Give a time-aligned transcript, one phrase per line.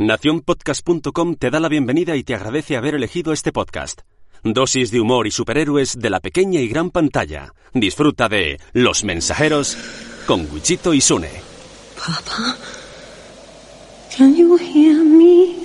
[0.00, 4.00] Naciónpodcast.com te da la bienvenida y te agradece haber elegido este podcast.
[4.42, 7.52] Dosis de humor y superhéroes de la pequeña y gran pantalla.
[7.74, 9.76] Disfruta de Los Mensajeros
[10.26, 11.28] con Wichito y Sune.
[11.98, 12.56] Papa,
[14.16, 15.56] can you hear me?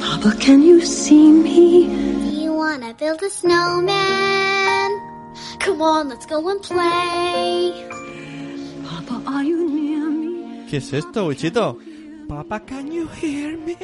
[0.00, 1.86] Papa, can you see me?
[1.86, 4.90] Do you wanna build a snowman?
[5.64, 7.86] Come on, let's go and play.
[8.82, 10.66] Papa, are you near me?
[10.68, 11.78] ¿Qué es esto, Wichito?
[12.34, 13.76] Papa, can you hear me?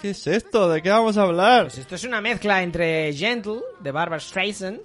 [0.00, 0.68] ¿Qué es esto?
[0.68, 1.64] ¿De qué vamos a hablar?
[1.66, 4.80] Pues esto es una mezcla entre Gentle, de Barbara Streisand,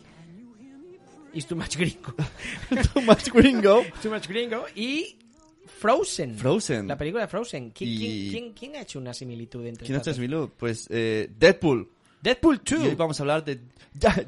[1.34, 2.13] It's Too Much Gringo,
[2.93, 3.84] Too much gringo.
[4.03, 5.17] Too Much Gringo, y
[5.79, 6.35] Frozen.
[6.38, 6.88] Frozen.
[6.88, 7.71] La película de Frozen.
[7.71, 10.13] ¿Quién, Y- quién- quién- quién ha hecho una similitud entre ¿Quién ha hecho?
[10.13, 10.52] Smilu?
[10.55, 11.90] Pues eh, Deadpool.
[12.21, 12.98] Deadpool Y hoy 2.
[12.98, 13.59] vamos a hablar de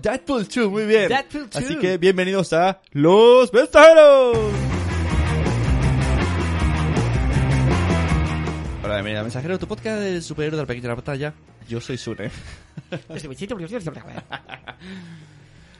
[0.01, 1.09] Deadpool 2, muy bien.
[1.09, 1.55] Deadpool 2.
[1.63, 4.37] Así que bienvenidos a Los Mensajeros.
[8.83, 11.33] Hola, a Mensajero, tu podcast de superhéroe de la pantalla.
[11.69, 12.29] Yo soy Sune.
[13.07, 13.93] Bichito, bichito, bichito.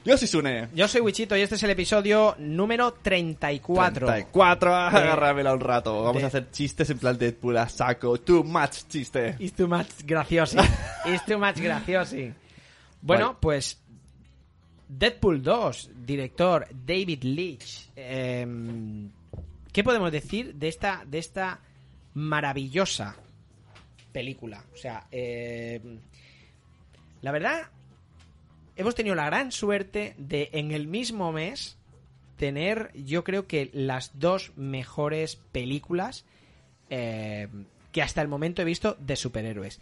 [0.06, 0.70] Yo soy Sune.
[0.74, 4.08] Yo soy Wichito y este es el episodio número 34.
[4.08, 6.02] 34, agárramela un rato.
[6.04, 8.18] Vamos de- a hacer chistes en plan Deadpool a saco.
[8.20, 9.36] Too much chiste.
[9.40, 10.58] It's too much graciosi.
[11.06, 12.34] It's too much graciosi.
[13.02, 13.82] Bueno, pues
[14.88, 17.90] Deadpool 2, director David Leitch.
[17.98, 19.10] Em,
[19.74, 21.60] ¿Qué podemos decir de esta, de esta
[22.14, 23.16] maravillosa
[24.12, 24.64] película?
[24.74, 26.00] O sea, em,
[27.22, 27.64] la verdad,
[28.76, 31.78] hemos tenido la gran suerte de en el mismo mes
[32.38, 36.26] tener, yo creo que las dos mejores películas
[36.90, 37.48] eh,
[37.92, 39.80] que hasta el momento he visto de superhéroes.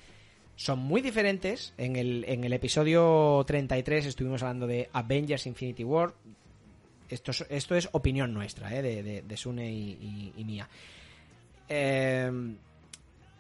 [0.57, 1.73] Son muy diferentes.
[1.77, 6.13] En el, en el episodio 33 estuvimos hablando de Avengers Infinity War.
[7.09, 10.69] Esto es, esto es opinión nuestra, eh, de, de, Sune y- y mía.
[11.73, 12.29] Eh,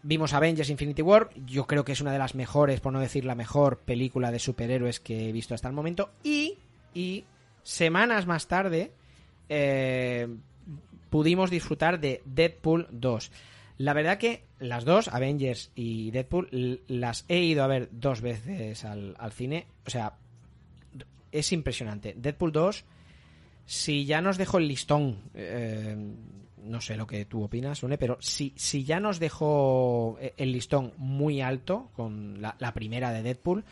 [0.03, 1.29] vimos Avengers Infinity War.
[1.45, 4.39] Yo creo que es una de las mejores, por no decir la mejor película de
[4.39, 6.11] superhéroes que he visto hasta el momento.
[6.23, 6.57] Y,
[6.93, 7.25] y
[7.61, 8.93] semanas más tarde
[9.49, 10.27] eh,
[11.09, 13.31] pudimos disfrutar de Deadpool 2.
[13.79, 18.85] La verdad que las dos, Avengers y Deadpool, las he ido a ver dos veces
[18.85, 19.67] al, al cine.
[19.85, 20.13] O sea,
[21.33, 22.13] es impresionante.
[22.15, 22.85] Deadpool 2,
[23.65, 25.97] si ya nos dejó el listón, eh,
[26.63, 30.51] no sé lo que tú opinas, Une, pero si, si ya nos dejó eh, el
[30.51, 33.63] listón muy alto con la, la primera de Deadpool,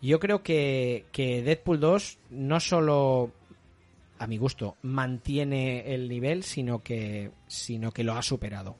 [0.00, 3.30] yo creo que, que Deadpool 2 no solo
[4.18, 8.76] a mi gusto, mantiene el nivel, sino que, sino que lo ha superado.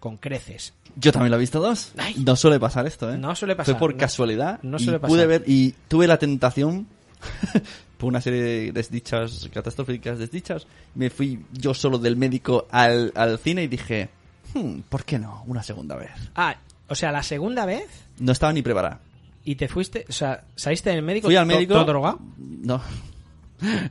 [0.00, 0.74] Con creces.
[0.96, 1.92] Yo también lo he visto dos.
[1.96, 2.14] Ay.
[2.26, 3.16] No suele pasar esto, ¿eh?
[3.16, 4.60] No suele pasar, Fue por no- casualidad.
[4.62, 5.26] no y suele pude pasar.
[5.28, 6.86] ver y tuve la tentación
[7.98, 10.66] por una serie de desdichas catastróficas desdichas.
[10.94, 14.08] Me fui yo solo del médico al, al cine y dije,
[14.54, 15.42] "Hmm, ¿por qué no?
[15.46, 16.10] Una segunda vez.
[16.34, 16.56] Ah,
[16.88, 17.86] o sea, la segunda vez
[18.18, 19.00] No estaba ni preparada.
[19.44, 21.28] y te fuiste, o sea, saliste del médico.
[21.28, 21.74] Fui al médico.
[21.74, 22.18] todo drogado.
[22.38, 22.80] No.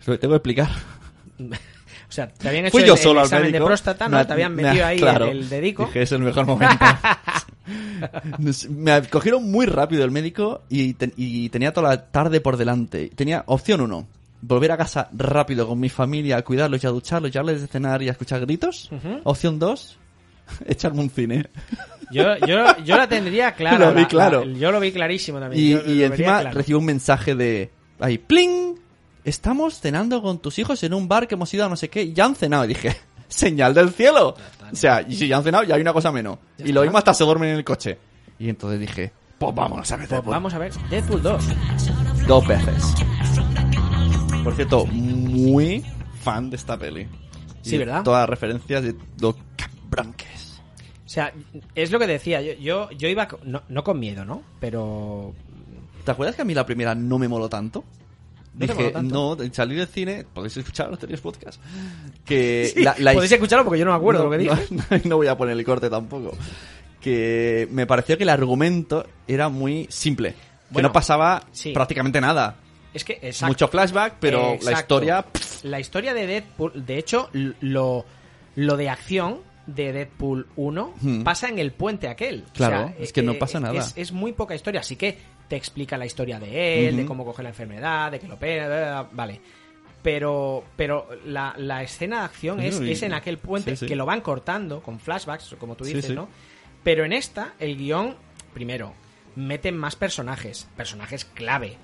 [0.06, 0.70] Lo tengo que explicar.
[2.10, 3.64] O sea, te habían hecho Fui el, yo el solo al examen médico.
[3.64, 4.18] de próstata, ¿no?
[4.18, 5.26] Me- te habían me- metido ahí claro.
[5.26, 5.86] el, el dedico.
[5.88, 6.76] Dije, es el mejor momento.
[8.70, 13.10] me cogieron muy rápido el médico y, te- y tenía toda la tarde por delante.
[13.16, 14.08] Tenía opción uno.
[14.42, 17.68] Volver a casa rápido con mi familia, a cuidarlos y a ducharlos, y darles de
[17.68, 18.90] cenar y a escuchar gritos.
[19.24, 19.98] Opción dos,
[20.66, 21.48] echarme un cine.
[22.12, 23.78] Yo, yo, yo la tendría clara.
[23.90, 24.44] Lo vi la- claro.
[24.46, 25.64] la- yo lo vi clarísimo también.
[25.64, 26.58] Y, yo y encima claro.
[26.58, 27.72] recibo un mensaje de...
[28.00, 28.76] Ahí, ¡pling!
[29.24, 32.04] Estamos cenando con tus hijos en un bar que hemos ido a no sé qué.
[32.04, 32.66] y Ya han cenado.
[32.66, 32.98] Y dije,
[33.30, 34.36] señal del cielo.
[34.74, 36.38] O sea, y si ya han cenado, ya hay una cosa menos.
[36.58, 37.98] Y lo mismo hasta se duermen en el coche.
[38.40, 40.32] Y entonces dije, pues vámonos a ver Pues Deadpool.
[40.34, 41.46] vamos a ver Deadpool 2.
[42.28, 42.94] Dos veces.
[44.44, 45.84] Por cierto, muy
[46.22, 47.02] fan de esta peli.
[47.64, 48.04] Y Sí, de ¿verdad?
[48.04, 50.60] Todas las referencias de los cabronques.
[51.06, 51.32] O sea,
[51.76, 52.42] es lo que decía.
[52.42, 54.42] Yo, yo, yo iba, no, no con miedo, ¿no?
[54.60, 55.34] Pero
[56.04, 57.84] ¿Te acuerdas que a mí la primera no me moló tanto?
[58.56, 61.60] ¿No Dije, no, salir del cine, podéis escuchar los anteriores podcast.
[62.26, 64.56] Que la, la podéis escucharlo porque yo no me acuerdo no, lo que dije.
[64.70, 66.38] No, no voy a poner el corte tampoco.
[67.02, 70.32] Que me pareció que el argumento era muy simple.
[70.34, 70.38] Que
[70.70, 71.74] Bueno, no pasaba sí.
[71.74, 72.56] prácticamente nada.
[72.94, 73.48] Es que, exacto.
[73.48, 74.80] Mucho flashback, pero la Exacto.
[74.80, 75.26] historia...
[75.64, 78.06] La historia de Deadpool, de hecho, lo,
[78.56, 81.24] lo de acción de Deadpool 1 Hmm.
[81.24, 82.44] pasa en el puente aquel.
[82.50, 83.80] O Claro, sea, es que no eh, pasa nada.
[83.80, 85.18] Es, es muy poca historia, así que
[85.54, 89.08] te explica la historia de él, de cómo coge la enfermedad, de que lo bla,
[89.12, 89.40] vale.
[90.02, 93.86] Pero, pero la, la escena de acción es, es en aquel puente Sí, sí.
[93.86, 96.16] que lo van cortando con flashbacks, como tú dices, sí.
[96.16, 96.28] ¿no?
[96.84, 98.16] Pero en esta, el guion,
[98.52, 98.94] primero,
[99.36, 101.78] meten más personajes, personajes clave.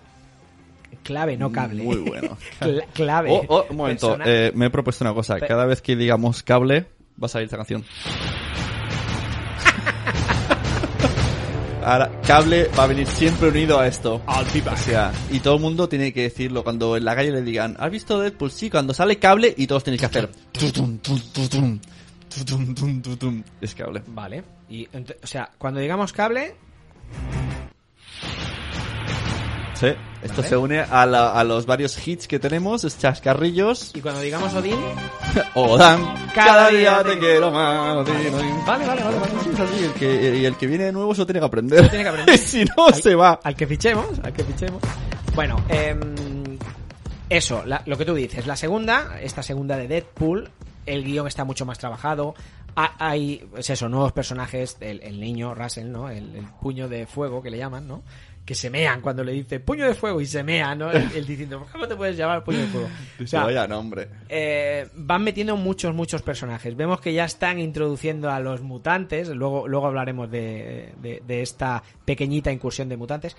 [1.03, 1.83] Clave, no cable.
[1.83, 2.35] Muy bueno.
[2.59, 3.29] Cla- clave.
[3.31, 5.39] Oh, oh, un momento, eh, me he propuesto una cosa.
[5.39, 6.87] Cada vez que digamos cable,
[7.21, 7.85] va a salir esta canción.
[11.83, 14.21] Ahora cable va a venir siempre unido a esto.
[14.53, 14.73] Be back.
[14.73, 17.75] O sea, y todo el mundo tiene que decirlo cuando en la calle le digan,
[17.79, 18.51] ¿has visto Deadpool?
[18.51, 20.29] Sí, cuando sale cable y todos tenéis que hacer...
[23.61, 24.03] Es cable.
[24.07, 24.43] Vale.
[24.69, 26.55] Y, o sea, cuando digamos cable,
[29.79, 29.87] Sí,
[30.21, 30.49] esto Vale.
[30.49, 33.95] se une a, la- a los varios hits que tenemos, chascarrillos.
[33.95, 34.75] y cuando digamos Odín,
[35.53, 36.03] O Dan,
[36.35, 37.95] Cada cada día te quiero más.
[38.05, 39.33] Vale, vale, vale, vale.
[39.63, 41.87] Así, el que, y el que viene de nuevo eso tiene que aprender.
[41.89, 42.37] tiene que aprender.
[42.37, 43.39] si no, se va.
[43.43, 44.81] al que fichemos, al que fichemos.
[45.33, 46.57] Bueno, em,
[47.29, 48.47] eso, la- lo que tú dices.
[48.47, 50.49] La segunda, esta segunda de Deadpool,
[50.85, 52.35] el guion está mucho más trabajado.
[52.75, 56.09] Ha- Hay, es eso, nuevos personajes, el, el niño, Russell, ¿no?
[56.09, 58.03] El, el puño de fuego que le llaman, ¿no?
[58.49, 60.89] Que se mean cuando le dice puño de fuego y se mea, ¿no?
[60.91, 62.89] Él, diciendo, ¿cómo te puedes llamar puño de fuego?
[63.23, 64.07] O sea, vaya nombre.
[64.27, 66.75] eh, van metiendo muchos, muchos personajes.
[66.75, 69.27] Vemos que ya están introduciendo a los mutantes.
[69.29, 73.37] Luego, luego hablaremos de, de- de esta pequeñita incursión de mutantes.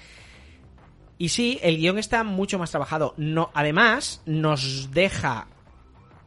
[1.18, 3.12] Y sí, el guion está mucho más trabajado.
[3.16, 5.48] No, además, nos deja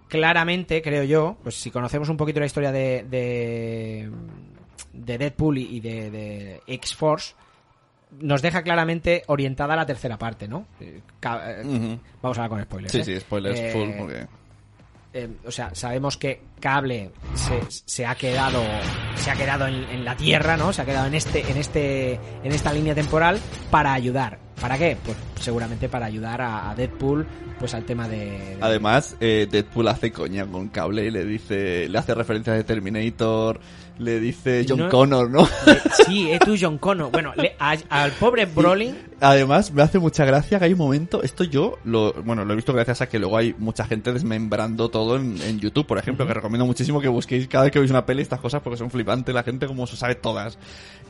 [0.10, 4.12] claramente, creo yo, pues si conocemos un poquito la historia de, de,
[4.92, 7.34] de Deadpool y y de, de X-Force,
[8.20, 10.66] nos deja claramente orientada a la tercera parte, ¿no?
[10.80, 11.98] Eh, eh.
[12.22, 12.92] Vamos a hablar con spoilers.
[12.92, 13.04] Sí, ¿eh?
[13.04, 14.26] sí, spoilers full, porque...
[15.46, 18.62] o sea, sabemos que Cable se, se ha quedado
[19.16, 20.74] se ha quedado en, en la Tierra, ¿no?
[20.74, 22.14] Se ha quedado en este en este
[22.44, 23.40] en esta línea temporal
[23.70, 24.40] para ayudar.
[24.60, 24.96] ¿Para qué?
[25.04, 27.26] Pues seguramente para ayudar a, a Deadpool
[27.60, 31.88] pues al tema de, de- Además, eh, Deadpool hace coña con cable y le dice,
[31.90, 33.60] le hace referencias de Terminator,
[34.00, 35.44] le dice John No- Connor, ¿no?
[35.66, 37.12] de- sí, eh, tú John Connor.
[37.12, 41.24] Bueno, le- a- al pobre Brolin Además, me hace mucha gracia que hay un momento,
[41.24, 44.90] esto yo, lo, bueno, lo he visto gracias a que luego hay mucha gente desmembrando
[44.90, 47.92] todo en, en YouTube, por ejemplo, que recomiendo muchísimo que busquéis cada vez que veis
[47.92, 50.58] una peli estas cosas porque son flipantes, la gente como se sabe todas.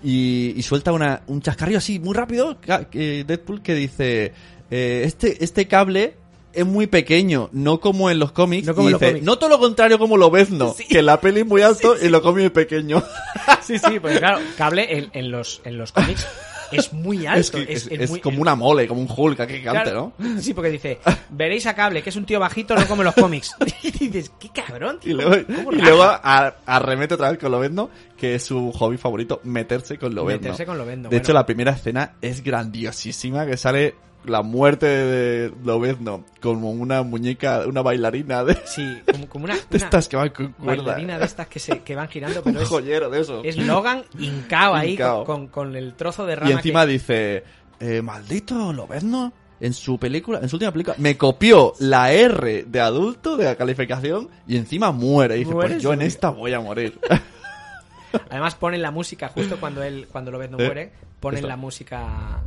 [0.03, 2.57] Y, y suelta una, un chascarrillo así, muy rápido,
[2.91, 4.33] que Deadpool, que dice,
[4.69, 6.15] eh, este, este cable
[6.54, 8.68] es muy pequeño, no como en los cómics.
[8.68, 9.26] No como y en los dice, cómics.
[9.26, 10.74] no todo lo contrario como lo ves, no.
[10.74, 10.86] Sí.
[10.86, 13.04] Que la peli es muy alto y lo cómic es pequeño.
[13.62, 16.26] Sí, sí, pues claro, Cable en, en los en los cómics
[16.72, 19.84] es muy alto, es que es, es muy- como una mole, como un Hulk gigante,
[19.92, 20.14] Claro.
[20.18, 20.42] ¿no?
[20.42, 23.16] Sí, porque dice, veréis a Cable, que es un tío bajito, no como en los
[23.16, 23.56] cómics.
[23.84, 25.18] Y dices, qué cabrón, Y tío.
[25.18, 29.40] luego, ¿cómo y luego a- arremete otra vez con Lobezno, que es su hobby favorito,
[29.44, 30.42] meterse con Lobezno.
[30.42, 31.18] Meterse con Lobezno, De bueno.
[31.24, 37.64] hecho, la primera escena es grandiosísima, que sale la muerte de Lobezno como una muñeca,
[37.68, 40.84] una bailarina de, Sí, como, como una, de estas que van con cuerda.
[40.84, 43.42] bailarina de estas que, se, que van girando, Un pero es, joyero de eso.
[43.44, 44.98] es Logan hincao ahí.
[44.98, 47.44] Con, con, con el trozo de rama y encima que- dice,
[47.80, 52.80] eh, maldito Lobezno, en su película, en su última película, me copió la R de
[52.81, 55.36] adulto de la calificación y encima muere.
[55.38, 57.00] Y dice, pues yo en esta voy a morir.
[58.30, 61.48] Además ponen la música justo cuando él cuando lo ves no Eh, muere, ponen esta.
[61.48, 62.42] la música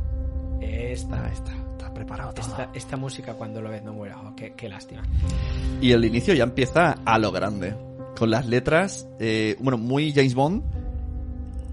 [0.61, 2.45] esta, está, está preparado todo.
[2.47, 4.15] esta, esta música cuando lo ves no muere.
[4.15, 5.03] Oh, qué, qué lástima.
[5.81, 7.75] Y el inicio ya empieza a lo grande.
[8.17, 10.63] Con las letras, eh, bueno, muy James Bond.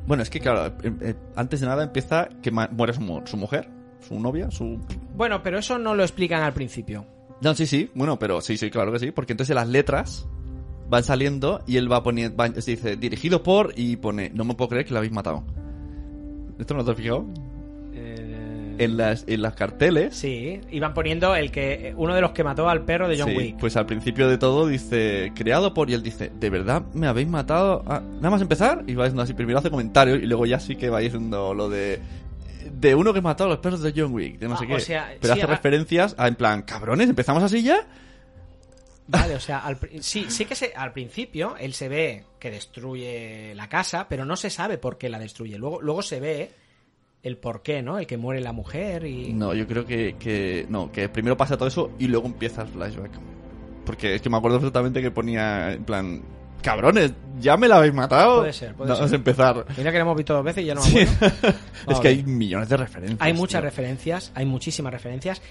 [0.06, 3.38] Bueno, es que claro, eh, eh, antes de nada empieza que muere su, mu- su
[3.38, 3.70] mujer,
[4.06, 4.78] su novia, su...
[5.16, 7.06] Bueno, pero eso no lo explican al principio.
[7.40, 10.28] No, sí, sí, bueno, pero sí, sí, claro que sí, porque entonces las letras
[10.90, 14.84] van saliendo y él va poniendo, dice, dirigido por, y pone, no me puedo creer
[14.84, 15.42] que lo habéis matado.
[16.58, 17.24] ¿Esto no te has fijado?
[18.78, 20.16] En las, en las carteles.
[20.16, 23.36] Sí, iban poniendo el que uno de los que mató al perro de John Sí,
[23.36, 23.56] Wick.
[23.58, 27.28] Pues al principio de todo dice, creado por, y él dice, ¿de verdad me habéis
[27.28, 27.84] matado?
[27.86, 30.76] Ah, nada más empezar, y va diciendo así, primero hace comentarios, y luego ya sí
[30.76, 32.00] que va diciendo lo de,
[32.72, 34.68] de uno que mató a los perros de John Wick, de no Ah, sé o
[34.68, 34.80] qué.
[34.80, 37.86] sea, Pero sí, hace referencias a, en plan, cabrones, ¿empezamos así ya?
[39.06, 43.54] Vale, o sea, al sí, sí que se, al principio él se ve que destruye
[43.54, 45.58] la casa, pero no se sabe por qué la destruye.
[45.58, 46.50] Luego, luego se ve
[47.24, 47.98] el por qué, ¿no?
[47.98, 49.32] El que muere la mujer y...
[49.32, 52.68] No, yo creo que, que, no, que primero pasa todo eso y luego empieza el
[52.68, 53.10] flashback.
[53.84, 56.22] Porque es que me acuerdo perfectamente que ponía, en plan,
[56.62, 58.40] cabrones, ¿ya me la habéis matado?
[58.40, 59.00] Puede ser, puede No, ser.
[59.02, 59.64] Vamos a empezar.
[59.76, 60.98] Mira que lo hemos visto dos veces y ya no me Sí.
[61.00, 61.34] acuerdo.
[61.48, 63.18] es Vamos que hay millones de referencias.
[63.20, 63.68] Hay muchas tío.
[63.70, 65.42] referencias, hay muchísimas referencias.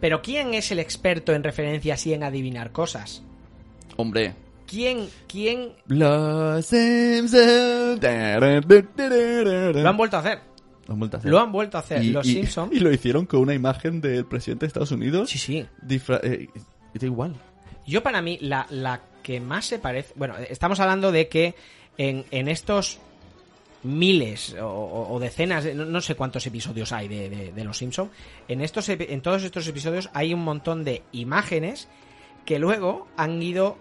[0.00, 3.22] Pero ¿quién es el experto en referencias y en adivinar cosas?
[3.96, 4.34] Hombre.
[4.66, 8.00] ¿Quién, quién Los Simpsons.
[8.02, 10.38] lo han vuelto a hacer?
[10.92, 11.30] Lo han vuelto a hacer.
[11.30, 12.02] Lo han vuelto a hacer.
[12.04, 12.72] Y- Los y- Simpsons.
[12.72, 15.30] Y lo hicieron con una imagen del presidente de Estados Unidos.
[15.30, 15.66] Sí, sí.
[16.22, 16.48] eh,
[16.94, 17.34] da igual.
[17.86, 20.12] Yo para mí, la, la que más se parece...
[20.16, 21.54] Bueno, estamos hablando de que
[21.98, 22.98] en, en estos
[23.82, 28.10] miles o, decenas, de- no, no sé cuántos episodios hay de, de- de Los Simpson.
[28.48, 31.88] En estos en todos estos episodios hay un montón de imágenes
[32.44, 33.76] que luego han ido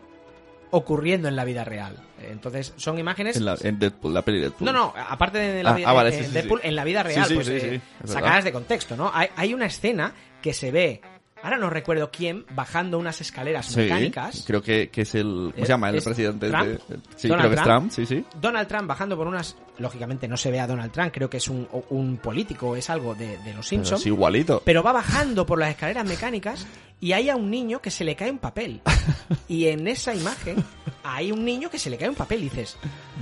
[0.71, 1.97] ocurriendo en la vida real.
[2.21, 3.35] Entonces, son imágenes...
[3.37, 4.65] En, la, en Deadpool, la peli Deadpool.
[4.65, 6.67] No, no, aparte de la Ah, vida, ah, vale, sí, sí, Deadpool, sí.
[6.67, 9.11] en la vida real, pues, eh, sacadas de contexto, ¿no?
[9.13, 11.01] Hay, hay una escena que se ve,
[11.43, 14.43] ahora no recuerdo quién, bajando unas escaleras Sí, mecánicas.
[14.45, 15.25] creo que, que es el...
[15.25, 15.89] ¿Cómo ¿Es- se llama?
[15.89, 16.65] El es presidente Trump?
[16.65, 16.79] de...
[17.15, 17.91] Sí, Donald creo que es Trump.
[17.91, 18.25] Trump, sí, sí.
[18.39, 19.55] Donald Trump bajando por unas...
[19.77, 23.15] Lógicamente no se ve a Donald Trump, creo que es un, un político, es algo
[23.15, 24.01] de, de los Simpsons.
[24.01, 24.61] es igualito.
[24.63, 26.67] Pero va bajando por las escaleras mecánicas
[26.99, 28.81] y hay a un niño que se le cae un papel.
[29.47, 30.63] Y en esa imagen
[31.03, 32.77] hay un niño que se le cae un papel y dices,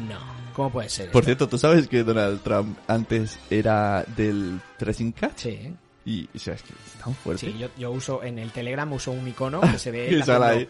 [0.08, 0.20] no,
[0.54, 1.10] ¿cómo puede ser?
[1.12, 1.26] Por esto?".
[1.26, 5.32] cierto, ¿tú sabes que Donald Trump antes era del Tracing Cat?
[5.38, 5.74] Sí,
[6.06, 7.48] Y, o sea, es que es tan fuerte.
[7.52, 10.46] sí, yo, yo uso en el Telegram uso un icono que se ve Y sale
[10.46, 10.70] ahí.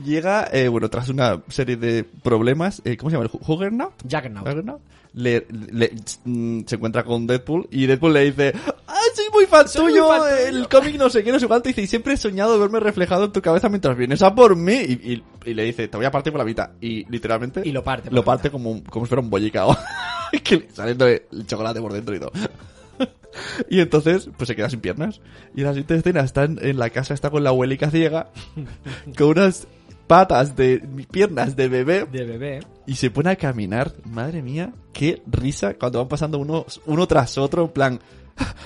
[0.04, 3.26] Llega, eh, bueno, tras una serie de problemas, eh, ¿cómo se llama?
[3.26, 3.92] ¿El Hu- Juggernaut?
[4.02, 4.46] Juggernaut.
[4.46, 4.80] Juggernaut.
[5.14, 5.92] Le, le-
[6.24, 8.52] mm, se encuentra con Deadpool y Deadpool le dice
[8.86, 10.06] ¡Ah, soy muy fan Soy tuyo!
[10.08, 10.46] muy fan tuyo".
[10.58, 11.68] El cómic no sé qué, no sé cuánto.
[11.68, 14.54] Y dice, y siempre he soñado verme reflejado en tu cabeza mientras vienes a por
[14.54, 14.74] mí.
[14.74, 16.70] Y, y- y le dice, te voy a partir por la mitad.
[16.80, 17.62] Y literalmente...
[17.64, 19.76] Y lo parte Lo parte como, un- como si fuera un bollicao.
[20.44, 22.32] que saliendo el chocolate por dentro y todo.
[23.70, 25.20] y entonces, pues se queda sin piernas.
[25.56, 28.28] Y en la siguiente escena está en, en la casa, está con la abuelica ciega,
[29.16, 29.66] con unas
[30.08, 30.78] patas de
[31.10, 32.60] piernas de bebé De bebé.
[32.86, 33.92] y se pone a caminar.
[34.04, 38.00] Madre mía, qué risa cuando van pasando uno, uno tras otro, en plan.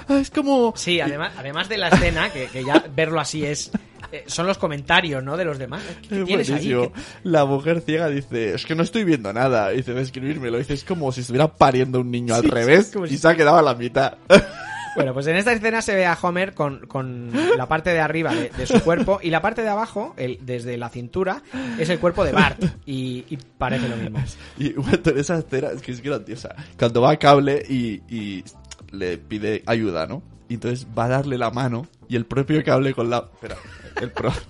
[0.08, 0.72] "Ah, Es como.
[0.76, 3.70] Sí, además, además de la escena, que, que ya verlo así es.
[4.12, 5.37] eh, son los comentarios, ¿no?
[5.38, 5.82] De los demás.
[6.02, 6.75] ¿Qué, qué Es tienes ahí?
[6.75, 6.92] buenísimo.
[6.92, 9.70] ¿Qué- La mujer ciega dice, es que no estoy viendo nada.
[9.70, 10.58] Dice, describírmelo.
[10.58, 13.34] Dice, es como si estuviera pariendo un niño al revés como y si- se ha
[13.34, 14.18] quedado a la mitad.
[14.94, 18.34] Bueno, pues en esta escena se ve a Homer con, con la parte de arriba
[18.34, 21.42] de, de su cuerpo y la parte de abajo, el, desde la cintura,
[21.78, 22.62] es el cuerpo de Bart.
[22.84, 24.18] Y, y parece lo mismo.
[24.58, 26.54] Y bueno, en esa escena es que es grandiosa.
[26.78, 28.44] Cuando va a cable y, y
[28.90, 30.22] le pide ayuda, ¿no?
[30.49, 33.18] Y entonces va a darle la mano y el propio cable con la...
[33.32, 33.56] Espera,
[34.00, 34.32] el pro...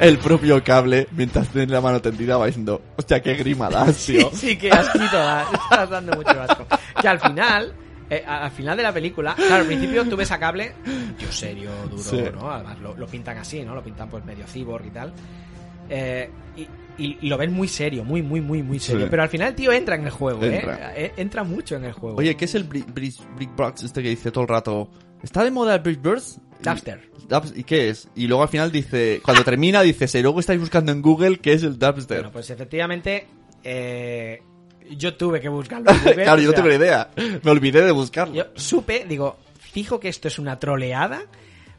[0.00, 4.16] El propio cable, mientras tiene la mano tendida, va diciendo, hostia, qué grima das, Sí,
[4.16, 4.30] tío.
[4.32, 5.42] sí, que asquito da.
[5.70, 6.66] Estás dando mucho asco.
[7.00, 7.74] Que al final,
[8.10, 10.72] eh, al final de la película, claro, al principio tú ves a cable,
[11.16, 12.22] tío serio, duro, Sí.
[12.34, 12.50] ¿no?
[12.50, 13.74] Además lo, lo pintan así, ¿no?
[13.74, 15.12] Lo pintan pues medio cyborg y tal.
[15.88, 16.62] Eh, y,
[17.02, 19.04] y- y lo ven muy serio, muy, muy, muy, muy serio.
[19.04, 19.10] Sí.
[19.10, 20.92] Pero al final el tío entra en el juego, Entra.
[20.96, 21.06] ¿eh?
[21.06, 22.16] Eh, Entra mucho en el juego.
[22.18, 24.90] Oye, ¿qué es el Brick, Brick, Brick Box este que dice todo el rato?
[25.22, 26.38] ¿Está de moda el Brick Burst?
[26.62, 27.10] Dubster.
[27.28, 28.08] Dubs- ¿Y qué es?
[28.14, 31.52] Y luego al final dice, cuando termina dice, si luego estáis buscando en Google qué
[31.54, 32.18] es el Dubster.
[32.18, 33.26] Bueno, pues efectivamente,
[33.64, 34.42] eh,
[34.96, 35.90] yo tuve que buscarlo.
[35.90, 37.10] en Google, claro, yo no sea, tengo ni idea.
[37.42, 38.34] Me olvidé de buscarlo.
[38.34, 41.22] Yo supe, digo, fijo que esto es una troleada.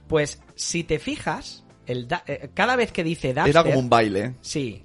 [0.08, 3.90] Pues si te fijas, el da- eh, cada vez que dice Dubster, Era como un
[3.90, 4.34] baile.
[4.42, 4.84] Sí.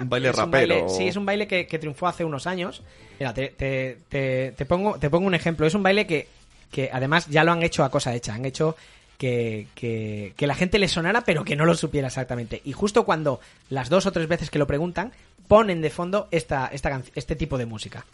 [0.00, 2.82] Un baile Es un baile- sí, es un baile que, que triunfó hace unos años.
[3.18, 5.66] Mira, te, te- te- te pongo, te pongo un ejemplo.
[5.66, 6.28] Es un baile que,
[6.70, 8.34] que además ya lo han hecho a cosa hecha.
[8.34, 8.76] Han hecho
[9.18, 12.60] que, que, que la gente le sonara, pero que no lo supiera exactamente.
[12.64, 15.12] Y justo cuando las dos o tres veces que lo preguntan,
[15.48, 18.04] ponen de fondo esta, esta este tipo de música.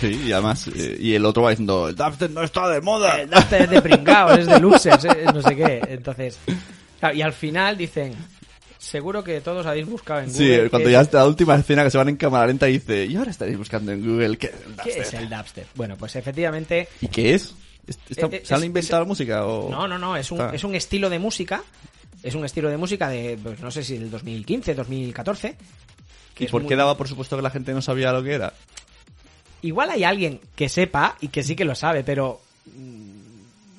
[0.00, 3.18] Sí, y además, eh, y el otro va diciendo, el Dubster no está de moda.
[3.20, 5.80] El Dubster es de pringados, es de luxers, es no sé qué.
[5.88, 6.38] Entonces,
[7.00, 8.14] claro, y al final dicen,
[8.78, 10.68] seguro que todos habéis buscado en Sí, Google.
[10.70, 12.74] cuando qué ya es- está la última escena que se van en cámara lenta y
[12.74, 15.02] dice, y ahora estaréis buscando en Google qué es el ¿Qué Dubster?".
[15.02, 15.66] es el dubstep?
[15.74, 17.54] Bueno, pues efectivamente ¿Y qué es?
[17.88, 19.70] Eh, eh, ¿Se han inventado la música o...?
[19.70, 21.62] No, no, no, es un, Está- es un estilo de música.
[22.26, 25.56] Es un estilo de música de, pues, no sé si del 2015, 2014.
[26.34, 28.32] que ¿Y por muy- qué daba por supuesto que la gente no sabía lo que
[28.34, 28.52] era?
[29.62, 32.40] Igual hay alguien que sepa y que sí que lo sabe, pero.
[32.66, 33.16] mm,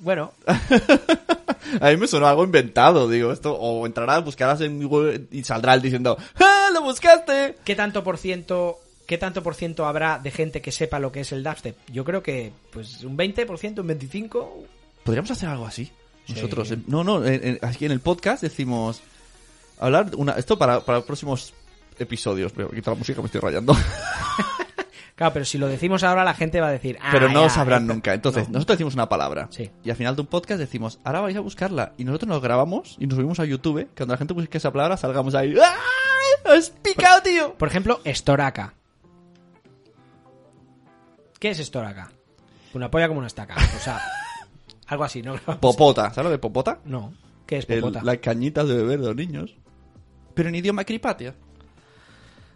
[0.02, 0.32] Bueno,
[1.82, 5.74] A mí me sonó algo inventado, digo, esto, o entrarás, buscarás en Google y saldrá
[5.74, 7.58] él diciendo, ¡Ah, lo buscaste!
[7.66, 11.22] ¿qué tanto por ciento, qué tanto por ciento habrá de gente que sepa lo que
[11.22, 11.76] es el dubstep?
[11.92, 14.48] Yo creo que, pues, un 20%, un 25%.
[15.04, 15.92] Podríamos hacer algo así.
[16.30, 19.02] Nosotros, no, no, en- en- aquí en el podcast decimos,
[19.80, 21.54] hablar, una, esto para, para próximos
[22.00, 23.76] episodios, pero quita la música, me estoy rayando.
[25.16, 26.96] Claro, pero si lo decimos ahora, la gente va a decir.
[27.02, 28.14] "Ah, pero no ya, sabrán nunca.
[28.14, 28.54] Entonces, no.
[28.54, 29.48] nosotros decimos una palabra.
[29.50, 29.72] Sí.
[29.84, 31.94] Y al final de un podcast decimos, ahora vais a buscarla.
[31.98, 33.80] Y nosotros nos grabamos y nos subimos a YouTube.
[33.80, 35.56] Que cuando la gente busque esa palabra, salgamos ahí.
[35.60, 36.54] ¡Ah!
[36.56, 37.56] ¡Has picado, tío!
[37.56, 38.76] Por ejemplo, estoraca.
[41.40, 42.12] ¿Qué es estoraca?
[42.76, 43.56] Una polla como una estaca.
[43.56, 44.00] O sea,
[44.88, 45.36] algo así, ¿no?
[45.60, 46.10] Popota.
[46.14, 46.80] ¿Sabes lo de popota?
[46.86, 47.14] No.
[47.46, 48.02] ¿Qué es El- popota?
[48.04, 49.56] las cañitas de beber de los niños.
[50.34, 51.34] Pero en idioma cripatia.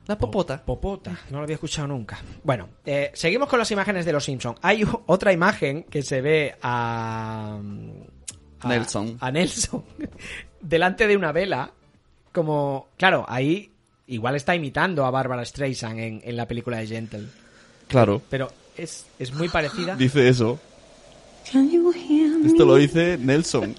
[0.08, 0.62] La popota.
[0.64, 2.20] Popota, no lo había escuchado nunca.
[2.44, 4.58] Bueno, eh, seguimos con las imágenes de los Simpsons.
[4.62, 7.60] Hay otra imagen que se ve a,
[8.60, 9.18] a- Nelson.
[9.20, 9.84] A Nelson
[10.62, 11.72] delante de una vela.
[12.34, 13.72] Como, claro, ahí
[14.08, 17.28] igual está imitando a Barbara Streisand en, en la película de Gentle.
[17.88, 18.22] Claro.
[18.30, 19.96] Pero es, es muy parecida.
[19.96, 20.60] Dice eso.
[20.60, 21.31] Can you hear me?
[22.46, 23.76] Esto lo dice Nelson.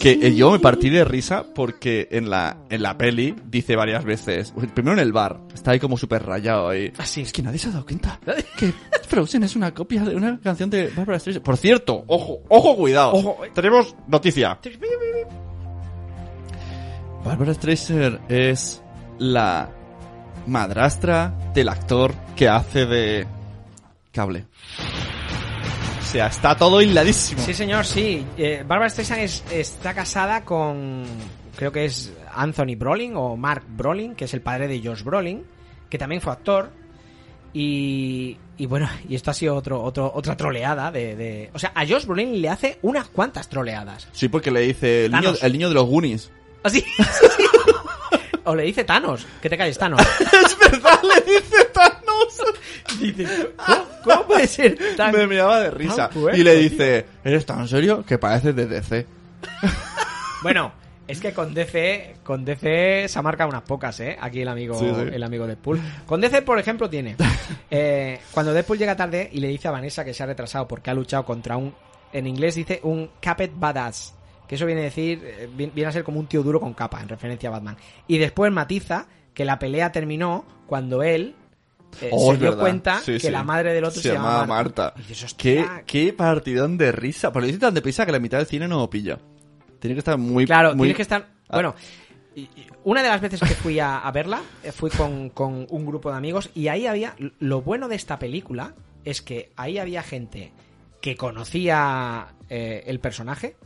[0.00, 4.04] Que eh, yo me partí de risa porque en la, en la peli dice varias
[4.04, 4.52] veces.
[4.74, 5.40] Primero en el bar.
[5.54, 6.92] Está ahí como súper rayado ahí.
[6.98, 7.22] Ah, sí.
[7.22, 8.18] Es que nadie se ha dado cuenta
[8.56, 8.72] que
[9.08, 11.44] Frozen es una copia de una canción de Barbara Streisand.
[11.44, 13.12] Por cierto, ojo, ojo, cuidado.
[13.12, 13.38] Ojo.
[13.54, 14.58] Tenemos noticia.
[17.24, 18.82] Barbara Streisand es
[19.18, 19.70] la
[20.46, 23.26] madrastra del actor que hace de
[24.12, 24.46] cable.
[26.12, 27.42] O sea, está todo hiladísimo.
[27.42, 28.22] Sí, señor, sí.
[28.36, 31.04] Eh, Barbara Streisand es- está casada con.
[31.56, 35.42] Creo que es Anthony Brolin o Mark Brolin, que es el padre de Josh Brolin,
[35.88, 36.70] que también fue actor.
[37.54, 41.72] Y, y bueno, y esto ha sido otro, otro, otra troleada de, de- O sea,
[41.74, 44.06] a Josh Brolin le hace unas cuantas troleadas.
[44.12, 45.42] Sí, porque le dice el niño, Thanos.
[45.42, 46.30] el niño de los Goonies.
[46.62, 46.84] Así.
[48.44, 50.00] o le dice Thanos, que te calles Thanos.
[50.20, 52.02] es verdad, le dice Thanos.
[53.00, 55.12] Dice, ¿cómo, cómo puede ser tan...
[55.12, 56.10] Me miraba de risa.
[56.34, 56.60] y le tío?
[56.70, 58.04] dice, ¿eres tan serio?
[58.04, 59.06] Que pareces de DC.
[60.42, 60.72] Bueno,
[61.06, 64.16] es que con DC, con DC se ha marcado unas pocas, ¿eh?
[64.20, 65.02] Aquí el amigo, Sí, sí.
[65.12, 65.80] el amigo Deadpool.
[66.06, 67.16] Con DC, por ejemplo, tiene.
[67.70, 70.90] eh, cuando Deadpool llega tarde y le dice a Vanessa que se ha retrasado porque
[70.90, 71.72] ha luchado contra un.
[72.12, 74.14] En inglés dice un Capet Badass.
[74.48, 75.22] Que eso viene a decir.
[75.24, 77.76] eh, vi- Viene a ser como un tío duro con capa, en referencia a Batman.
[78.08, 81.36] Y después matiza que la pelea terminó cuando él.
[82.00, 82.60] Eh, Oh, se dio verdad.
[82.62, 83.30] cuenta Sí, que sí.
[83.30, 84.94] la madre del otro se, llamaba llamaba Marta.
[84.96, 87.32] Y dices, ¿Qué, "Hostia, qué partidón de risa.
[87.32, 89.18] Pero le dice tan deprisa que la mitad del cine no lo pilla.
[89.78, 90.46] Tiene que estar muy...
[90.46, 90.86] Claro, muy...
[90.86, 91.28] tienes que estar.
[91.48, 91.56] Ah.
[91.56, 91.74] Bueno,
[92.84, 96.10] una de las veces que fui a, a verla, eh, fui con, con un grupo
[96.10, 97.14] de amigos y ahí había.
[97.38, 98.74] Lo bueno de esta película
[99.04, 100.52] es que ahí había gente
[101.00, 103.56] que conocía eh, el personaje,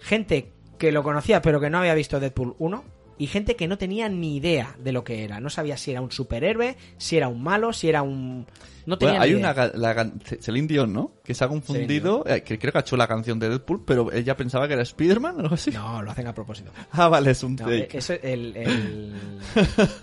[0.00, 2.84] gente que lo conocía pero que no había visto Deadpool 1
[3.22, 5.38] y gente que no tenía ni idea de lo que era.
[5.38, 8.46] No sabía si era un superhéroe, si era un malo, si era un.
[8.84, 9.52] No tenía Bueno, hay ni una...
[9.52, 9.70] idea.
[9.76, 11.12] La, Celine Dion, ¿no?
[11.22, 12.24] Que se ha confundido...
[12.26, 14.82] eh, que creo que ha hecho la canción de Deadpool, pero ella pensaba que era
[14.82, 15.70] Spider-Man o algo así.
[15.70, 16.72] No, lo hacen a propósito.
[16.90, 17.98] Ah, vale, es un No, take.
[17.98, 19.12] eso, el, el-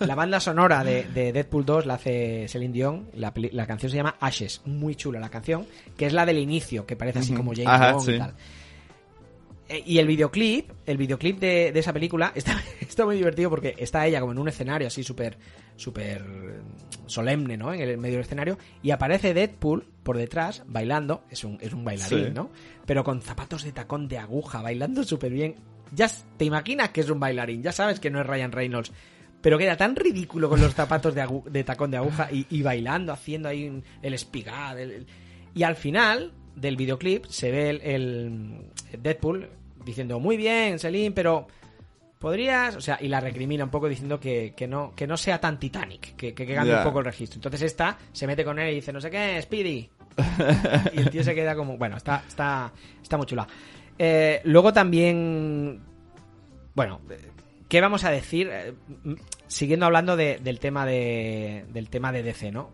[0.00, 3.06] la banda sonora de, de Deadpool 2 la hace Celine Dion.
[3.16, 4.62] La, la canción se llama Ashes.
[4.64, 5.66] Muy chula la canción.
[5.98, 8.12] Que es la del inicio, que parece así como James Bond sí.
[8.12, 8.34] y tal.
[9.70, 13.74] Eh, Y el videoclip, el videoclip de, de esa película está, está muy divertido porque
[13.78, 15.38] está ella como en un escenario así súper
[15.76, 16.22] súper
[17.06, 17.72] solemne, ¿no?
[17.72, 21.84] En el medio del escenario y aparece Deadpool por detrás bailando, es un, es un
[21.84, 22.30] bailarín, Sí.
[22.34, 22.50] ¿no?
[22.86, 25.54] Pero con zapatos de tacón de aguja, bailando súper bien.
[25.94, 28.92] Ya te imaginas que es un bailarín, ya sabes que no es Ryan Reynolds.
[29.40, 32.60] Pero queda tan ridículo con los zapatos de, agu- de tacón de aguja y, y
[32.62, 34.78] bailando, haciendo ahí un- el espigad.
[34.78, 35.06] el- el-
[35.54, 38.66] Y al final del videoclip se ve el, el
[39.02, 39.48] Deadpool
[39.84, 41.46] diciendo, muy bien, Selim, pero
[42.18, 42.76] podrías...
[42.76, 45.58] O sea, y la recrimina un poco diciendo que, que no, que no sea tan
[45.58, 46.78] Titanic, que, que, que cambie Ya.
[46.80, 47.36] un poco el registro.
[47.38, 49.88] Entonces esta se mete con él y dice, no sé qué, Speedy.
[50.92, 51.76] y el tío se queda como...
[51.78, 53.46] Bueno, está, está, está muy chula.
[53.98, 55.80] Eh, luego también...
[56.74, 57.00] Bueno,
[57.68, 58.48] ¿qué vamos a decir?
[58.52, 58.74] Eh,
[59.46, 62.70] Siguiendo hablando de- del tema de del tema de DC, ¿no?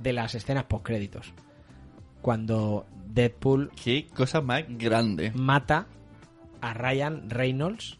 [0.00, 1.32] De las escenas postcréditos.
[2.20, 5.32] Cuando Deadpool Qué cosa más grande.
[5.34, 5.86] mata
[6.62, 7.98] a Ryan Reynolds.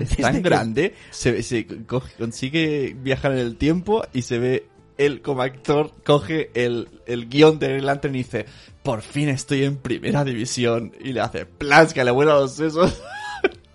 [0.00, 4.66] Es tan que- grande, se, se co- consigue viajar en el tiempo y se ve
[4.98, 8.46] él como actor coge el, el guion de Green Lantern y dice,
[8.82, 10.92] por fin estoy en primera división.
[11.00, 13.00] Y le hace plans que le vuela los sesos.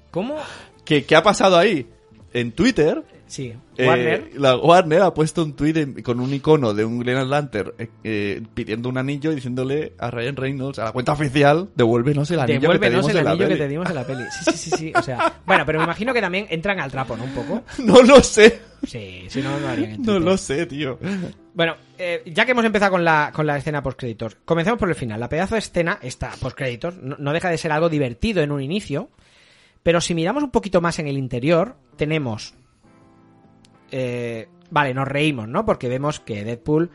[0.10, 0.36] ¿Cómo?
[0.86, 1.88] ¿Qué, ¿Qué ha pasado ahí?
[2.34, 4.32] En Twitter, Sí, eh, Warner.
[4.36, 8.44] la Warner ha puesto un tweet con un icono de un Green Lantern eh, eh,
[8.54, 12.60] pidiendo un anillo y diciéndole a Ryan Reynolds, a la cuenta oficial, devuélvenos el anillo
[12.60, 13.58] que te Devuélvenos el anillo que peli".
[13.58, 14.24] te dimos en la peli.
[14.32, 14.94] Sí, sí, sí, sí.
[14.98, 17.24] O sea, bueno, pero me imagino que también entran al trapo, ¿no?
[17.24, 17.64] Un poco.
[17.86, 18.60] No lo sé.
[18.86, 21.00] Sí, si no, no harían No lo sé, tío.
[21.54, 24.96] Bueno, eh, ya que hemos empezado con la, con la escena postcréditos, comencemos por el
[24.96, 25.22] final.
[25.22, 28.62] La pedazo de escena, esta postcréditos, no, no deja de ser algo divertido en un
[28.62, 29.10] inicio,
[29.84, 32.56] pero si miramos un poquito más en el interior, tenemos...
[33.92, 35.66] eh, vale, nos reímos, ¿no?
[35.66, 36.90] Porque vemos que Deadpool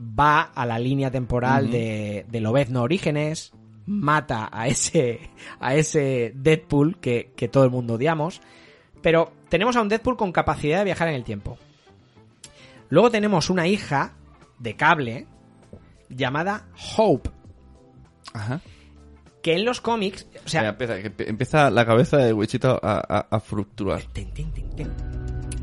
[0.00, 1.72] va a la línea temporal Ujú.
[1.72, 3.52] de, de Lobezno Orígenes,
[3.86, 5.20] mata a ese,
[5.60, 8.40] a ese Deadpool que, que todo el mundo odiamos,
[9.02, 11.58] pero tenemos a un Deadpool con capacidad de viajar en el tiempo.
[12.88, 14.14] Luego tenemos una hija
[14.58, 15.26] de cable
[16.08, 17.30] llamada Hope,
[18.32, 18.60] Ajá.
[19.42, 23.40] que en los cómics, o sea, Mira, empieza, la cabeza de Wichito a, a.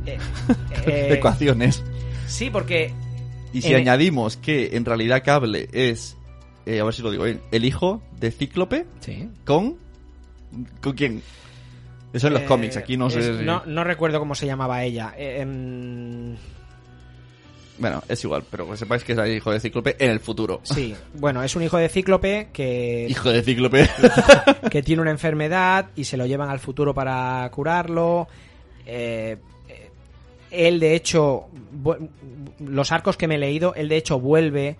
[0.07, 0.17] Eh,
[0.87, 1.83] eh, Ecuaciones.
[2.27, 2.93] sí, porque
[3.53, 6.15] Y si en- añadimos que en realidad Cable es,
[6.65, 9.29] eh, a ver si lo digo bien, el hijo de Cíclope sí.
[9.45, 9.75] con...
[10.81, 11.21] ¿Con quién?
[12.13, 14.45] Eso en los Eh, cómics, aquí no sé es- si- no, no recuerdo cómo se
[14.45, 15.13] llamaba ella.
[15.17, 16.35] Em,
[17.79, 20.61] Bueno, es igual, pero que sepáis que es el hijo de Cíclope en el futuro.
[20.63, 23.87] sí, bueno, es un hijo de Cíclope que, Hijo de Cíclope.
[24.71, 28.27] que tiene una enfermedad y se lo llevan al futuro para curarlo.
[28.85, 29.37] Eh,
[30.51, 31.45] él, de hecho,
[32.59, 34.75] los arcos que me he leído, él de hecho vuelve,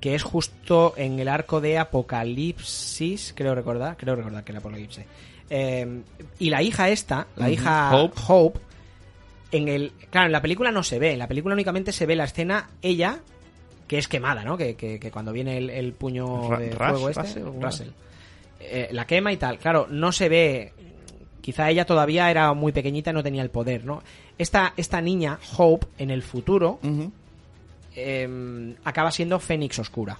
[0.00, 5.04] que es justo en el arco de Apocalipsis, creo recordar, creo recordar que era Apocalipsis.
[5.50, 6.02] Eh,
[6.38, 8.20] y la hija esta, la hija Hope.
[8.28, 8.60] Hope,
[9.50, 12.16] en el, claro, en la película no se ve, en la película únicamente se ve
[12.16, 13.20] la escena ella
[13.86, 14.58] que es quemada, ¿no?
[14.58, 17.88] Que, que- que cuando viene el, el puño Ra- de fuego este, Russell, ¿cómo Russell,
[18.60, 19.58] eh, la quema y tal.
[19.58, 20.72] Claro, no se ve.
[21.40, 24.02] Quizá ella todavía era muy pequeñita y no tenía el poder, ¿no?
[24.38, 26.78] Esta, esta niña, Hope, en el futuro,
[27.96, 30.16] eh, acaba siendo Fénix Oscura.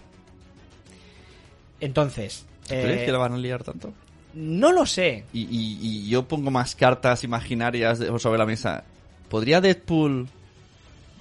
[1.80, 3.92] Entonces, eh, ¿Crees que la van a liar tanto?
[4.34, 5.24] no lo sé.
[5.32, 8.84] Y, y- y yo pongo más cartas imaginarias de- sobre la mesa.
[9.28, 10.28] ¿Podría Deadpool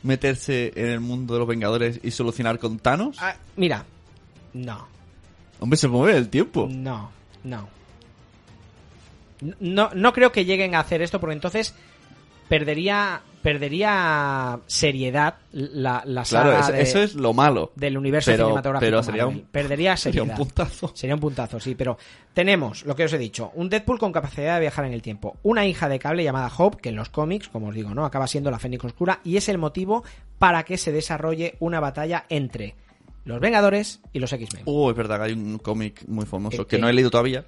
[0.03, 3.17] meterse en el mundo de los Vengadores y solucionar con Thanos?
[3.19, 3.85] Ah, mira,
[4.53, 4.87] no,
[5.59, 6.67] Hombre, se mueve el tiempo.
[6.69, 7.09] no,
[7.43, 7.67] no.
[9.59, 11.73] No, no creo que lleguen a hacer esto porque entonces
[12.47, 13.21] perdería
[13.71, 17.71] perdería seriedad la, la Claro, saga eso, de- eso es lo malo.
[17.75, 19.41] del universo Pero- cinematográfico pero sería Marvel.
[19.43, 20.39] un- perdería Sería seriedad.
[20.39, 20.91] un puntazo.
[20.93, 21.97] Sería un puntazo, sí, pero
[22.33, 25.37] tenemos lo que os he dicho, un Deadpool con capacidad de viajar en el tiempo,
[25.43, 28.27] una hija de cable llamada Hope, que en los cómics, como os digo, no, acaba
[28.27, 30.03] siendo la Fénix Oscura y es el motivo
[30.39, 32.75] para que se desarrolle una batalla entre
[33.23, 34.63] los Vengadores y los X-Men.
[34.65, 37.09] Oh, es verdad que hay un cómic muy famoso Eh, que que- no he leído
[37.11, 37.45] todavía,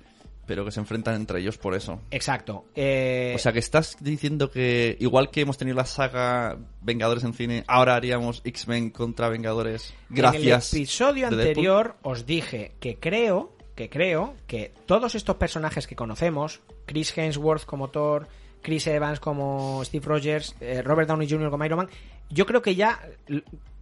[0.50, 2.02] pero que se enfrentan entre ellos por eso.
[2.10, 2.66] Exacto.
[2.74, 7.36] Eh, O sea, que estás diciendo que igual que hemos tenido la saga Vengadores en
[7.36, 10.74] cine, ahora haríamos X-Men contra Vengadores gracias.
[10.74, 11.48] En el episodio Deadpool?
[11.48, 17.66] anterior os dije que creo, que creo que todos estos personajes que conocemos, Chris Hemsworth
[17.66, 18.28] como Thor,
[18.64, 21.52] Chris Evans como Steve Rogers, eh, Robert Downey Jr.
[21.52, 21.90] como Iron Man,
[22.32, 23.00] yo creo que ya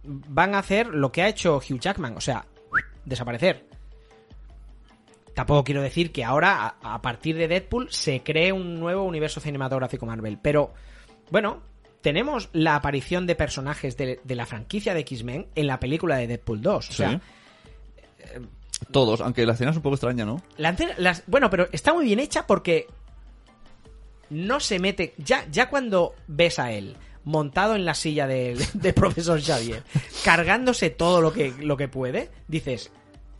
[0.04, 2.44] van a hacer lo que ha hecho Hugh Jackman, o sea,
[3.06, 3.64] desaparecer.
[5.38, 9.40] Tampoco quiero decir que ahora, a, a partir de Deadpool, se cree un nuevo universo
[9.40, 10.36] cinematográfico Marvel.
[10.42, 10.74] Pero,
[11.30, 11.62] bueno,
[12.00, 16.26] tenemos la aparición de personajes de, de la franquicia de X-Men en la película de
[16.26, 16.90] Deadpool 2.
[16.90, 17.20] O sea, Sí.
[18.90, 20.42] Todos, aunque la escena es un poco extraña, ¿no?
[20.56, 22.86] la las- bueno, pero está muy bien hecha porque
[24.30, 25.14] no se mete.
[25.18, 29.82] Ya, ya cuando ves a él montado en la silla del, del profesor Xavier,
[30.24, 32.90] cargándose todo lo que, lo que puede, dices,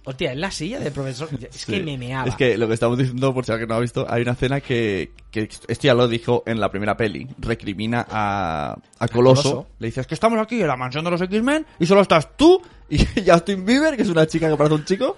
[0.08, 1.28] hostia, es la silla del profesor.
[1.52, 2.28] Es que me meaba.
[2.28, 4.60] Es que lo que estamos diciendo, por si alguien no ha visto, hay una escena
[4.60, 7.26] que, que esto ya lo dijo en la primera peli.
[7.38, 9.42] Recrimina a, a Coloso.
[9.42, 9.66] Coloso.
[9.78, 12.60] Le dices que estamos aquí en la mansión de los X-Men y solo estás tú
[12.90, 15.16] y Justin Bieber, que es una chica que parece un chico,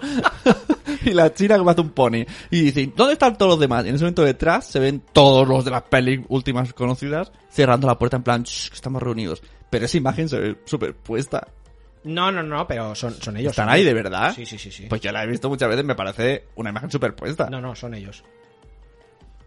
[1.04, 2.24] y la china que parece un pony.
[2.50, 3.84] Y dicen, ¿dónde están todos los demás?
[3.84, 7.86] Y en ese momento detrás se ven todos los de las pelis últimas conocidas cerrando
[7.86, 9.42] la puerta en plan, "Shh, que estamos reunidos.
[9.70, 11.46] Pero esa imagen se ve superpuesta.
[12.04, 13.50] No, no, no, pero son, son ellos.
[13.52, 13.90] ¿Están son ahí ellos.
[13.94, 14.32] de verdad?
[14.34, 14.86] Sí, sí, sí, sí.
[14.88, 17.48] Pues yo la he visto muchas veces, me parece una imagen superpuesta.
[17.50, 18.24] No, no, son ellos.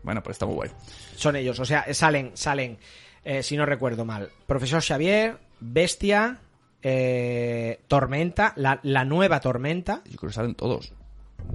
[0.04, 0.70] Bueno, pues está muy guay.
[1.16, 1.60] Son ellos.
[1.60, 2.78] O sea, salen, salen,
[3.24, 6.40] eh, si no recuerdo mal, Profesor Xavier, Bestia,
[6.82, 10.02] eh, Tormenta, la, la nueva Tormenta.
[10.10, 10.94] Yo creo que salen todos.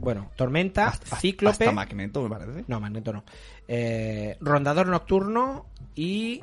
[0.01, 1.65] Bueno, Tormenta, Hasta- Cíclope.
[1.65, 2.65] Hasta Magneto, me parece.
[2.67, 3.25] No, Magneto no.
[3.67, 6.41] Eh, Rondador Nocturno y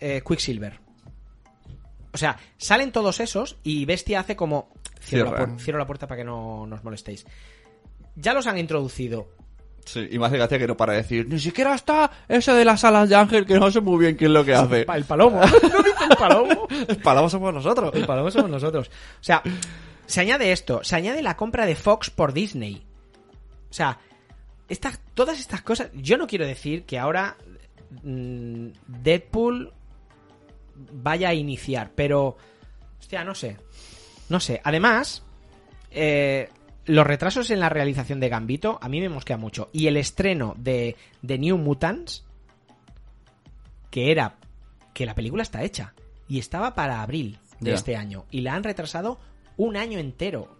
[0.00, 0.80] eh, Quicksilver.
[2.12, 4.70] O sea, salen todos esos y Bestia hace como...
[5.00, 7.26] Cierro, la, cierro puerta para que no nos molestéis.
[8.16, 9.28] Ya los han introducido.
[9.84, 12.84] Sí, y me hace gracia que no para decir, ni siquiera está ese de las
[12.84, 14.84] alas de ángel que no sé muy bien qué es lo que hace.
[14.86, 15.40] El palomo.
[15.40, 16.68] ¿No viste el palomo?
[17.02, 17.90] Palabras somos nosotros.
[17.94, 18.88] El palomo somos nosotros.
[18.88, 19.42] O sea,
[20.04, 22.84] se añade esto, se añade la compra de Fox por Disney.
[23.70, 23.98] O sea,
[24.68, 25.90] estas, todas estas cosas.
[25.94, 27.38] Yo no quiero decir que ahora
[28.02, 29.72] mm, Deadpool
[30.92, 32.36] vaya a iniciar, pero.
[33.00, 33.56] Hostia, no sé.
[34.28, 34.60] No sé.
[34.64, 35.22] Además,
[35.90, 36.48] eh,
[36.86, 39.68] los retrasos en la realización de Gambito a mí me mosquea mucho.
[39.72, 42.24] Y el estreno de, de New Mutants,
[43.90, 44.36] que era
[44.92, 45.94] que la película está hecha
[46.28, 49.18] y estaba para abril de este año y la han retrasado
[49.56, 50.56] un año entero.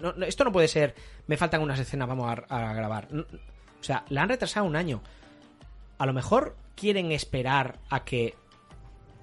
[0.00, 0.94] No- no, esto no puede ser,
[1.26, 3.08] me faltan unas escenas, vamos a, a grabar.
[3.10, 5.02] No, O sea, la han retrasado un año.
[5.98, 8.34] A lo mejor quieren esperar a que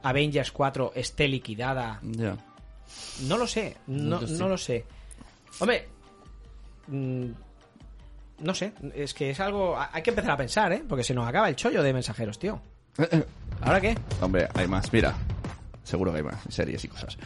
[0.05, 1.99] Avengers 4 esté liquidada.
[2.03, 2.37] Ya.
[3.23, 4.85] No lo sé, no, no lo sé.
[5.59, 5.87] Hombre,
[6.87, 7.25] mm,
[8.39, 9.75] no sé, es que es algo...
[9.91, 10.83] Hay que empezar a pensar, ¿eh?
[10.87, 12.61] Porque se nos acaba el chollo de mensajeros, tío.
[13.61, 13.97] ¿Ahora qué?
[14.21, 15.15] Hombre, hay más, mira.
[15.85, 17.17] Seguro que hay más, series y cosas.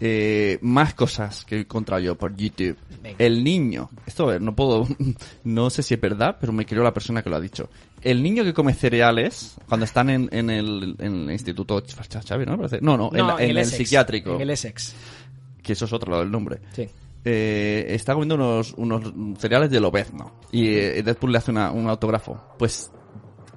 [0.00, 2.76] Eh, más cosas que he encontrado yo por YouTube.
[3.02, 3.16] Venga.
[3.18, 3.88] El niño.
[4.06, 4.86] Esto eh, no puedo.
[5.44, 7.68] No sé si es verdad, pero me creo la persona que lo ha dicho.
[8.02, 12.44] El niño que come cereales cuando están en, en el, en el instituto Ch- Xavi,
[12.46, 12.56] ¿no?
[12.56, 12.80] Parece.
[12.80, 14.34] No, no, en, el, Essex, psiquiátrico.
[14.34, 14.94] En el Essex,
[15.62, 16.60] Que eso es otro lado del nombre.
[16.72, 16.88] sí.
[17.24, 20.40] eh, está comiendo unos, unos cereales de Lobezno.
[20.52, 22.40] Y eh, Deadpool le hace una- un autógrafo.
[22.58, 22.90] Pues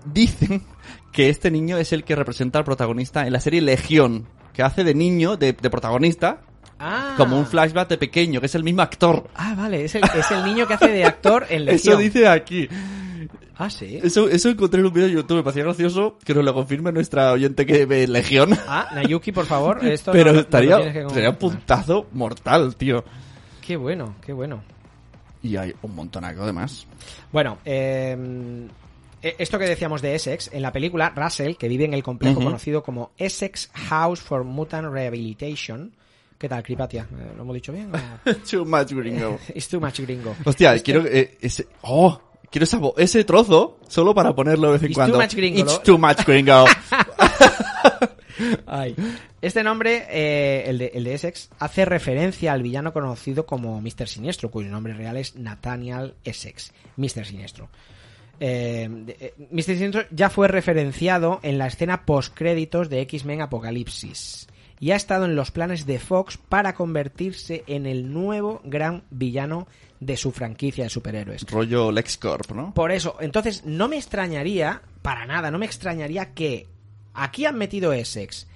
[0.05, 0.63] dicen
[1.11, 4.25] que este niño es el que representa al protagonista en la serie Legión.
[4.53, 6.41] Que hace de niño, de, de protagonista,
[6.81, 7.15] Ah.
[7.17, 9.29] como un flashback de pequeño, que es el mismo actor.
[9.35, 11.93] Ah, vale, es el, es el niño que hace de actor en Legión.
[11.93, 12.69] Eso dice aquí.
[13.57, 13.99] Ah, sí.
[14.01, 15.35] Eso, eso encontré en un vídeo de YouTube.
[15.37, 18.57] Me parecía gracioso que nos lo confirme nuestra oyente que ve Legión.
[18.65, 22.77] Ah, Nayuki, por favor, esto Pero no- no estaría, tienes que sería un puntazo mortal,
[22.77, 23.03] tío.
[23.59, 24.63] Qué bueno, qué bueno.
[25.43, 26.87] Y hay un montonaco de más.
[27.33, 28.67] Bueno, eh,
[29.21, 32.45] esto que decíamos de Essex, en la película, Russell, que vive en el complejo Ujú.
[32.45, 35.93] conocido como Essex House for Mutant Rehabilitation.
[36.37, 37.05] ¿Qué tal, Cripatia?
[37.11, 37.91] Eh, ¿Lo hemos dicho bien?
[37.93, 39.37] o- Too much gringo.
[39.53, 40.35] It's too much gringo.
[40.45, 44.83] Hostia, Este- quiero eh, ese, oh, quiero esa ese trozo solo para ponerlo de vez
[44.83, 45.17] en It's cuando.
[45.17, 45.79] too much gringo, It's ¿no?
[45.81, 46.65] too much gringo.
[48.67, 48.95] Ay.
[49.41, 54.07] Este nombre, eh, el, de, el de Essex, hace referencia al villano conocido como Mr.
[54.07, 57.25] Siniestro, cuyo nombre real es Nathaniel Essex, Mr.
[57.25, 57.69] Siniestro.
[58.39, 59.63] Eh, eh, Mr.
[59.63, 64.47] Siniestro ya fue referenciado en la escena post-créditos de X-Men Apocalipsis
[64.79, 69.67] y ha estado en los planes de Fox para convertirse en el nuevo gran villano
[69.99, 71.45] de su franquicia de superhéroes.
[71.51, 72.73] Rollo LexCorp, ¿no?
[72.73, 76.67] Por eso, entonces no me extrañaría, para nada, no me extrañaría que
[77.13, 78.47] aquí han metido Essex.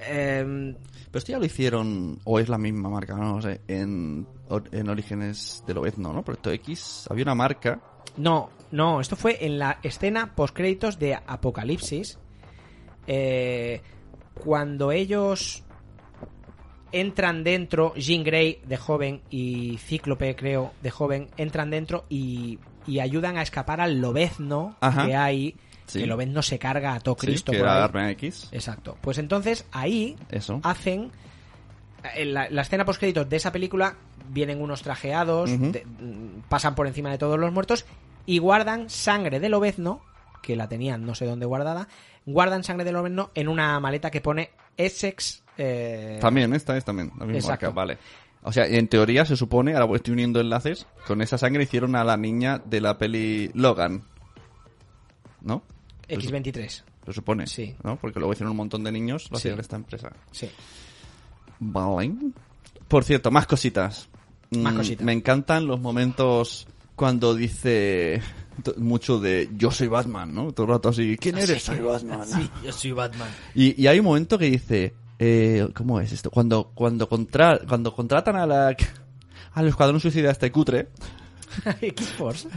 [0.00, 0.74] Em,
[1.10, 5.62] Pero esto ya lo hicieron, o es la misma marca, no lo sé, en Orígenes
[5.66, 6.24] de Lobezno, ¿no?
[6.24, 7.80] Proyecto X, había una marca.
[8.18, 12.18] No, no, esto fue en la escena post-créditos de Apocalipsis.
[13.06, 13.80] eh,
[14.34, 15.64] cuando ellos
[16.92, 23.00] entran dentro, Jean Grey de joven y Cíclope, creo, de joven, entran dentro y, y
[23.00, 25.06] ayudan a escapar al Lobezno Ajá.
[25.06, 25.56] que hay.
[25.86, 26.00] Sí.
[26.00, 27.52] Que Lobezno se carga a todo Sí, Cristo.
[27.52, 27.82] que por era ahí.
[27.84, 28.48] Arma X.
[28.52, 28.96] Exacto.
[29.00, 30.60] Pues entonces ahí Eso.
[30.62, 31.10] hacen
[32.14, 33.96] en la, la escena post créditos de esa película
[34.28, 37.86] vienen unos trajeados de- mm, pasan por encima de todos los muertos
[38.28, 40.02] y guardan sangre del obezno
[40.42, 41.88] que la tenían no sé dónde guardada
[42.26, 47.10] guardan sangre del obezno en una maleta que pone Essex eh, También, esta es también,
[47.18, 47.98] la misma marca, vale.
[48.44, 52.04] O sea, en teoría se supone, ahora estoy uniendo enlaces, con esa sangre hicieron a
[52.04, 54.04] la niña de la peli Logan.
[55.40, 55.62] ¿No?
[56.08, 57.46] X23 Se supone.
[57.48, 57.74] Sí.
[57.82, 57.96] ¿No?
[57.96, 59.48] Porque luego hicieron un montón de niños, lo Sí.
[59.48, 60.12] hacían esta empresa.
[60.30, 60.48] sí
[61.58, 62.14] Vale.
[62.86, 64.08] Por cierto, más cositas.
[64.50, 65.04] Más Mm, cositas.
[65.04, 68.20] Me encantan los momentos cuando dice
[68.76, 70.52] mucho de yo soy Batman, ¿no?
[70.52, 71.62] Todo el rato así, ¿quién eres?
[71.62, 72.26] Soy Batman.
[72.64, 76.30] yo soy Batman Y, y hay un momento que dice, eh, ¿cómo es esto?
[76.30, 78.76] Cuando, cuando, contra, cuando contratan a la,
[79.54, 80.88] al escuadrón suicida este cutre,
[81.80, 82.48] X-Force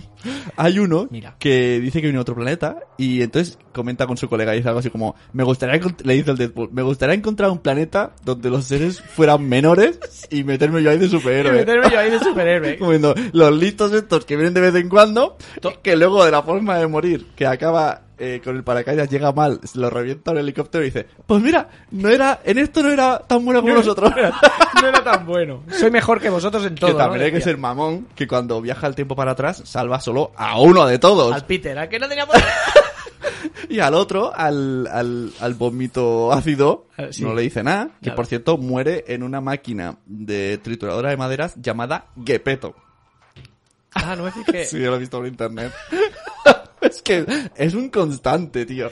[0.56, 1.36] hay uno Mira.
[1.38, 4.68] que dice que viene a otro planeta y entonces comenta con su colega y dice
[4.68, 8.50] algo así como, me gustaría, le dice el Deadpool, me gustaría encontrar un planeta donde
[8.50, 9.98] los seres fueran menores
[10.30, 11.52] y meterme yo ahí de superhéroe.
[11.60, 14.88] meterme yo ahí de superhéroe Como diciendo, los listos estos que vienen de vez en
[14.88, 15.36] cuando,
[15.82, 19.58] que luego de la forma de morir, que acaba eh, con el paracaídas, llega mal,
[19.64, 23.18] se lo revienta un helicóptero y dice, pues mira, no era, en esto no era
[23.18, 24.12] tan bueno como nosotros.
[24.82, 27.24] no era tan bueno soy mejor que vosotros en todo que también ¿no?
[27.24, 27.52] hay que Decía.
[27.52, 31.32] ser mamón, que cuando viaja el tiempo para atrás, salva solo a uno de todos.
[31.34, 32.44] al Peter al que no tenía poder
[33.68, 37.22] Y al otro, al, al, al vómito ácido, Ah, sí.
[37.22, 37.90] no le dice nada.
[38.02, 42.74] Que por cierto, muere en una máquina de trituradora de maderas llamada Gepetto.
[43.94, 44.64] Ah, no me fijé.
[44.66, 45.72] Sí, yo lo he visto por internet.
[46.88, 47.24] es que
[47.56, 48.88] es un constante, tío.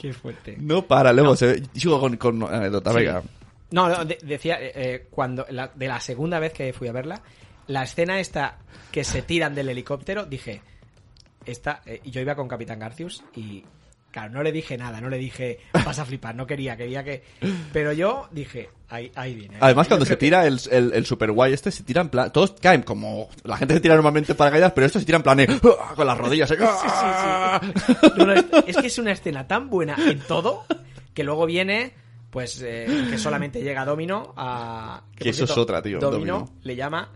[0.00, 0.56] Qué fuerte.
[0.58, 1.62] No para, luego se ve.
[1.74, 2.96] Sigo con, con anécdota, Sí.
[2.98, 3.22] venga.
[3.70, 6.92] No, no, de- decía, eh, eh, cuando la- de la segunda vez que fui a
[6.92, 7.22] verla,
[7.68, 8.58] la escena esta
[8.90, 10.60] que se tiran del helicóptero, dije,
[11.46, 13.64] esta, eh, yo iba con Capitán Garcius y,
[14.12, 17.24] claro, no le dije nada, no le dije, vas a flipar, no quería, quería que...
[17.72, 19.56] Pero yo dije, ahí, ahí viene.
[19.58, 22.30] Además, cuando se tira el, el, el super guay este, se tira en plan.
[22.32, 23.28] Todos caen como.
[23.42, 25.38] La gente se tira normalmente para caídas, pero esto se tira en plan.
[25.38, 25.48] de,
[25.80, 25.92] ¡ah!
[25.96, 26.50] con las rodillas.
[26.52, 26.58] ¿eh?
[28.16, 30.64] No, no, es, es que es una escena tan buena en todo
[31.14, 31.92] que luego viene,
[32.30, 35.02] pues, eh, que solamente llega Domino a...
[35.16, 36.58] Que eso es otra, tío, Domino, Domino.
[36.62, 37.10] le llama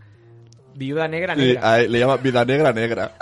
[0.75, 1.73] Viuda Negra Le, Negra.
[1.73, 3.15] a- le llama vida negra negra.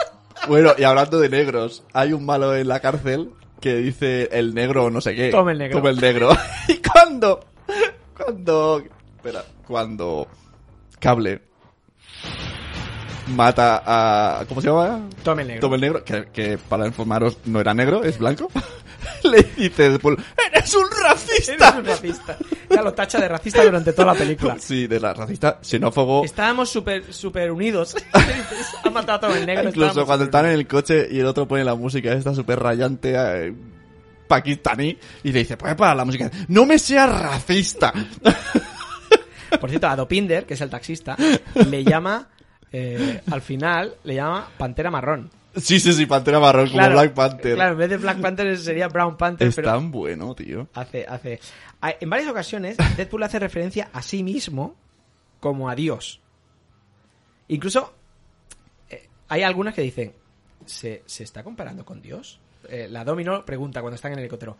[0.47, 4.89] Bueno, y hablando de negros, hay un malo en la cárcel que dice el negro
[4.89, 5.29] no sé qué.
[5.29, 5.77] Toma el negro.
[5.77, 6.29] Toma el negro.
[6.67, 7.39] y cuando.
[8.15, 8.83] Cuando.
[9.17, 10.27] Espera, cuando.
[10.99, 11.41] Cable.
[13.27, 14.45] Mata a.
[14.45, 15.09] ¿Cómo se llama?
[15.23, 15.61] Tome el negro.
[15.61, 18.49] Toma el negro, que, que para informaros no era negro, es blanco.
[19.23, 20.17] Le dice Deadpool,
[20.51, 21.53] ¡eres un racista!
[21.53, 22.37] Eres un racista.
[22.69, 24.57] Ya lo tacha de racista durante toda la película.
[24.65, 26.25] Sí, de la racista, xenófobo.
[26.25, 27.95] Estábamos súper super unidos.
[28.83, 29.69] ha matado a todo el negro.
[29.69, 33.13] Incluso cuando están en el coche y el otro pone la música esta súper rayante
[33.15, 33.53] eh,
[34.27, 37.93] pakistaní y le dice, pues para la música, no me seas racista.
[39.59, 41.15] Por cierto, a Dopinder, que es el taxista,
[41.69, 42.27] le llama,
[42.71, 45.29] eh, al final, le llama Pantera Marrón.
[45.57, 47.55] Sí, sí, sí, Pantera Marrón como Black Panther.
[47.55, 50.67] Claro, en vez de Black Panther sería Brown Panther, es pero tan bueno, tío.
[50.73, 51.39] hace, hace...
[51.99, 54.75] En varias ocasiones, Deadpool hace referencia a sí mismo
[55.39, 56.21] como a Dios.
[57.47, 57.93] Incluso
[58.89, 60.13] eh, hay algunas que dicen,
[60.65, 62.39] ¿se, se está comparando con Dios?
[62.69, 64.57] Eh, la Domino pregunta cuando están en el helicóptero,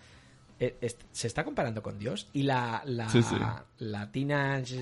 [0.59, 0.77] eh,
[1.11, 2.27] ¿se está comparando con Dios?
[2.33, 3.35] Y la, la, Sí, sí.
[3.79, 4.75] la Teenage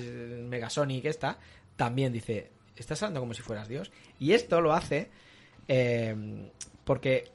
[0.46, 1.38] Megasonic esta
[1.76, 3.90] también dice, ¿estás hablando como si fueras Dios?
[4.20, 5.10] Y esto lo hace
[5.68, 6.50] eh,
[6.84, 7.30] porque,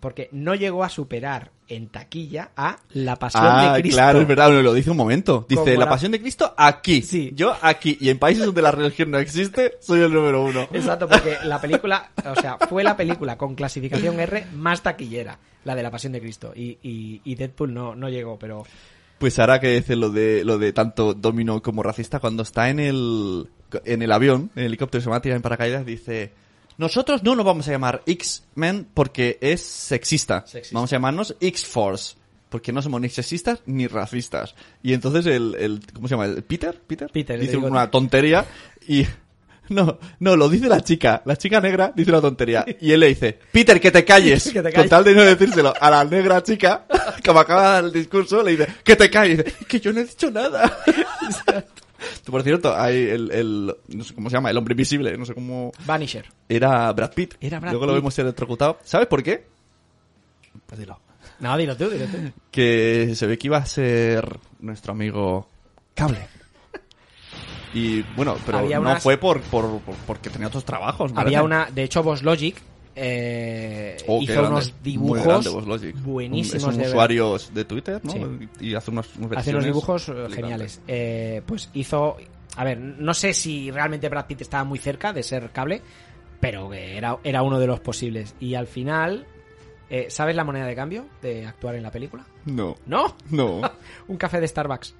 [0.00, 3.96] porque no llegó a superar en taquilla a La Pasión Ah, de Cristo.
[3.98, 5.44] claro, es verdad, lo dice un momento.
[5.48, 7.02] Dice, la la- pasión de Cristo aquí.
[7.02, 7.32] Sí.
[7.34, 7.98] Yo aquí.
[8.00, 10.62] Y en países donde la religión no existe, soy el número uno.
[10.72, 15.74] Exacto, porque la película, o sea, fue la película con clasificación R más taquillera, la
[15.74, 16.52] de La Pasión de Cristo.
[16.56, 18.64] Y, y, y Deadpool no, no llegó, pero...
[19.18, 22.78] Pues ahora que dice lo de lo de tanto domino como racista, cuando está en
[22.78, 23.48] el
[23.84, 26.32] en el avión, en el helicóptero se va a tirar en paracaídas, dice
[26.78, 30.44] nosotros no nos vamos a llamar X-Men porque es sexista.
[30.46, 30.74] Sexista.
[30.74, 32.16] Vamos a llamarnos X-Force.
[32.48, 34.54] Porque no somos ni sexistas ni racistas.
[34.82, 36.24] Y entonces el, el ¿cómo se llama?
[36.26, 36.80] ¿El Peter?
[36.86, 38.46] Peter, Peter, dice una tontería
[38.86, 39.04] y
[39.68, 41.20] no, no, lo dice la chica.
[41.26, 42.64] La chica negra dice una tontería.
[42.80, 44.50] Y él le dice, Peter, que te calles.
[44.52, 46.86] Que te Con tal de no decírselo a la negra chica,
[47.24, 49.44] como acaba el discurso, le dice, que te calles.
[49.66, 50.78] Que yo no he dicho nada.
[52.30, 55.34] Por cierto, hay el, el, no sé cómo se llama, el hombre invisible, no sé
[55.34, 56.26] cómo, Vanisher.
[56.48, 57.34] era Brad Pitt.
[57.40, 58.00] Era Brad Luego lo Pitt.
[58.02, 58.78] vemos electrocutado.
[58.84, 59.46] ¿Sabes por qué?
[60.66, 60.98] Pues dilo.
[61.40, 62.16] No, dilo tú, dilo tú.
[62.50, 65.48] Que se ve que iba a ser nuestro amigo
[65.94, 66.26] Cable.
[67.74, 71.12] Y bueno, pero Había no unas- fue por, por, por- porque tenía otros trabajos.
[71.14, 72.56] Había una, de hecho, Boss Logic
[73.00, 76.62] eh, Oh, hizo unos dibujos grande, buenísimos.
[76.62, 76.88] Son de ver.
[76.88, 78.12] usuarios de Twitter, ¿no?
[78.12, 78.48] Sí.
[78.60, 80.80] Y hace unas Hace unos dibujos eh, geniales.
[80.88, 82.16] Eh, pues hizo.
[82.56, 85.80] A ver, no sé si realmente Brad Pitt estaba muy cerca de ser cable,
[86.40, 88.34] pero era, era uno de los posibles.
[88.40, 89.26] Y al final.
[89.90, 92.26] eh, ¿Sabes la moneda de cambio de actuar en la película?
[92.46, 93.14] No, ¿No?
[93.30, 93.60] no.
[94.08, 94.94] Un café de Starbucks.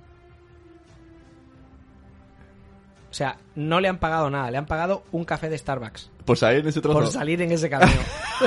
[3.10, 6.42] O sea, no le han pagado nada, le han pagado un café de Starbucks Pues
[6.44, 7.00] ahí en ese trozo.
[7.00, 7.68] por salir en ese.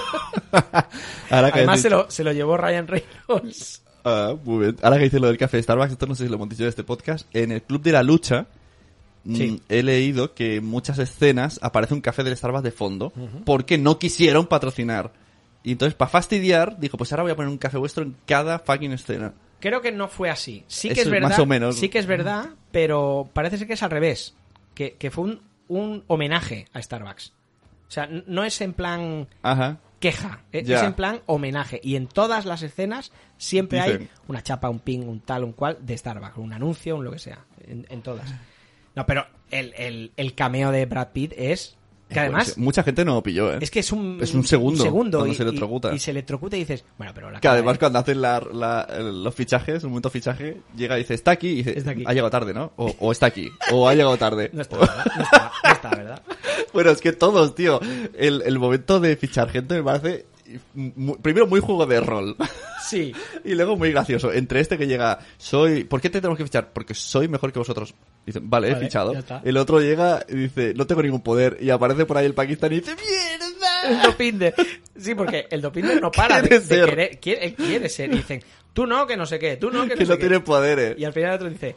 [1.29, 3.83] Ahora que Además se lo, se lo llevó Ryan Reynolds.
[4.03, 4.77] Ah, muy bien.
[4.81, 6.63] Ahora que dice lo del café de Starbucks, esto no sé si lo hemos dicho
[6.63, 7.27] en este podcast.
[7.35, 8.47] En el Club de la Lucha
[9.23, 9.61] mm, Sí.
[9.69, 13.13] he leído que en muchas escenas aparece un café del Starbucks de fondo
[13.45, 15.11] porque no quisieron patrocinar.
[15.63, 18.57] Y entonces, para fastidiar, dijo, pues ahora voy a poner un café vuestro en cada
[18.59, 19.33] fucking escena.
[19.59, 20.63] Creo que no fue así.
[20.67, 21.29] Sí que Eso es es verdad.
[21.29, 21.75] más o menos.
[21.75, 24.33] Sí que es verdad, pero parece ser que es al revés.
[24.73, 27.33] Que, que fue un, un homenaje a Starbucks.
[27.91, 29.79] O sea, no es en plan Ajá.
[29.99, 30.77] queja, Ya.
[30.77, 31.81] es en plan homenaje.
[31.83, 35.77] Y en todas las escenas siempre hay una chapa, un ping, un tal, un cual
[35.81, 37.39] de Starbucks, un anuncio, un lo que sea.
[37.67, 38.33] En, en todas.
[38.95, 41.77] No, pero el, el, el cameo de Brad Pitt es.
[42.13, 42.45] Que además.
[42.45, 43.59] Pues, mucha gente no lo pilló, ¿eh?
[43.61, 45.91] Es que es un, Es un segundo cuando y, se electrocuta.
[45.91, 48.39] Y, y se electrocuta y dices, bueno, pero la Que además de- cuando hacen la,
[48.53, 51.91] la- el- los fichajes, un momento fichaje, llega y dice, está aquí, y dice, Está
[51.91, 52.03] aquí.
[52.05, 52.73] ha llegado tarde, ¿no?
[52.75, 54.49] O, o está aquí, o ha llegado tarde.
[54.53, 55.05] No está, ¿verdad?
[55.15, 56.21] No está, no está, ¿verdad?
[56.73, 57.79] Bueno, es que todos, tío.
[58.17, 60.25] El, el momento de fichar gente me parece
[61.21, 62.35] primero muy juego de rol.
[62.83, 63.13] Sí.
[63.45, 64.33] Y luego muy gracioso.
[64.33, 66.73] Entre este que llega, soy, ¿por qué te tenemos que fichar?
[66.73, 67.93] Porque soy mejor que vosotros.
[68.25, 69.13] Dicen, vale, he Vale, fichado.
[69.43, 71.57] El otro llega y dice, no tengo ningún poder.
[71.59, 74.03] Y aparece por ahí el Pakistán y dice, El ¡mierda!
[74.05, 74.53] Dopinder.
[74.97, 77.19] Sí, porque el Dopinder no para de, Quiere de querer.
[77.19, 78.13] Quiere, él quiere ser.
[78.13, 78.43] Y dicen,
[78.73, 79.57] tú no, que no sé qué.
[79.57, 80.21] Tú no, que no Que sé no qué.
[80.27, 80.97] tiene poderes.
[80.99, 81.75] Y al final el otro dice,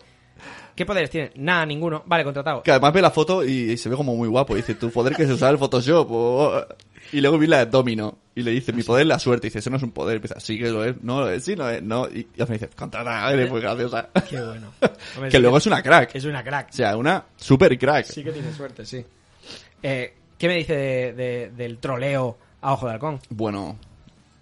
[0.77, 1.33] ¿qué poderes tiene?
[1.37, 2.03] Nada, ninguno.
[2.07, 2.63] Vale, contratado.
[2.63, 4.55] Que además ve la foto y, y se ve como muy guapo.
[4.55, 6.09] Dice, tu poder que es usar el Photoshop.
[6.11, 6.67] o-
[7.13, 8.19] Y luego vi la de Domino.
[8.35, 9.47] Y le dice, mi poder es la suerte.
[9.47, 10.15] Y dice, eso no es un poder.
[10.15, 11.01] Y empieza, sí que lo es.
[11.03, 11.83] No lo es, sí, no es.
[11.83, 12.09] No.
[12.09, 14.09] Y, y al final dice, contratada, eres muy graciosa.
[14.29, 14.73] Qué bueno.
[15.17, 16.15] Hombre, que sí luego es una crack.
[16.15, 16.71] Es una crack.
[16.71, 18.07] O sea, una super crack.
[18.07, 19.05] Sí que tiene suerte, sí.
[19.83, 23.21] Eh, ¿Qué me dice de- de- del troleo a Ojo de Halcón?
[23.29, 23.79] Bueno,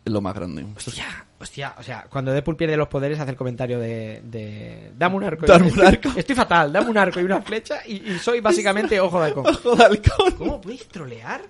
[0.05, 0.65] es lo más grande.
[0.75, 4.23] Hostia, hostia, o sea, cuando Deadpool pierde los poderes hace el comentario de...
[4.25, 5.45] de dame un arco.
[5.45, 6.09] Dame un Estoy- arco.
[6.17, 9.47] Estoy fatal, dame un arco y una flecha y, y soy básicamente Ojo de Halcón.
[9.47, 10.31] Ojo de halcón.
[10.39, 11.43] ¿Cómo podéis trolear?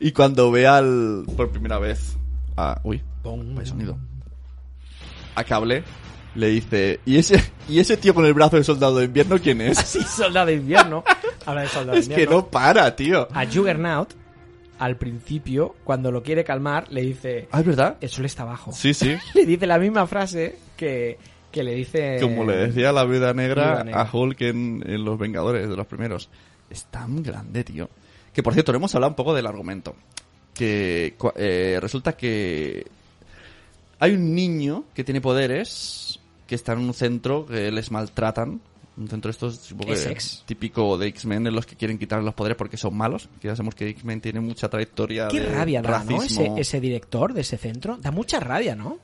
[0.00, 1.24] Y cuando ve al.
[1.36, 2.16] por primera vez.
[2.56, 2.80] A.
[2.84, 3.98] Uy, vaya sonido.
[5.34, 5.84] A cable.
[6.34, 7.00] Le dice.
[7.06, 9.78] ¿Y ese, ¿Y ese tío con el brazo de soldado de invierno quién es?
[9.86, 11.02] Sí, soldado de invierno.
[11.46, 12.36] Habla de soldado de es que invierno.
[12.36, 13.28] no para, tío.
[13.32, 14.12] A Juggernaut,
[14.78, 17.48] al principio, cuando lo quiere calmar, le dice...
[17.52, 17.96] Ah, es verdad.
[18.00, 18.72] El sol está abajo.
[18.72, 19.16] Sí, sí.
[19.34, 21.16] Le dice la misma frase que,
[21.50, 22.18] que le dice...
[22.20, 24.02] Como le decía la negra, Viuda Negra.
[24.02, 26.28] a Hulk en, en Los Vengadores, de los primeros.
[26.68, 27.88] Es tan grande, tío.
[28.36, 29.96] Que por cierto, hemos hablado un poco del argumento.
[30.52, 32.86] Que eh, resulta que
[33.98, 38.60] hay un niño que tiene poderes, que está en un centro que les maltratan.
[38.98, 40.42] Un centro de estos Essex.
[40.44, 43.26] típico de X-Men en los que quieren quitar los poderes porque son malos.
[43.40, 46.22] Que ya sabemos que X-Men tiene mucha trayectoria Qué de rabia da, ¿no?
[46.22, 47.96] Ese, director de ese centro.
[47.96, 48.98] Da mucha rabia, ¿no?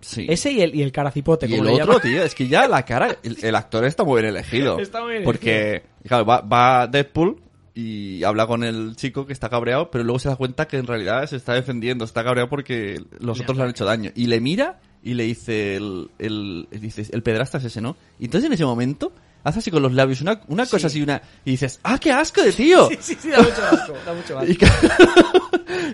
[0.00, 0.26] Sí.
[0.28, 3.18] Ese y el, y el caracipote, Y el otro, tío, es que ya la cara,
[3.22, 4.78] el, el actor está muy bien elegido.
[4.80, 7.44] Está muy bien Porque, claro, va, va Deadpool
[7.74, 10.86] y habla con el chico que está cabreado, pero luego se da cuenta que en
[10.86, 14.10] realidad se está defendiendo, está cabreado porque los otros le han hecho daño.
[14.14, 17.96] Y le mira y le dice el, el, dice, el pedrasta es ese, ¿no?
[18.20, 19.12] Y entonces en ese momento
[19.42, 22.42] hace así con los labios una, una cosa así, una, y dices, ¡ah, qué asco
[22.42, 22.88] de tío!
[22.90, 24.50] Sí, sí, sí, da mucho asco, da mucho asco.
[24.52, 24.72] Y, ca-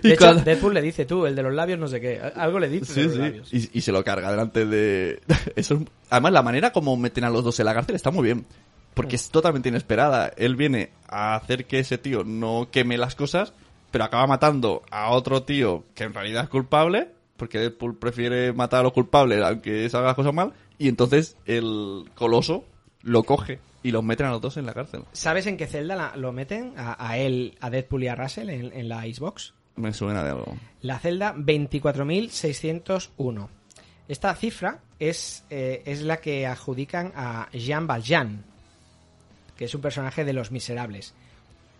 [0.03, 2.21] y De hecho, cuando- Deadpool le dice tú, el de los labios no sé qué.
[2.35, 3.19] Algo le dice de los sí.
[3.19, 3.53] labios.
[3.53, 5.19] Y, y se lo carga delante de...
[5.55, 8.23] Eso es- Además, la manera como meten a los dos en la cárcel está muy
[8.25, 8.45] bien.
[8.93, 10.31] Porque es totalmente inesperada.
[10.37, 13.53] Él viene a hacer que ese tío no queme las cosas,
[13.89, 18.81] pero acaba matando a otro tío que en realidad es culpable, porque Deadpool prefiere matar
[18.81, 22.65] a los culpables aunque se haga las cosas mal, y entonces el coloso
[23.01, 25.03] lo coge y los meten a los dos en la cárcel.
[25.13, 26.73] ¿Sabes en qué celda la- lo meten?
[26.77, 29.53] A, a él, a Deadpool y a Russell en, en la Xbox.
[29.75, 30.55] Me suena de algo.
[30.81, 33.47] La celda 24.601.
[34.07, 38.43] Esta cifra es, eh, es la que adjudican a Jean Valjean,
[39.61, 41.13] que es un personaje de Los Miserables.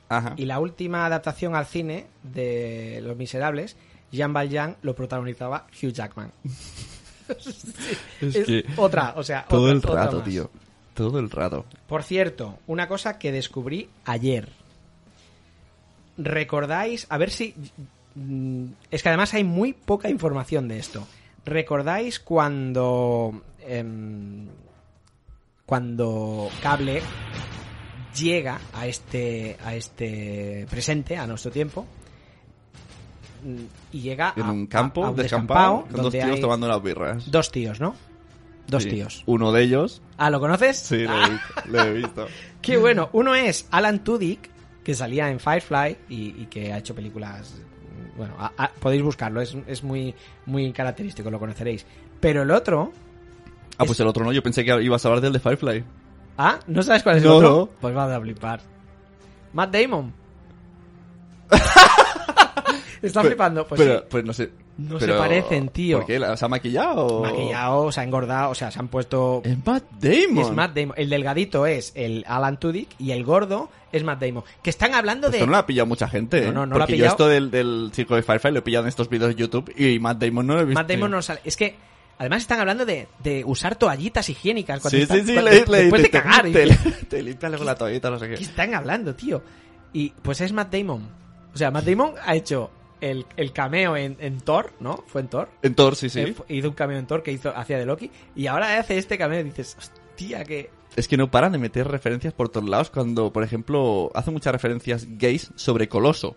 [0.08, 0.36] Ajá.
[0.38, 3.76] Y la última adaptación al cine de Los Miserables,
[4.12, 6.32] Jean Valjean lo protagonizaba Hugh Jackman.
[8.22, 10.52] Es Es que otra, o sea, todo otra- el rato, tío.
[10.94, 11.66] Todo el rato.
[11.88, 14.50] Por cierto, una cosa que descubrí ayer.
[16.20, 17.08] ¿Recordáis?
[17.10, 17.56] A ver si...
[18.14, 21.08] mm, Es que además hay muy poca información de esto.
[21.46, 23.42] ¿Recordáis cuando...
[23.66, 24.46] em,
[25.66, 27.02] cuando Cable
[28.16, 31.86] llega a este, a este presente, a nuestro tiempo,
[33.92, 36.84] y llega En a- un campo a- a un descampado, con dos tíos tomando unas
[36.84, 37.32] birras.
[37.32, 37.96] dos tíos, ¿no?
[38.68, 38.90] Dos Sí.
[38.90, 39.24] tíos.
[39.26, 40.02] Uno de ellos.
[40.18, 40.78] Ah, ¿lo conoces?
[40.78, 41.26] Sí, lo Ah.
[41.26, 41.54] he visto.
[41.72, 42.28] Lo he visto.
[42.62, 43.10] Qué bueno.
[43.14, 44.50] Uno es Alan Tudyk,
[44.84, 47.56] que salía en Firefly y, y que ha hecho películas.
[48.16, 50.14] Bueno, a- a- podéis buscarlo, es, es muy,
[50.46, 51.86] muy característico, lo conoceréis.
[52.20, 52.92] Pero el otro.
[53.78, 54.32] Ah, pues el otro no.
[54.32, 55.84] Yo pensé que ibas a hablar del de Firefly.
[56.44, 57.50] Ah, ¿no sabes cuál es el otro?
[57.50, 57.70] no.
[57.80, 58.62] Pues vas a flipar.
[59.54, 60.14] Matt Damon.
[63.02, 63.68] Está Pero- flipando.
[63.68, 64.06] Pues pero, sí.
[64.10, 64.52] pues no sé.
[64.78, 65.98] No se parecen, tío.
[66.00, 66.18] ¿Por qué?
[66.20, 67.06] ¿La- ¿Se ha maquillado?
[67.06, 69.42] o- Maquillado, se ha engordado, o sea, se han puesto.
[69.44, 70.38] Es Matt Damon.
[70.46, 70.94] Es Matt Damon.
[70.98, 74.44] El delgadito es el Alan Tudyk y el gordo es Matt Damon.
[74.64, 75.46] Que están hablando Esto de.
[75.46, 76.52] no lo ha pillado mucha gente, No, ¿eh?
[76.54, 77.12] no, lo ha Porque yo pillado.
[77.14, 80.00] esto del, del chico de Firefly lo he pillado en estos vídeos de YouTube y
[80.00, 80.80] Matt Damon no lo he visto.
[80.80, 81.42] Matt Damon no sale.
[81.44, 81.76] Es que
[82.22, 85.66] además están hablando de, de usar toallitas higiénicas cuando Sí, está- sí, sí, cuando- le,
[85.66, 86.44] le después de te- cagar.
[86.44, 88.44] Te, dices, te limpias luego la toallita, no sé ¿Qué qué.
[88.44, 89.42] están hablando, tío?
[89.94, 91.08] Y pues es Matt Damon.
[91.54, 92.70] O sea, Matt Damon ha hecho
[93.02, 95.04] el, el cameo en, en Thor, ¿no?
[95.08, 95.50] Fue en Thor.
[95.64, 96.20] En Thor, sí, sí.
[96.22, 98.10] Eh, hizo un cameo en Thor que hizo hacía de Loki.
[98.36, 100.70] Y ahora hace este cameo y dices, hostia, que.
[100.96, 104.54] Es que no paran de meter referencias por todos lados cuando, por ejemplo, hace muchas
[104.54, 106.36] referencias gays sobre Coloso.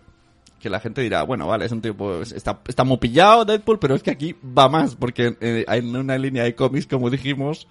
[0.65, 3.93] Que la gente dirá, bueno, vale, es un tipo, está, está muy pillado Deadpool, pero
[3.93, 7.67] es que aquí va más, porque eh, en una línea de cómics, como dijimos,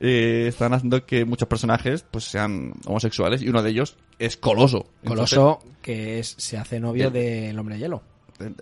[0.00, 4.86] eh, están haciendo que muchos personajes pues sean homosexuales y uno de ellos es Coloso.
[5.04, 8.02] Coloso, que es, se hace novio del Hombre de Hielo.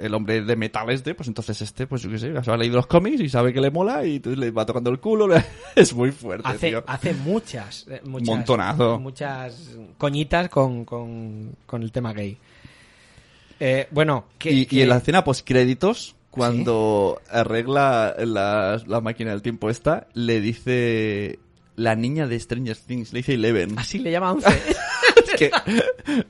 [0.00, 2.74] El, hombre de metal este, pues entonces este, pues yo qué sé, se ha leído
[2.74, 5.28] los cómics y sabe que le mola y entonces le va tocando el culo.
[5.76, 6.82] es muy fuerte, Hace, tío.
[6.88, 8.26] hace muchas, eh, muchas.
[8.26, 8.98] Montonazo.
[8.98, 12.36] Muchas coñitas con, con, con el tema gay.
[13.60, 19.00] Eh, bueno, que, y, que- y en la escena post créditos, cuando arregla la, la
[19.00, 21.38] máquina del tiempo esta, le dice
[21.76, 23.78] la niña de Stranger Things, le dice Eleven.
[23.78, 24.48] Así le llama 11.
[25.26, 25.50] es que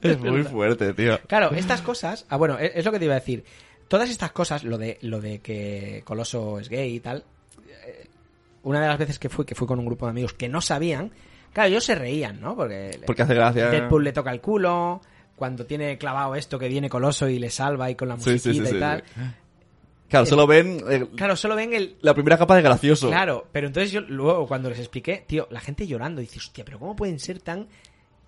[0.08, 1.18] es muy fuerte, tío.
[1.26, 2.24] Claro, estas cosas.
[2.28, 3.44] Ah, bueno, es, es lo que te iba a decir.
[3.88, 7.24] Todas estas cosas, lo de, lo de que Coloso es gay y tal.
[7.86, 8.06] eh,
[8.64, 10.60] Una de las veces que fui, que fui con un grupo de amigos que no
[10.60, 11.10] sabían.
[11.52, 12.54] Claro, ellos se reían, ¿no?
[12.56, 13.70] Porque, Porque hace gracia.
[13.70, 15.00] Deadpool le toca el culo.
[15.36, 18.54] Cuando tiene clavado esto que viene Coloso y le salva y con la musiquita sí,
[18.54, 19.04] sí, sí, y tal.
[19.14, 19.20] sí.
[20.08, 23.08] Claro, solo ven eh, Claro, solo ven el, la primera capa de gracioso.
[23.08, 26.78] Claro, pero entonces yo luego cuando les expliqué, tío, la gente llorando, dice, hostia, pero
[26.78, 27.66] ¿cómo pueden ser tan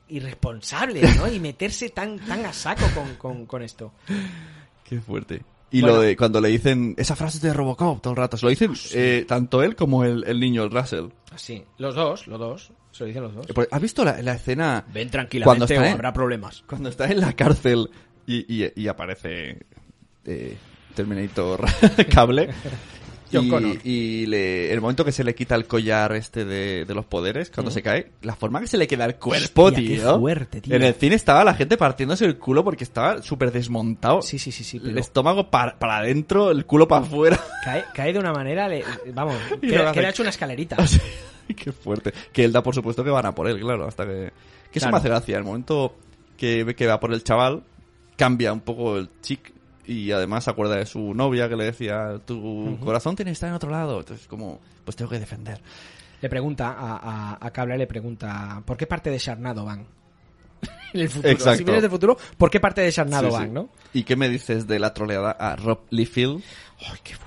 [0.09, 1.29] irresponsables, ¿no?
[1.29, 3.93] Y meterse tan, tan a saco con, con, con esto.
[4.85, 5.43] Qué fuerte.
[5.71, 5.97] Y Bueno.
[5.97, 8.73] lo de cuando le dicen esa frase de Robocop todo el rato, se lo dicen
[8.95, 11.07] eh, tanto él como el, el niño, el Russell.
[11.31, 13.51] Así, los dos, los dos, se lo dicen los dos.
[13.51, 16.65] Eh, porque, ¿Has visto la, la escena Ven cuando tranquilamente está o en- habrá problemas.
[16.67, 17.91] cuando está en la cárcel
[18.27, 19.59] y, y- y aparece
[20.25, 20.57] eh,
[20.95, 21.65] Terminator
[22.11, 22.49] cable?
[23.33, 23.77] John y, Connor.
[23.85, 27.51] y le- el momento que se le quita el collar este de, de los poderes,
[27.51, 30.19] cuando se cae, la forma que se le queda el cuerpo, Hostia, qué tío.
[30.19, 30.75] fuerte, tío.
[30.75, 34.23] En el cine estaba la gente partiéndose el culo porque estaba súper desmontado.
[34.23, 37.39] Sí, sí, sí, sí, El estómago para, para adentro, el culo para afuera.
[37.65, 40.77] cae, cae de una manera, le- vamos, que, le ha hecho una escalerita.
[41.57, 42.13] Qué fuerte.
[42.33, 44.33] Que él da por supuesto que van a por él, claro, hasta que...
[44.71, 44.93] Que eso Claro.
[44.93, 45.39] me hace gracia.
[45.39, 45.97] El momento
[46.37, 47.63] que que va por el chaval,
[48.17, 49.53] cambia un poco el chic
[49.89, 53.49] y además se acuerda de su novia que le decía, tu corazón tiene que estar
[53.49, 53.99] en otro lado.
[54.01, 55.61] Entonces como, pues tengo que defender.
[56.21, 56.97] Le pregunta a,
[57.33, 59.87] a, a Cable, le pregunta, ¿por qué parte de Sharnado van?
[60.93, 61.33] en el futuro.
[61.33, 61.59] Exacto.
[61.59, 63.39] Si vienes del futuro, ¿por qué parte de Sharnado Sí, sí.
[63.39, 63.69] van, no?
[63.93, 66.43] ¿Y qué me dices de la troleada a Rob Liefeld?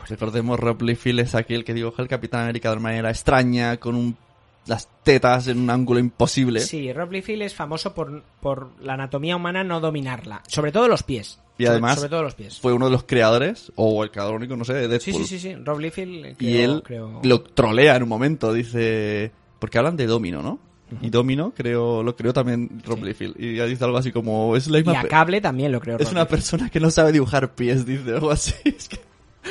[0.07, 3.95] Recordemos, Rob Liefeld es aquel que dibuja el Capitán América de una manera extraña, con
[3.95, 4.18] un,
[4.66, 6.59] las tetas en un ángulo imposible.
[6.59, 10.41] Sí, Rob Liefeld es famoso por, por la anatomía humana no dominarla.
[10.47, 11.39] Sobre todo los pies.
[11.62, 12.59] Y además Sobre, todo los pies.
[12.59, 15.28] Fue uno de los creadores, o el creador único, no sé, de Sí, Deadpool.
[15.28, 15.55] sí, sí, sí.
[15.55, 19.32] Rob Liefeld eh, y creo- él creo- lo trolea en un momento, dice...
[19.59, 20.59] Porque hablan de Domino, ¿no?
[21.01, 23.39] Y Domino creo, lo creó también Rob Liefeld.
[23.39, 24.57] Y ya dice algo así como...
[24.57, 25.95] Es la Y a Cable también lo creo.
[25.97, 26.30] Es Rob una Liefeld.
[26.39, 28.53] persona que no sabe dibujar pies, dice algo así.
[28.66, 28.99] Es que,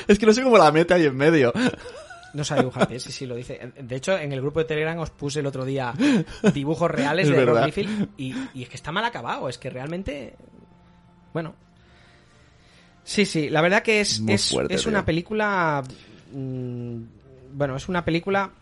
[0.06, 1.52] es que no sé cómo la mete ahí en medio.
[2.34, 3.72] No sabe dibujar pies, sí, sí, lo dice.
[3.80, 5.94] De hecho, en el grupo de Telegram os puse el otro día
[6.54, 7.64] dibujos reales Es de Rob.
[7.64, 9.48] Liefeld y, y es que está mal acabado.
[9.48, 10.34] Es que realmente...
[11.32, 11.54] Bueno.
[13.10, 15.82] Sí, sí, la verdad que es, Muy es, fuerte, es una película...
[16.32, 16.96] mm,
[17.54, 18.52] bueno, es una película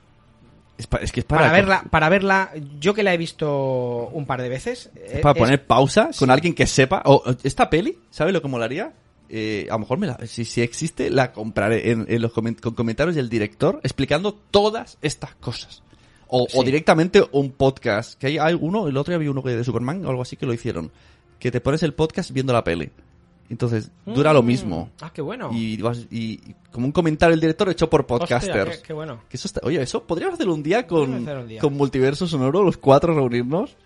[0.79, 4.09] Es, pa- es que es para, para, verla, para verla, yo que la he visto
[4.11, 4.91] un par de veces.
[4.95, 7.03] es eh, para es- poner pausa con alguien que sepa.
[7.05, 8.95] O, esta peli, ¿sabe lo que molaría?
[9.29, 12.59] Eh, a lo mejor me la, si, si existe, la compraré en, en los comen-
[12.59, 15.83] con comentarios del director explicando todas estas cosas.
[16.27, 18.19] O, o directamente un podcast.
[18.19, 20.37] Que hay, hay uno, el otro día vi uno que de Superman o algo así
[20.37, 20.91] que lo hicieron.
[21.39, 22.91] Que te pones el podcast viendo la peli.
[23.51, 24.47] Entonces, dura lo Mm.
[24.47, 24.91] mismo.
[25.01, 25.51] Ah, qué bueno.
[25.53, 25.81] Y,
[26.11, 26.17] y-
[26.51, 28.79] y como un comentario del director hecho por Hostia, podcasters.
[28.79, 29.21] qué, qué bueno.
[29.29, 31.61] Que eso está, oye, eso podríamos hacer un día con, un día.
[31.61, 33.77] con Multiverso Sonoro, los cuatro reunirnos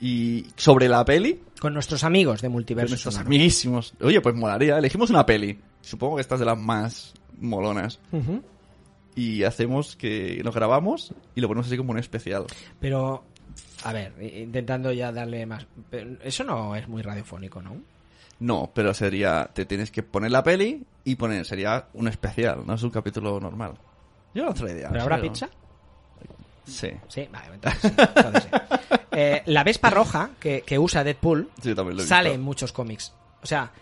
[0.00, 2.90] y sobre la peli, Con nuestros amigos de con Multiverso.
[2.92, 3.28] nuestros Sonoro.
[3.28, 3.94] amiguísimos.
[4.02, 5.58] Oye, pues molaría, elegimos una peli.
[5.80, 7.98] Supongo que esta es de las más molonas.
[9.14, 12.44] Y hacemos que nos grabamos y lo ponemos así como un especial.
[12.78, 13.24] Pero,
[13.82, 15.66] a ver, intentando ya darle más...
[16.22, 17.76] eso no es muy radiofónico, ¿no?
[18.38, 22.74] No, pero sería, te tienes que poner la peli y poner, sería un especial, no
[22.74, 23.72] es un capítulo normal.
[24.34, 24.88] Yo no otra idea.
[24.90, 25.48] ¿Pero habrá pizza?
[26.66, 26.90] Sí.
[27.08, 28.48] Sí, vale, entonces sí, entonces sí.
[29.18, 31.74] Eh, la Vespa roja que, que usa Deadpool Sí,
[32.04, 33.14] sale en muchos cómics.
[33.42, 33.72] O sea,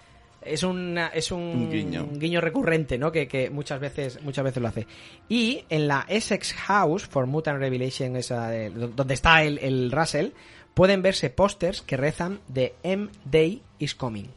[0.41, 2.41] es, una, es un, Un guiño.
[2.41, 3.11] recurrente, ¿no?
[3.11, 4.87] Que, que muchas veces muchas veces lo hace.
[5.29, 10.29] Y en la Essex House for Mutant Revelation, esa de- donde está el, el Russell,
[10.73, 14.29] pueden verse pósters que rezan de M Day is Coming.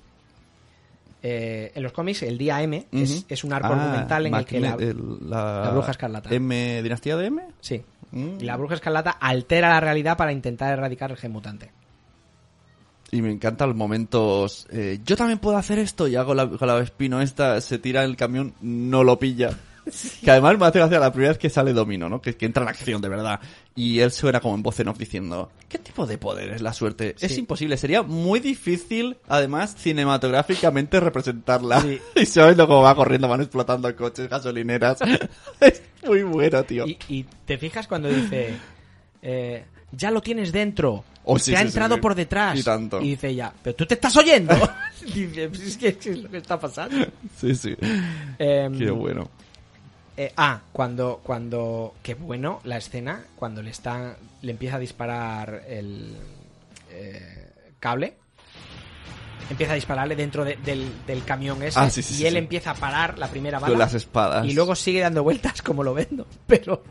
[1.24, 4.59] Eh, en los cómics, el día M es, un arco Ah, argumental en el que
[4.59, 6.30] la, Magne- el- la, la bruja escarlata.
[6.34, 7.43] M, ¿Dinastía de M?
[7.59, 8.38] sí, Mm.
[8.39, 11.72] y la bruja escarlata altera la realidad para intentar erradicar el gen mutante.
[13.11, 14.68] Y me encantan los momentos.
[14.72, 16.07] eh, yo también puedo hacer esto.
[16.07, 19.51] Y hago la, con la Vespino esta, se tira el camión, no lo pilla.
[20.23, 22.21] Que además me hace gracia la primera vez que sale Domino, ¿no?
[22.21, 23.39] Que, que entra en acción, de verdad.
[23.75, 26.73] Y él suena como en voz en off diciendo: ¿Qué tipo de poder es la
[26.73, 27.15] suerte?
[27.19, 27.39] Es Sí.
[27.39, 27.77] imposible.
[27.77, 31.81] Sería muy difícil, además, cinematográficamente representarla.
[31.81, 31.99] Sí.
[32.15, 34.99] Y se va viendo cómo va corriendo, van explotando coches, gasolineras.
[35.61, 36.85] es muy bueno, tío.
[36.88, 38.53] Y, y te fijas cuando dice,
[39.21, 42.01] eh, ya lo tienes dentro, Oh, sí, te ha sí, sí, entrado sí.
[42.01, 42.57] por detrás.
[42.57, 42.99] Y tanto.
[42.99, 44.55] dice ella, ¿pero tú te estás oyendo?
[45.13, 47.05] dice, es que ¿qué es lo que está pasando.
[47.38, 47.75] Sí, sí.
[48.39, 49.29] Em, Qué bueno.
[50.18, 55.63] Eh, ah, cuando, cuando, qué bueno la escena, cuando le está, le empieza a disparar
[55.68, 56.15] el
[56.91, 57.49] eh,
[57.80, 58.15] cable,
[59.49, 62.36] empieza a dispararle dentro de- del, del camión ese, Ah, sí, sí, y sí, él
[62.36, 64.45] empieza a parar la primera bala Con las espadas.
[64.45, 66.84] y luego sigue dando vueltas como lo vendo, pero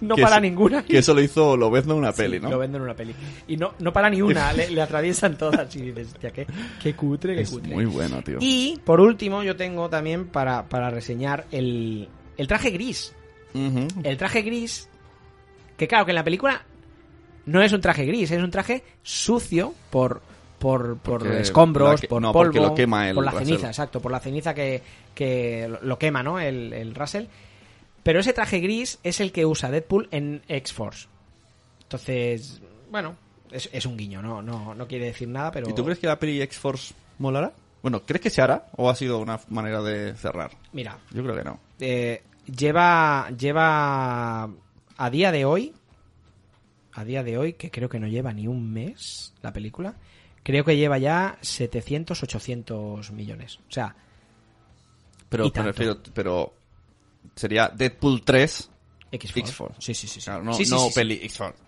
[0.00, 0.84] no para eso- ninguna.
[0.84, 2.50] Que eso lo hizo Lobezno en una peli, ¿no?
[2.50, 3.14] Lo venden en una peli.
[3.48, 6.46] Y no, no para ni una, le, le atraviesan todas y dices, hostia, qué,
[6.82, 7.74] qué cutre, qué Es cutre.
[7.74, 8.36] muy bueno, tío.
[8.40, 13.12] Y por último, yo tengo también para, para reseñar el, el traje gris.
[13.54, 14.88] El traje gris,
[15.76, 16.62] que claro, que en la película
[17.46, 20.22] no es un traje gris, es un traje sucio por,
[20.58, 23.46] por, por escombros, que- por no, polvo, porque lo quema el por la Russell.
[23.46, 24.82] ceniza, exacto, por la ceniza que,
[25.14, 26.40] que lo- lo quema, ¿no?
[26.40, 27.26] El, el Russell.
[28.02, 31.06] Pero ese traje gris es el que usa Deadpool en X-Force.
[31.82, 32.60] Entonces,
[32.90, 33.16] bueno,
[33.50, 35.68] es, es un guiño, no, no, no quiere decir nada, pero...
[35.70, 37.52] ¿Y tú crees que la peli X-Force molará?
[37.82, 40.50] Bueno, ¿crees que se hará o ha sido una manera de cerrar?
[40.72, 41.60] Mira, Yo creo que no.
[41.80, 45.72] Eh, lleva lleva a día de hoy
[46.92, 49.94] a día de hoy que creo que no lleva ni un mes la película
[50.42, 53.94] creo que lleva ya 700 800 millones o sea
[55.28, 56.54] Pero me refiero, pero
[57.34, 58.70] sería Deadpool 3
[59.12, 60.24] X-Force sí sí sí, sí.
[60.26, 61.58] Claro, no, Sí, sí, no peli X-Force.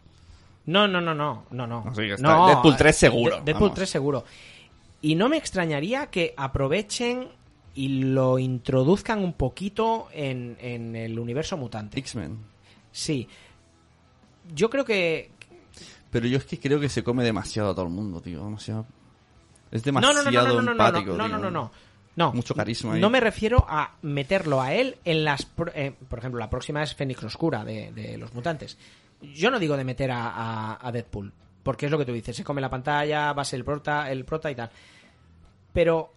[0.66, 2.46] no no no no no no está.
[2.46, 3.74] Deadpool 3 seguro, De- Deadpool vamos.
[3.76, 4.24] 3 seguro
[5.02, 7.28] y no me extrañaría que aprovechen
[7.76, 12.38] y lo introduzcan un poquito en, en el universo mutante X-Men.
[12.90, 13.28] sí
[14.54, 15.30] yo creo que
[16.10, 18.42] Pero yo es que creo que se come demasiado a todo el mundo, tío.
[18.44, 18.86] Demasiado.
[19.70, 21.70] Es demasiado no, no, no, no, no, no, empático, no, no, no, no,
[22.14, 22.32] no.
[22.32, 23.00] Mucho carisma ahí.
[23.00, 25.44] No me refiero a meterlo a él en las...
[25.44, 28.78] pro- eh, por ejemplo, la próxima es Fénix Oscura de, de los mutantes.
[29.20, 31.32] Yo no digo de meter a, a- a Deadpool,
[31.64, 34.10] porque es lo que tú dices, se come la pantalla, va a ser el prota,
[34.10, 34.70] el prota y tal.
[35.72, 36.12] Pero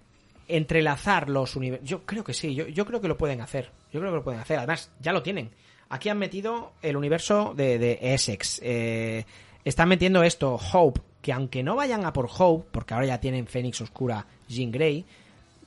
[0.50, 1.88] entrelazar los universos...
[1.88, 3.72] Yo creo que sí, yo, yo creo que lo pueden hacer.
[3.94, 4.58] Yo creo que lo pueden hacer.
[4.58, 5.50] Además, ya lo tienen.
[5.90, 8.60] Aquí han metido el universo de, de Essex.
[8.64, 9.26] eh,
[9.66, 13.48] están metiendo esto, Hope, que aunque no vayan a por Hope, porque ahora ya tienen
[13.48, 15.06] Fénix Oscura, Jean Grey,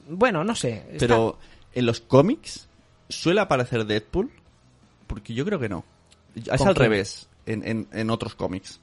[0.09, 0.85] bueno, no sé.
[0.93, 1.39] está- Pero
[1.74, 2.68] en los cómics
[3.09, 4.30] suele aparecer Deadpool,
[5.07, 5.85] porque yo creo que no.
[6.35, 8.80] Es ¿Con al revés en, en, en otros cómics.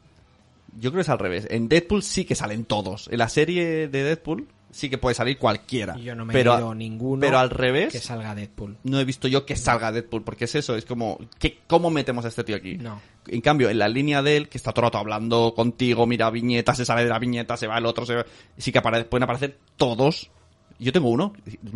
[0.80, 1.48] Yo creo que es al revés.
[1.50, 3.08] En Deadpool sí que salen todos.
[3.12, 5.96] En la serie de Deadpool sí que puede salir cualquiera.
[5.98, 8.78] yo no me pero, he ninguno Pero al revés, que salga Deadpool.
[8.84, 12.26] no he visto yo que salga Deadpool, porque es eso, es como, ¿qué, ¿cómo metemos
[12.26, 12.78] a este tío aquí?
[12.78, 13.02] No.
[13.28, 16.30] En cambio, en la línea de él, que está todo el rato hablando contigo, mira
[16.30, 18.26] viñeta, se sale de la viñeta, se va el otro, se va...
[18.58, 20.32] sí que apare- pueden aparecer todos.
[20.80, 21.34] Yo tengo uno,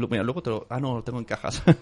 [0.10, 0.66] mira, luego te lo...
[0.70, 1.62] Ah, no, lo tengo en cajas.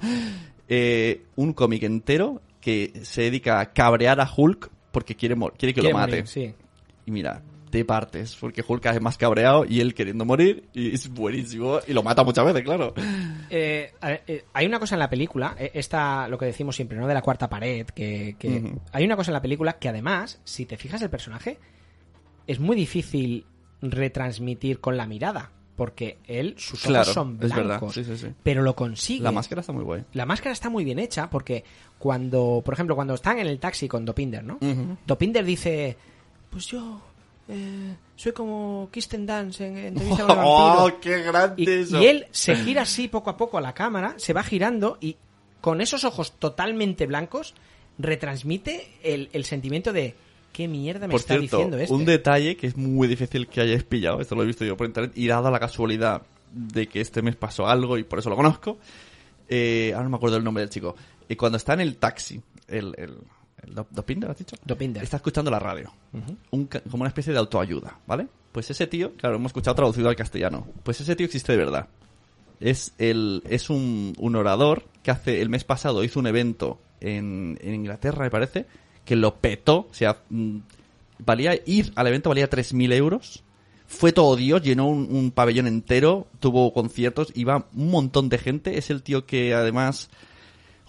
[0.73, 5.81] Eh, un cómic entero que se dedica a cabrear a Hulk porque quiere, quiere que
[5.81, 6.11] Quiere lo mate.
[6.11, 6.53] morir, sí.
[7.05, 7.41] Y mira,
[7.71, 11.93] te partes, porque Hulk es más cabreado y él queriendo morir, y es buenísimo, y
[11.93, 12.93] lo mata muchas veces, claro.
[13.53, 17.05] Eh, eh, hay una cosa en la película, eh, esta, lo que decimos siempre, ¿no?
[17.05, 18.35] De la cuarta pared, que,
[18.93, 21.59] hay una cosa en la película que además, si te fijas el personaje,
[22.47, 23.45] es muy difícil
[23.81, 28.17] retransmitir con la mirada, porque él, sus ojos Claro, son es verdad, blancos, sí, sí,
[28.17, 28.27] sí.
[28.41, 29.23] pero lo consigue.
[29.23, 30.05] La máscara está muy guay.
[30.13, 31.63] La máscara está muy bien hecha porque
[31.99, 34.59] cuando, por ejemplo, cuando están en el taxi con Dopinder, ¿no?
[35.05, 35.97] Dopinder dice,
[36.49, 37.01] pues yo
[37.47, 40.83] eh, soy como Kirsten Dance en, en Entrevista con el vampiro".
[40.85, 42.01] ¡Oh, qué grande Y, eso!
[42.01, 45.17] y él se gira así poco a poco a la cámara, se va girando y
[45.59, 47.53] con esos ojos totalmente blancos
[47.97, 50.15] retransmite el, el sentimiento de
[50.53, 51.93] ¿qué mierda me Por está cierto, diciendo este?
[51.93, 54.87] un detalle que es muy difícil que hayáis pillado, esto lo he visto yo por
[54.87, 58.35] internet, y dada la casualidad de que este mes pasó algo y por eso lo
[58.35, 58.77] conozco,
[59.47, 60.95] eh, ahora no me acuerdo el nombre del chico,
[61.29, 63.17] y cuando está en el taxi, el, el,
[63.67, 64.55] Dop- Dopinder, ¿has dicho?
[64.65, 65.03] Dopinder.
[65.03, 65.91] Está escuchando la radio,
[66.51, 68.27] un como una especie de autoayuda, ¿vale?
[68.51, 71.87] Pues ese tío, claro, hemos escuchado traducido al castellano, pues ese tío existe de verdad.
[72.59, 77.57] Es, el, es un, un orador que hace, el mes pasado hizo un evento en,
[77.61, 78.65] en Inglaterra, me parece,
[79.05, 80.57] que lo petó, o sea, mm,
[81.19, 83.43] valía, ir al evento valía 3.000 euros,
[83.87, 88.77] fue todo Dios, llenó un, un pabellón entero, tuvo conciertos, iba un montón de gente,
[88.77, 90.09] es el tío que además...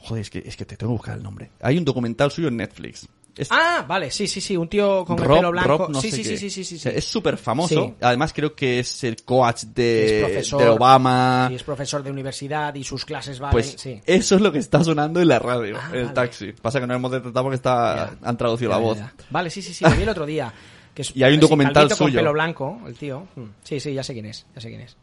[0.02, 1.50] Joder, es que, es que te tengo que buscar el nombre.
[1.60, 3.06] Hay un documental suyo en Netflix.
[3.34, 5.68] Es Ah, vale, sí, sí, sí, un tío con el pelo blanco.
[5.68, 6.36] Rob no sí, sé sí, qué.
[6.36, 6.98] sí, sí, sí, sí, O sea, sí.
[6.98, 7.86] Es súper famoso.
[7.86, 7.94] Sí.
[8.02, 10.60] Además creo que es el coach de, Es profesor.
[10.62, 11.46] de Obama.
[11.48, 14.02] Sí, es profesor de universidad y sus clases valen, Pues sí.
[14.04, 16.14] eso es lo que está sonando en la radio, Ah, en el vale.
[16.14, 16.52] taxi.
[16.52, 18.28] Pasa que no hemos detectado porque está, Ya.
[18.28, 18.98] han traducido Ya, la voz.
[18.98, 19.14] ya.
[19.30, 20.52] Vale, sí, sí, sí, lo vi el otro día.
[20.92, 22.18] Que es, Y hay un documental calvito con suyo.
[22.18, 23.26] pelo blanco, el tío.
[23.34, 24.94] Mm, Sí, sí, ya sé quién es, ya sé quién es.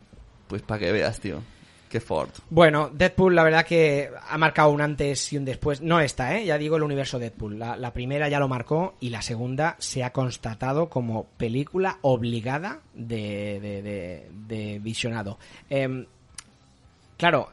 [0.47, 1.41] Pues para que veas, tío.
[1.89, 2.29] Qué Ford.
[2.51, 5.81] Bueno, Deadpool la verdad que ha marcado un antes y un después.
[5.81, 6.45] No esta, ¿eh?
[6.45, 7.57] Ya digo el universo Deadpool.
[7.57, 12.81] La, la primera ya lo marcó y la segunda se ha constatado como película obligada
[12.93, 15.39] de, de, de- de visionado.
[15.69, 16.05] Em,
[17.17, 17.49] claro,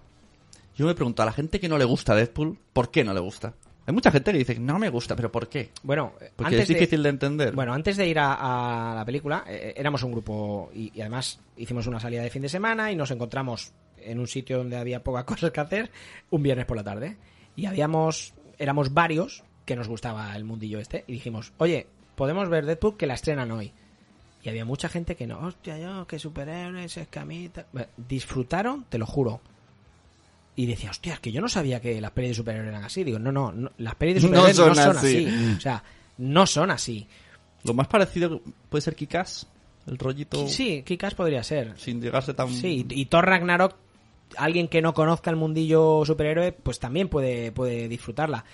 [0.76, 3.20] Yo me pregunto, a la gente que no le gusta Deadpool, ¿por qué no le
[3.20, 3.54] gusta?
[3.86, 5.70] Hay mucha gente que dice, no me gusta, pero ¿por qué?
[5.84, 7.54] bueno, Porque antes es difícil de, entender.
[7.54, 11.38] Bueno, antes de ir a, a la película, eh, éramos un grupo y, y además
[11.56, 13.72] hicimos una salida de fin de semana y nos encontramos
[14.06, 15.90] en un sitio donde había pocas cosas que hacer
[16.30, 17.16] un viernes por la tarde.
[17.56, 22.66] Y habíamos, éramos varios que nos gustaba el mundillo este y dijimos, oye, podemos ver
[22.66, 23.72] Deadpool que la estrenan hoy.
[24.42, 27.66] Y había mucha gente que no, hostia, yo, que superhéroes, escamita.
[27.72, 29.40] Bueno, Disfrutaron, te lo juro.
[30.54, 33.02] Y decía, hostia, es que yo no sabía que las pelis de superhéroes eran así.
[33.02, 35.26] Digo, no, no, no, las pelis de superhéroes no son son, así.
[35.26, 35.54] así.
[35.56, 35.82] O sea,
[36.18, 37.06] no son así.
[37.64, 39.48] Lo más parecido puede ser Kikas,
[39.86, 41.76] el rollito Sí, Kikas podría ser.
[41.78, 42.48] sin llegarse tan...
[42.52, 43.74] Sí, y Thor Ragnarok,
[44.36, 48.44] alguien que no conozca el mundillo superhéroe, pues también puede, puede disfrutarla.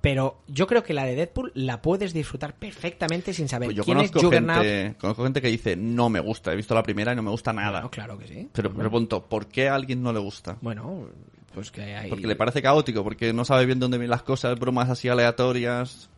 [0.00, 3.84] Pero yo creo que la de Deadpool la puedes disfrutar perfectamente sin saber Pues yo
[3.84, 4.64] quién es conozco Juggernaut.
[4.64, 7.30] gente, conozco gente que dice, no me gusta, he visto la primera y no me
[7.30, 7.82] gusta nada.
[7.82, 8.48] Bueno, claro que sí.
[8.52, 10.58] Pero me pregunto, ¿por qué a alguien no le gusta?
[10.60, 11.06] Bueno,
[11.54, 12.10] pues que hay...
[12.10, 16.10] Porque le parece caótico, porque no sabe bien dónde vienen las cosas, bromas así aleatorias.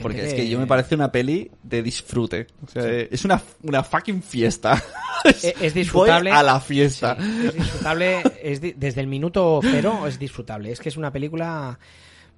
[0.00, 2.46] Porque es que yo me parece una peli de disfrute.
[2.66, 4.82] O sea, es una, una fucking fiesta.
[5.24, 6.30] Es, es disfrutable.
[6.30, 7.16] Voy a la fiesta.
[7.16, 8.22] Sí, es disfrutable.
[8.42, 10.72] es di- desde el minuto cero es disfrutable.
[10.72, 11.78] Es que es una película.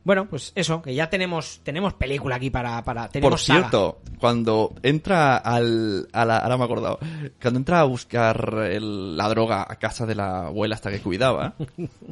[0.04, 2.84] Bueno, pues eso, que ya tenemos tenemos película aquí para.
[2.84, 3.60] para tenemos Por saga.
[3.60, 6.08] cierto, cuando entra al...
[6.12, 6.98] A la, ahora me he acordado.
[7.40, 11.54] Cuando entra a buscar el- la droga a casa de la abuela hasta que cuidaba,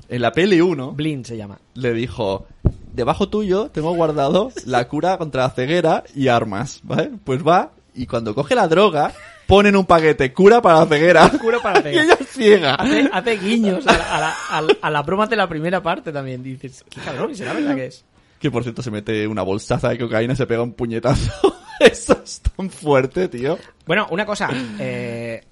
[0.08, 1.58] en la peli 1 Blind se llama.
[1.74, 2.46] le dijo...
[2.94, 7.10] Debajo tuyo tengo guardado la cura contra la ceguera y armas, ¿vale?
[7.24, 9.12] Pues va y cuando coge la droga
[9.46, 11.28] ponen un paquete cura para la ceguera.
[11.40, 12.04] Cura para la y ceguera.
[12.04, 12.74] ella es ciega.
[12.74, 15.82] Hace, hace guiños a, la- a, la- a, la- a las bromas de la primera
[15.82, 16.42] parte también.
[16.42, 18.04] Dices, qué cabrón, ¿y será verdad que es?
[18.38, 21.54] Que por cierto se mete una bolsaza de cocaína y se pega un puñetazo.
[21.80, 23.58] Eso es tan fuerte, tío.
[23.86, 24.48] Bueno, una cosa.
[24.78, 25.42] eh,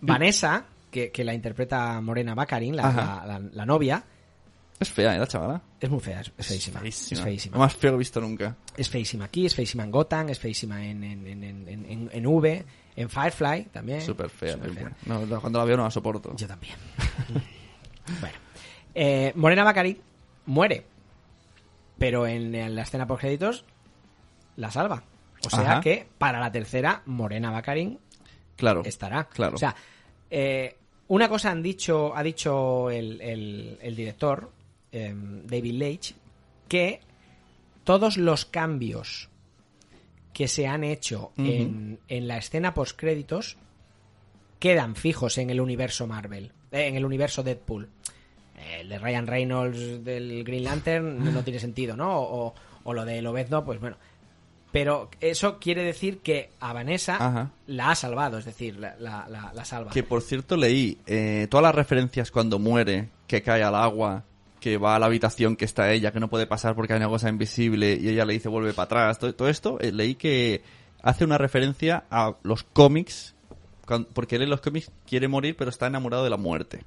[0.00, 4.02] Vanessa, que, que la interpreta Morena Baccarin, la, la- novia,
[4.80, 5.62] Es fea, ¿eh, la chavala?
[5.80, 6.80] es muy fea, es, es feísima.
[6.84, 7.54] Es feísima.
[7.56, 8.56] Lo más feo visto nunca.
[8.76, 12.64] Es feísima aquí, es feísima en Gotham, es feísima en, en, en- en V,
[12.96, 14.00] en Firefly también.
[14.02, 14.56] Súper fea.
[15.06, 16.34] No, cuando la veo no la soporto.
[16.36, 16.74] Yo también.
[18.20, 18.36] bueno.
[18.94, 19.98] Eh, Morena Baccarin
[20.46, 20.86] muere.
[21.98, 23.64] Pero en, en la escena por créditos
[24.56, 25.02] la salva.
[25.46, 25.80] O sea Ajá.
[25.80, 27.98] que para la tercera, Morena Baccarin
[28.56, 28.82] Claro.
[28.84, 29.24] estará.
[29.24, 29.54] Claro.
[29.56, 29.74] O sea,
[30.30, 30.76] eh,
[31.08, 34.50] una cosa han dicho, ha dicho el, el- el director,
[34.92, 36.14] em, David Leitch,
[36.68, 37.00] que
[37.84, 39.28] todos los cambios
[40.32, 43.56] que se han hecho en, en la escena post créditos
[44.58, 47.88] quedan fijos en el universo Marvel, eh, en el universo Deadpool.
[48.56, 52.20] Eh, El de Ryan Reynolds del Green Lantern no tiene sentido, ¿no?
[52.20, 52.54] O,
[52.84, 53.96] o lo de Lobezno, pues bueno.
[54.70, 57.50] Pero eso quiere decir que a Vanessa Ajá.
[57.66, 59.90] la ha salvado, es decir, la, la, la- la salva.
[59.90, 64.24] Que por cierto leí eh, todas las referencias cuando muere, que cae al agua,
[64.62, 67.08] que va a la habitación que está ella, que no puede pasar porque hay una
[67.08, 69.18] cosa invisible y ella le dice vuelve para atrás.
[69.18, 70.62] Todo, todo esto eh, leí que
[71.02, 73.34] hace una referencia a los cómics,
[74.14, 76.84] porque él en los cómics quiere morir pero está enamorado de la muerte.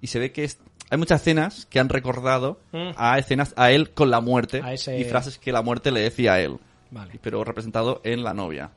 [0.00, 0.58] Y se ve que es-
[0.88, 2.90] hay muchas escenas que han recordado Mm.
[2.96, 6.34] a escenas a él con la muerte ese- y frases que la muerte le decía
[6.34, 6.58] a él,
[6.92, 7.18] Vale.
[7.20, 8.70] pero representado en la novia.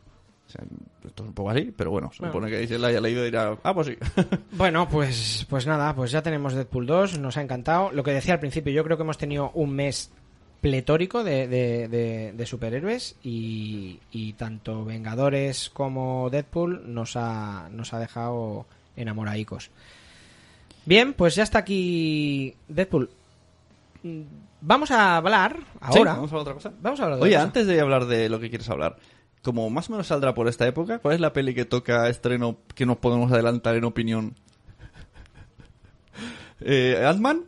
[0.49, 0.63] O sea,
[1.05, 2.33] esto es un poco así, pero bueno, se Bueno.
[2.33, 3.97] supone que si la haya leído dirá, ah, pues sí.
[4.53, 7.91] Bueno, pues, pues nada, pues ya tenemos Deadpool 2, nos ha encantado.
[7.91, 10.11] Lo que decía al principio, yo creo que hemos tenido un mes
[10.59, 17.93] pletórico de, de- de- de superhéroes y, y tanto Vengadores como Deadpool nos ha, nos
[17.93, 18.65] ha dejado
[18.97, 19.69] enamoradicos.
[20.85, 23.09] Bien, pues ya está aquí Deadpool.
[24.03, 24.21] Mm,
[24.61, 25.63] Vamos a hablar Sí,
[25.99, 26.13] ahora.
[26.15, 26.73] ¿Vamos a otra cosa?
[26.81, 27.47] Vamos a hablar de Oye, otra cosa.
[27.47, 28.97] antes de hablar de lo que quieres hablar,
[29.43, 32.57] como más o menos saldrá por esta época, ¿cuál es la peli que toca estreno
[32.75, 34.35] que nos podemos adelantar en opinión?
[36.61, 37.45] eh, ¿Ant-Man?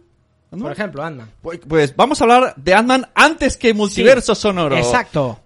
[0.51, 0.61] ¿Ant-Man?
[0.61, 1.27] Por ejemplo, anda.
[1.41, 4.77] Pues, pues vamos a hablar de Ant-Man antes que Multiverso Sonoro.
[4.77, 5.39] Exacto.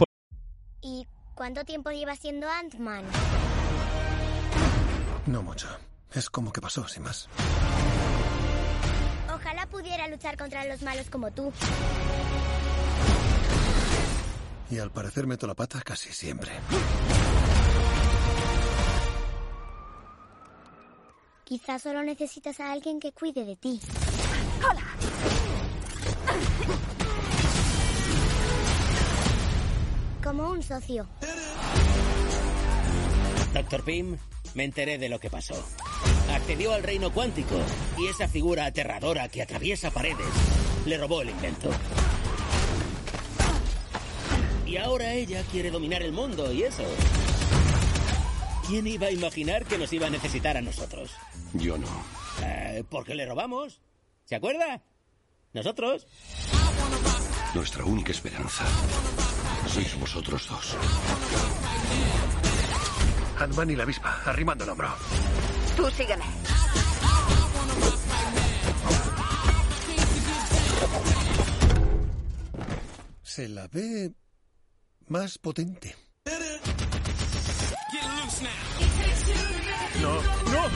[0.81, 3.05] ¿Y cuánto tiempo lleva siendo Ant-Man?
[5.27, 5.67] No mucho.
[6.13, 7.27] Es como que pasó, sin más.
[9.33, 11.51] Ojalá pudiera luchar contra los malos como tú.
[14.69, 16.51] Y al parecer meto la pata casi siempre.
[21.43, 23.79] Quizás solo necesitas a alguien que cuide de ti.
[30.23, 31.07] Como un socio.
[33.53, 34.17] Doctor Pym,
[34.55, 35.53] me enteré de lo que pasó.
[36.33, 37.55] Accedió al reino cuántico
[37.97, 40.25] y esa figura aterradora que atraviesa paredes
[40.85, 41.69] le robó el invento.
[44.75, 46.83] Y ahora ella quiere dominar el mundo y eso.
[48.67, 51.15] ¿Quién iba a imaginar que nos iba a necesitar a nosotros?
[51.53, 51.87] Yo no.
[52.43, 53.79] Eh, porque le robamos.
[54.25, 54.81] ¿Se acuerda?
[55.53, 56.05] Nosotros.
[57.53, 58.65] Nuestra única esperanza
[59.69, 60.75] sois vosotros dos.
[63.39, 64.93] Ant-Man y la avispa, arrimando el hombro.
[65.77, 66.25] Tú sígueme.
[73.23, 74.11] Se la ve
[75.07, 75.95] más potente.
[80.01, 80.69] No, no.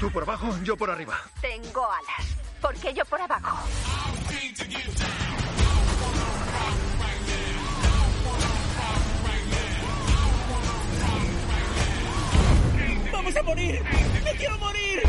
[0.00, 1.18] Tú por abajo, yo por arriba.
[1.40, 2.36] Tengo alas.
[2.60, 3.68] ¿Por qué yo por abajo?
[13.12, 13.82] ¡Vamos a morir!
[14.24, 15.02] ¡Me quiero morir!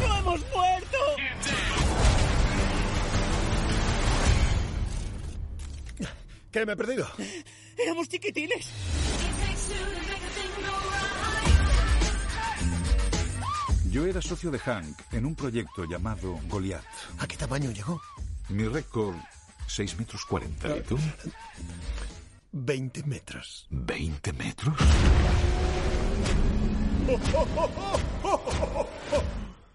[0.00, 1.21] ¡No hemos muerto!
[6.52, 7.06] ¿Qué me he perdido?
[7.78, 8.68] Éramos chiquitines.
[13.90, 16.84] Yo era socio de Hank en un proyecto llamado Goliath.
[17.18, 18.00] ¿A qué tamaño llegó?
[18.48, 19.16] Mi récord,
[19.66, 20.76] 6 metros 40.
[20.76, 20.98] ¿Y tú?
[22.52, 23.66] 20 metros.
[23.70, 24.74] ¿20 metros?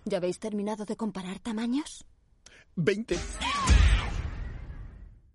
[0.06, 2.06] ¿Ya habéis terminado de comparar tamaños?
[2.76, 3.18] 20.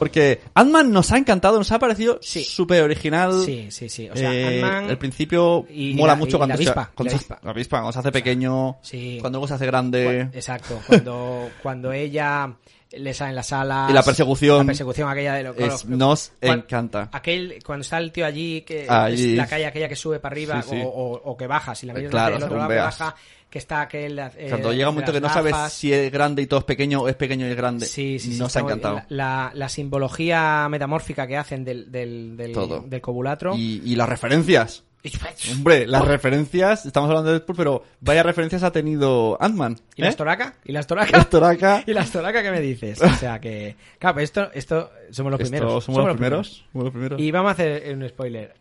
[0.00, 2.42] Porque Ant-Man nos ha encantado, nos ha parecido Sí.
[2.42, 3.44] súper original.
[3.44, 4.08] Sí, sí, sí.
[4.10, 6.90] O sea, Eh, Ant-Man el principio y mola la- mucho y cuando la se, avispa,
[6.94, 7.40] cuando y la se- avispa.
[7.44, 9.18] la avispa, cuando se hace pequeño, Sí.
[9.20, 10.20] cuando luego se hace grande.
[10.32, 12.52] Exacto, cuando, cuando ella
[12.92, 13.88] le sale en las alas.
[13.88, 17.08] Y la persecución La persecución aquella de lo lo- nos encanta.
[17.12, 19.30] Aquel, cuando está el tío allí, que Allí.
[19.32, 20.82] es la calle aquella que sube para arriba Sí, sí.
[20.84, 23.14] O, o- o que baja, si la miras Claro, del otro lado que baja,
[23.50, 24.18] que está aquel.
[24.18, 27.02] eh, Cuando llega un momento que no sabes si es grande y todo es pequeño
[27.02, 27.84] o es pequeño y es grande.
[27.84, 29.02] Sí, sí, sí, Nos está ha encantado.
[29.08, 32.80] La, la simbología metamórfica que hacen del, del, del, Todo.
[32.86, 33.54] del cobulatro.
[33.56, 34.84] Y, y las referencias.
[35.52, 39.76] Hombre, las referencias, estamos hablando de Deadpool, pero vaya referencias ha tenido Ant-Man.
[39.96, 40.04] ¿Y ¿eh?
[40.04, 40.54] las toraca?
[40.62, 41.16] ¿Y las toraca?
[41.16, 41.82] Las toraca.
[41.86, 43.00] ¿Y las toraca qué me dices?
[43.00, 43.76] O sea que...
[43.98, 45.84] Claro, pero esto, esto somos los Esto primeros.
[45.84, 47.18] somos los primeros, somos los primeros.
[47.20, 48.59] Y vamos a hacer un spoiler.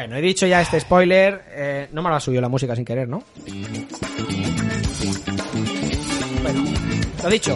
[0.00, 1.42] Bueno, he dicho ya este spoiler.
[1.50, 3.22] eh, no me lo ha subido la música sin querer, ¿no?
[6.42, 6.64] Bueno,
[7.22, 7.54] lo dicho.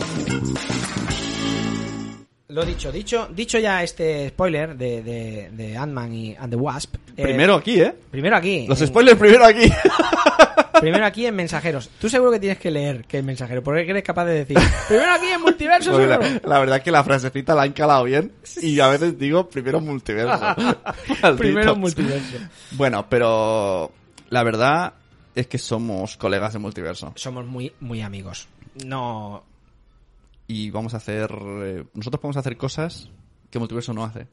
[2.54, 6.94] Lo dicho, dicho, dicho ya este spoiler de, de, de Ant-Man y and the Wasp.
[7.16, 7.92] eh, Primero aquí, ¿eh?
[8.12, 8.66] Primero aquí.
[8.68, 9.68] Los en- spoilers primero aquí.
[10.80, 11.88] Primero aquí en mensajeros.
[12.00, 14.56] Tú seguro que tienes que leer que es mensajero, porque eres capaz de decir.
[14.86, 15.90] Primero aquí en multiverso.
[15.90, 16.28] Porque seguro".
[16.44, 18.30] la, la verdad es que la frasecita la han calado bien
[18.62, 20.38] y a veces digo primero multiverso.
[21.38, 22.36] Primero multiverso.
[22.72, 23.90] Bueno, pero
[24.30, 24.92] la verdad
[25.34, 28.46] es que somos colegas de multiverso Somos muy, muy amigos.
[28.84, 29.42] No.
[30.46, 33.10] Y vamos a hacer eh, nosotros podemos hacer cosas
[33.50, 34.26] que multiverso no hace.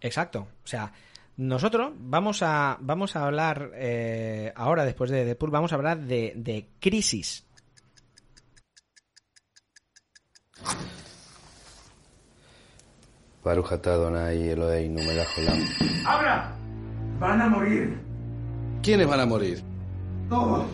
[0.00, 0.48] Exacto.
[0.64, 0.92] O sea,
[1.36, 6.32] nosotros vamos a, vamos a hablar eh, ahora, después de Deadpool, vamos a hablar de,
[6.36, 7.46] de crisis.
[16.06, 16.54] ¡Abra!
[17.18, 17.98] Van a morir.
[18.82, 19.62] ¿Quiénes van a morir?
[20.28, 20.66] Todos.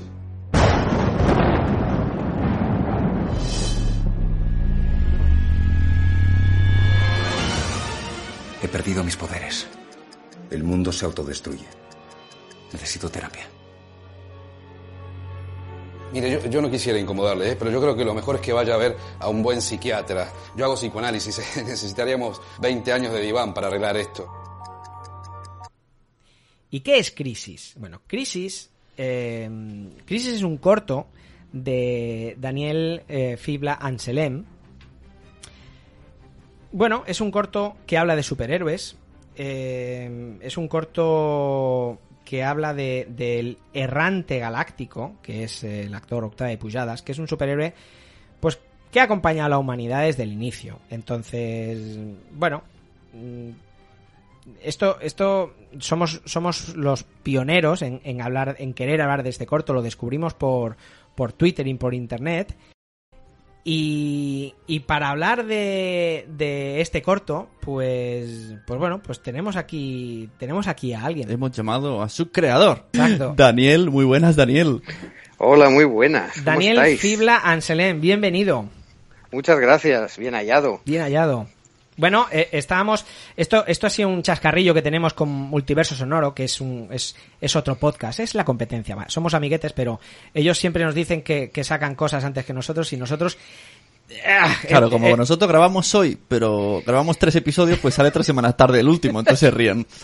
[8.62, 9.66] He perdido mis poderes.
[10.50, 11.66] El mundo se autodestruye.
[12.72, 13.46] Necesito terapia.
[16.12, 17.56] Mire, yo, yo no quisiera incomodarle, ¿eh?
[17.58, 20.32] pero yo creo que lo mejor es que vaya a ver a un buen psiquiatra.
[20.56, 21.64] Yo hago psicoanálisis, ¿eh?
[21.64, 24.26] necesitaríamos 20 años de diván para arreglar esto.
[26.70, 27.74] ¿Y qué es Crisis?
[27.76, 28.70] Bueno, Crisis.
[28.96, 29.48] eh,
[30.04, 31.08] Crisis es un corto
[31.52, 34.44] de Daniel eh, Fibla Anselem.
[36.76, 38.98] Bueno, es un corto que habla de superhéroes.
[39.34, 46.58] eh, es un corto que habla de, del errante galáctico, que es el actor Octave
[46.58, 47.72] Pujadas, que es un superhéroe
[48.40, 48.58] pues
[48.92, 50.78] que acompaña a la humanidad desde el inicio.
[50.90, 51.98] Entonces,
[52.32, 52.62] bueno,
[53.14, 53.50] mm,
[54.62, 59.72] esto, esto somos, somos los pioneros en, en hablar, en querer hablar de este corto.
[59.72, 60.76] Lo descubrimos por,
[61.14, 62.54] por Twitter y por internet.
[63.68, 70.68] Y, y para hablar de, de este corto, pues, pues bueno, pues tenemos aquí, tenemos
[70.68, 71.28] aquí a alguien.
[71.28, 72.84] Hemos llamado a su creador.
[72.92, 73.34] Exacto.
[73.36, 74.82] Daniel, muy buenas, Daniel.
[75.38, 76.32] Hola, muy buenas.
[76.34, 77.00] ¿Cómo Daniel estáis?
[77.00, 78.66] Fibla Anselem, bienvenido.
[79.32, 80.80] Muchas gracias, bien hallado.
[80.84, 81.48] Bien hallado.
[81.96, 83.04] Bueno, eh, estábamos.
[83.36, 87.16] Esto, esto ha sido un chascarrillo que tenemos con Multiverso Sonoro, que es un, es,
[87.40, 88.96] es otro podcast, es la competencia.
[89.08, 90.00] Somos amiguetes, pero
[90.34, 93.38] ellos siempre nos dicen que, que sacan cosas antes que nosotros y nosotros.
[94.24, 98.26] Ah, Claro, eh, como eh, nosotros grabamos hoy, pero grabamos tres episodios, pues sale tres
[98.26, 99.86] semanas tarde el último, entonces se ríen.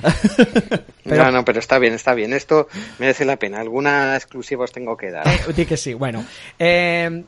[1.05, 2.33] No, no, pero está bien, está bien.
[2.33, 2.69] Esto
[2.99, 3.61] merece la pena.
[3.61, 5.27] Alguna exclusiva os tengo que dar.
[5.27, 6.25] Eh, di que sí, bueno.
[6.59, 7.25] Eh,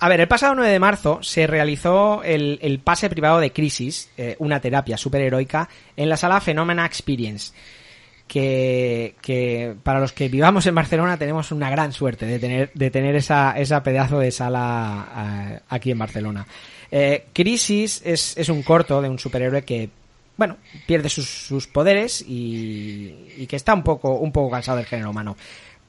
[0.00, 4.10] a ver, el pasado 9 de marzo se realizó el, el pase privado de Crisis,
[4.16, 7.52] eh, una terapia superheroica, en la sala Phenomena Experience.
[8.26, 12.90] Que, que para los que vivamos en Barcelona tenemos una gran suerte de tener, de
[12.90, 16.46] tener esa, esa pedazo de sala eh, aquí en Barcelona.
[16.90, 19.90] Eh, Crisis es, es un corto de un superhéroe que,
[20.36, 24.86] bueno, pierde sus, sus poderes y, y que está un poco, un poco cansado del
[24.86, 25.36] género humano.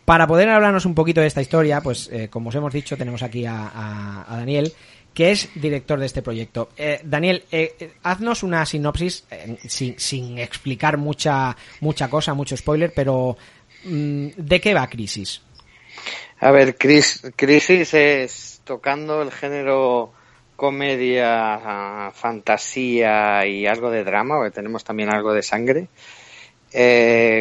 [0.06, 3.24] Para poder hablarnos un poquito de esta historia, pues eh, como os hemos dicho, tenemos
[3.24, 3.72] aquí a,
[4.28, 4.72] a- Daniel,
[5.14, 6.70] que es director de este proyecto.
[6.78, 9.26] Eh, Daniel, eh, haznos una sinopsis,
[9.68, 13.36] sin, sin explicar mucha, mucha cosa, mucho spoiler, pero
[13.86, 15.42] mm, ¿de qué va Crisis?
[16.40, 20.12] A ver, Cris- Crisis es tocando el género
[20.56, 25.88] comedia, fantasía y algo de drama, tenemos también algo de sangre.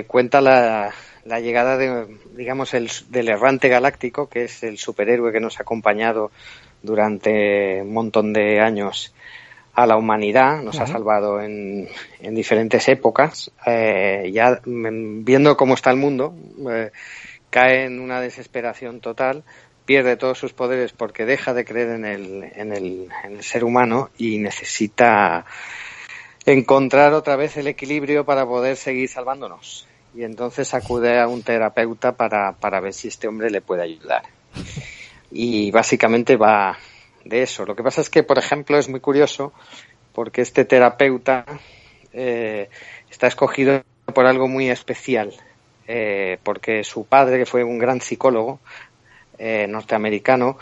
[0.07, 0.93] Cuenta la,
[1.25, 2.07] la llegada de,
[2.37, 6.31] digamos, el, del errante galáctico, que es el superhéroe que nos ha acompañado
[6.83, 9.15] durante un montón de años
[9.75, 11.89] a la humanidad, nos ha salvado en,
[12.21, 13.51] en diferentes épocas.
[13.67, 16.35] Eh, ya mm, viendo cómo está el mundo,
[16.71, 16.91] eh,
[17.51, 19.43] cae en una desesperación total,
[19.85, 23.65] pierde todos sus poderes porque deja de creer en el, en el, en el ser
[23.65, 25.45] humano y necesita
[26.47, 29.89] encontrar otra vez el equilibrio para poder seguir salvándonos.
[30.15, 34.23] Y entonces acude a un terapeuta para, para ver si este hombre le puede ayudar.
[35.31, 36.79] Y básicamente va
[37.25, 37.65] de eso.
[37.65, 39.53] Lo que pasa es que, por ejemplo, es muy curioso
[40.13, 41.45] porque este terapeuta
[42.13, 42.69] eh,
[43.11, 43.83] está escogido
[44.15, 45.35] por algo muy especial.
[45.87, 48.61] eh, porque su padre, que fue un gran psicólogo
[49.39, 50.59] eh, norteamericano,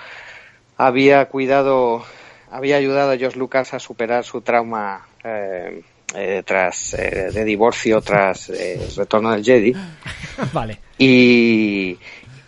[0.77, 2.05] había cuidado,
[2.51, 5.83] había ayudado a George Lucas a superar su trauma eh,
[6.15, 9.75] eh, tras eh, de divorcio tras eh, el retorno del Jedi
[10.53, 10.79] vale.
[10.99, 11.99] y,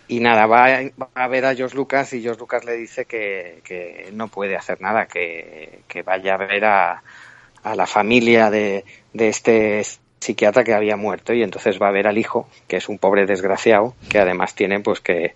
[0.07, 3.05] y nada, va, a- va a ver a George Lucas y George Lucas le dice
[3.05, 7.01] que, que no puede hacer nada, que, que vaya a ver a,
[7.63, 9.81] a la familia de, de este
[10.19, 13.25] psiquiatra que había muerto y entonces va a ver al hijo, que es un pobre
[13.25, 15.33] desgraciado, que además tiene pues que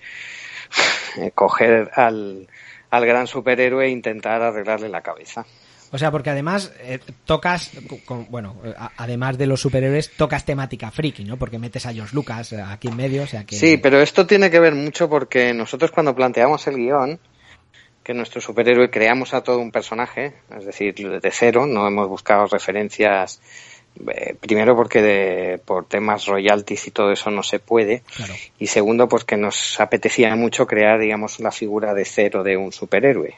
[1.17, 2.47] eh, coger al,
[2.91, 5.45] al gran superhéroe e intentar arreglarle la cabeza.
[5.91, 7.71] O sea, porque además eh, tocas,
[8.05, 11.37] con- bueno, a- además de los superhéroes, tocas temática friki, ¿no?
[11.37, 13.55] Porque metes a George Lucas eh, aquí en medio, o sea que...
[13.55, 17.19] Sí, pero esto tiene que ver mucho porque nosotros cuando planteamos el guion,
[18.03, 22.45] que nuestro superhéroe creamos a todo un personaje, es decir, de cero, no hemos buscado
[22.47, 23.41] referencias,
[24.15, 28.33] eh, primero porque de- por temas royalties y todo eso no se puede, Claro.
[28.59, 33.35] y segundo porque nos apetecía mucho crear, digamos, la figura de cero de un superhéroe.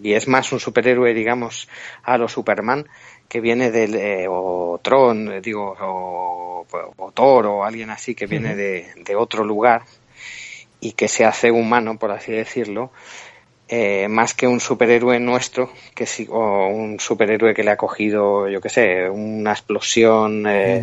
[0.00, 1.68] Y es más un superhéroe, digamos,
[2.02, 2.86] a lo Superman,
[3.28, 6.66] que viene del, eh, o Tron, digo, o,
[6.96, 9.82] o Thor, o alguien así que viene de, de otro lugar
[10.80, 12.90] y que se hace humano, por así decirlo,
[13.68, 18.48] eh, más que un superhéroe nuestro, que sí, o un superhéroe que le ha cogido,
[18.48, 20.82] yo qué sé, una explosión eh,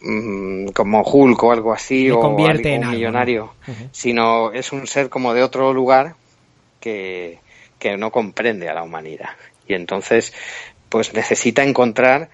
[0.00, 3.54] mm, como Hulk o algo así, o algo- en un millonario,
[3.92, 6.16] sino es un ser como de otro lugar
[6.80, 7.38] que,
[7.80, 9.30] que no comprende a la humanidad.
[9.66, 10.32] Y entonces,
[10.88, 12.30] pues necesita encontrar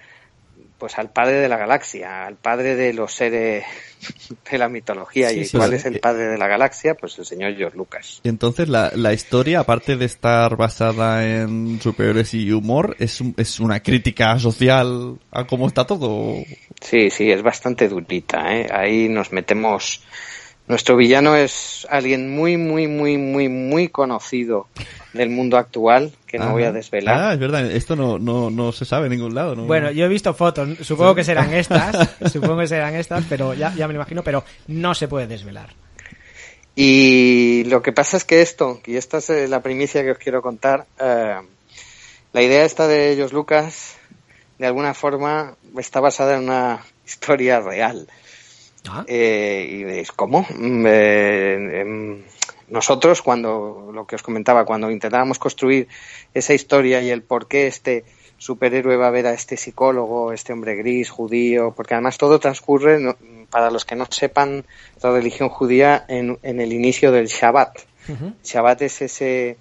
[0.77, 3.65] pues al padre de la galaxia, al padre de los seres
[4.51, 5.29] de la mitología.
[5.29, 5.75] Sí, ¿Y sí, cuál sí.
[5.77, 6.93] es el padre de la galaxia?
[6.95, 8.21] Pues el señor George Lucas.
[8.23, 13.59] Y entonces la, la historia, aparte de estar basada en superhéroes y humor, es, es
[13.59, 16.35] una crítica social a cómo está todo.
[16.81, 18.55] Sí, sí, es bastante durita.
[18.55, 18.67] ¿eh?
[18.71, 20.03] Ahí nos metemos.
[20.67, 24.67] Nuestro villano es alguien muy, muy, muy, muy, muy conocido
[25.13, 26.73] del mundo actual, que no voy a Ajá.
[26.75, 27.17] desvelar.
[27.17, 29.55] Ah, es verdad, esto no, no, no se sabe en ningún lado.
[29.55, 29.63] ¿no?
[29.63, 33.73] Bueno, yo he visto fotos, supongo que serán estas, supongo que serán estas, pero ya,
[33.75, 35.73] ya me lo imagino, pero no se puede desvelar.
[36.75, 40.17] Y lo que pasa es que esto, y esta es eh, la primicia que os
[40.17, 41.37] quiero contar, eh,
[42.33, 43.95] la idea esta de George Lucas,
[44.59, 48.07] de alguna forma, está basada en una historia real.
[49.07, 50.45] Eh, y veis, ¿cómo?
[50.55, 52.23] Mm, eh, em,
[52.69, 55.87] nosotros, cuando, lo que os comentaba, cuando intentábamos construir
[56.33, 58.03] esa historia y el por qué este
[58.37, 63.15] superhéroe va a ver a este psicólogo, este hombre gris, judío, porque además todo transcurre,
[63.49, 64.65] para los que no sepan
[65.01, 67.79] la religión judía, en, el inicio del Shabbat.
[68.43, 69.57] Shabbat es ese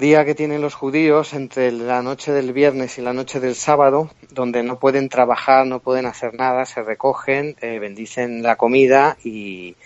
[0.00, 4.10] día que tienen los judíos entre la noche del viernes y la noche del sábado,
[4.30, 9.76] donde no pueden trabajar, no pueden hacer nada, se recogen, bendicen la comida y,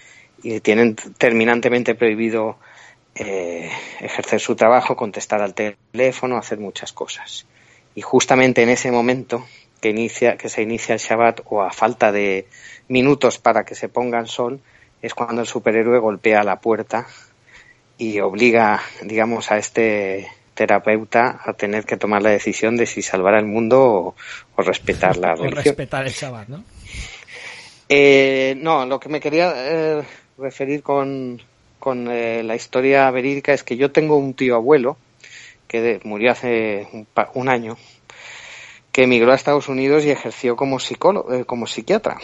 [0.62, 2.58] tienen terminantemente prohibido
[3.14, 7.46] eh, ejercer su trabajo, contestar al teléfono, hacer muchas cosas.
[7.94, 9.46] Y justamente en ese momento
[9.80, 12.46] que, inicia, que se inicia el Shabbat o a falta de
[12.88, 14.60] minutos para que se ponga el sol,
[15.00, 17.06] es cuando el superhéroe golpea la puerta
[17.98, 23.34] y obliga, digamos, a este terapeuta a tener que tomar la decisión de si salvar
[23.34, 24.14] al mundo
[24.56, 25.58] o, respetar la religión.
[25.58, 26.64] O respetar el Shabbat, ¿no?
[27.88, 30.02] Eh, no, lo que me quería eh,
[30.38, 31.40] referir con,
[31.78, 34.96] con eh, la historia verídica es que yo tengo un tío abuelo
[35.68, 36.88] que murió hace
[37.34, 37.76] un, año
[38.92, 42.16] que emigró a Estados Unidos y ejerció como psicólogo, como psiquiatra.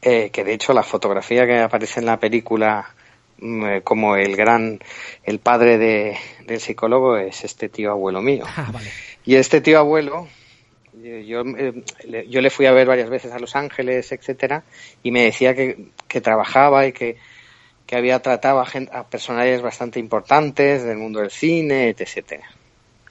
[0.00, 3.03] que de hecho la fotografía que aparece en la película eh,
[3.84, 4.80] como el gran,
[5.24, 6.16] el padre de,
[6.46, 8.44] del psicólogo es este tío abuelo mío.
[8.46, 8.72] Ah,
[9.24, 10.28] y este tío abuelo,
[11.02, 14.64] eh, yo, eh, yo le fui a ver varias veces a Los Ángeles, etcétera,
[15.02, 17.16] y me decía que, que trabajaba y que,
[17.86, 22.48] que había tratado a, gente, a personajes bastante importantes del mundo del cine, etcétera.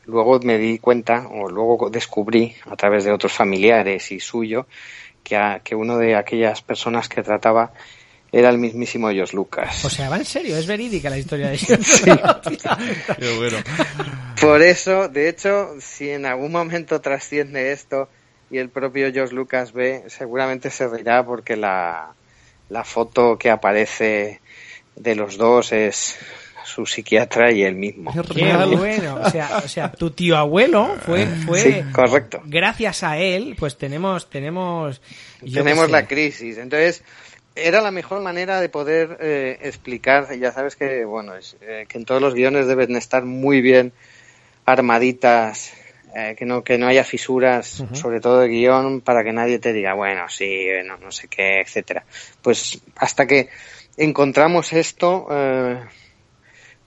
[0.05, 4.65] Luego me di cuenta, o luego descubrí a través de otros familiares y suyo,
[5.23, 7.71] que, a, que uno de aquellas personas que trataba
[8.33, 9.85] era el mismísimo George Lucas.
[9.85, 12.11] O sea, va en serio, es verídica la historia de George sí.
[13.19, 13.57] Qué bueno.
[14.41, 18.09] Por eso, de hecho, si en algún momento trasciende esto
[18.49, 22.15] y el propio George Lucas ve, seguramente se reirá porque la,
[22.69, 24.41] la foto que aparece
[24.95, 26.17] de los dos es
[26.65, 28.11] su psiquiatra y él mismo.
[28.33, 32.41] Qué bueno, o sea, o sea, tu tío abuelo fue, fue sí, correcto.
[32.45, 35.01] Gracias a él, pues tenemos, tenemos,
[35.39, 36.57] tenemos la crisis.
[36.57, 37.03] Entonces,
[37.55, 41.97] era la mejor manera de poder eh, explicar, ya sabes que, bueno, es, eh, que
[41.97, 43.93] en todos los guiones deben estar muy bien
[44.65, 45.73] armaditas,
[46.15, 49.73] eh, que, no, que no haya fisuras, sobre todo de guion, para que nadie te
[49.73, 52.05] diga, bueno, sí, no, no sé qué, etcétera.
[52.41, 53.49] Pues hasta que
[53.97, 55.27] encontramos esto,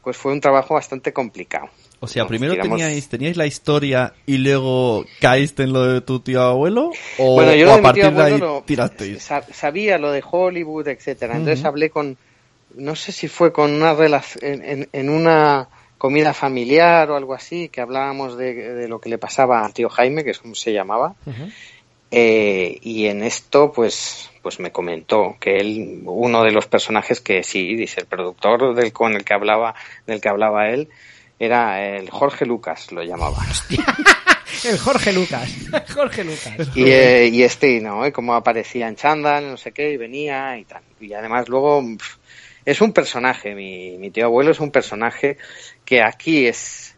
[0.03, 1.69] pues fue un trabajo bastante complicado.
[1.99, 6.43] O sea, primero teníais, teníais la historia y luego caíste en lo de tu tío
[6.43, 9.31] abuelo o, bueno, yo a partir de ahí tirasteis.
[9.53, 11.37] Sabía lo de Hollywood, etcétera.
[11.37, 12.19] Entonces hablé con,
[12.75, 17.81] no sé si fue con una relación, en, una comida familiar o algo así, que
[17.81, 21.15] hablábamos de, lo que le pasaba al tío Jaime, que es como se llamaba.
[22.11, 27.43] Eh, y en esto, pues, pues me comentó que él, uno de los personajes que
[27.43, 29.75] sí, dice el productor del con el que hablaba,
[30.07, 30.89] del que hablaba él,
[31.39, 33.39] era el Jorge Lucas, lo llamaba.
[34.64, 35.51] el Jorge Lucas.
[35.95, 36.55] Jorge Lucas.
[36.74, 38.05] Y, eh, y este, ¿no?
[38.05, 38.12] ¿eh?
[38.12, 40.82] Como aparecía en chándal, no sé qué, y venía y tal.
[41.01, 41.84] Y además luego
[42.64, 45.37] es un personaje, mi, mi tío abuelo es un personaje
[45.84, 46.97] que aquí es,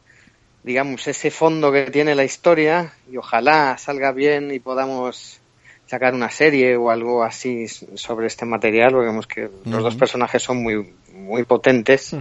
[0.63, 5.41] digamos, ese fondo que tiene la historia y ojalá salga bien y podamos
[5.87, 10.43] sacar una serie o algo así sobre este material, porque vemos que los dos personajes
[10.43, 12.15] son muy, muy potentes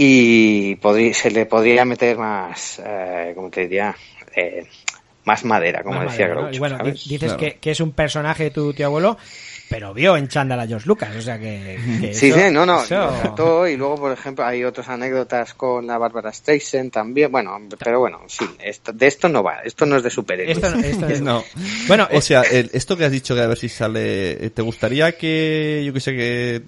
[0.00, 0.78] y
[1.12, 3.96] se le podría meter más, eh, como te diría,
[4.36, 4.64] eh,
[5.24, 6.60] más madera, como decía Groucho.
[6.60, 9.18] bueno, dices que, que, es un personaje de tu tío abuelo
[9.68, 11.78] pero vio en chándal a George Lucas, o sea que...
[12.14, 12.82] sí, sí, no, no,
[13.68, 18.20] y luego, por ejemplo, hay otras anécdotas con la Barbara Streisand también, bueno, pero bueno,
[18.26, 20.58] sí, esto, de esto no va, esto no es de superhéroes.
[20.58, 21.44] Esto, esto no.
[21.86, 25.82] Bueno, o sea, esto que has dicho que a ver si sale, ¿te gustaría que,
[25.84, 26.62] yo que sé, que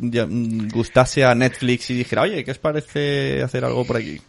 [0.73, 4.21] gustase a Netflix y dijera, oye, ¿qué os parece hacer algo por aquí?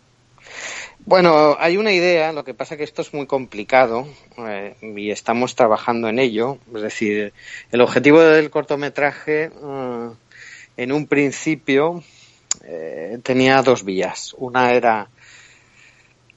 [1.05, 4.07] Bueno, hay una idea, lo que pasa que esto es muy complicado
[4.37, 6.59] eh, y estamos trabajando en ello.
[6.75, 7.33] Es decir,
[7.71, 10.09] el objetivo del cortometraje eh,
[10.77, 12.03] en un principio
[12.63, 14.35] eh, tenía dos vías.
[14.37, 15.07] Una era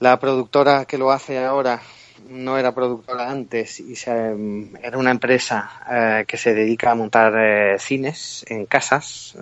[0.00, 1.82] la productora que lo hace ahora
[2.30, 8.46] no era productora antes y se, era una empresa que se dedica a montar cines
[8.48, 9.36] en casas,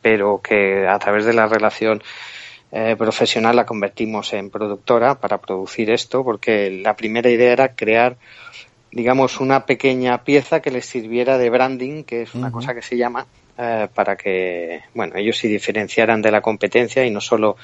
[0.00, 2.00] pero que a través de la relación
[2.76, 8.16] eh, profesional la convertimos en productora para producir esto, porque la primera idea era crear,
[8.90, 12.96] digamos, una pequeña pieza que les sirviera de branding, que es una cosa que se
[12.96, 13.26] llama,
[13.56, 17.56] eh, para que, bueno, ellos se diferenciaran de la competencia y no solo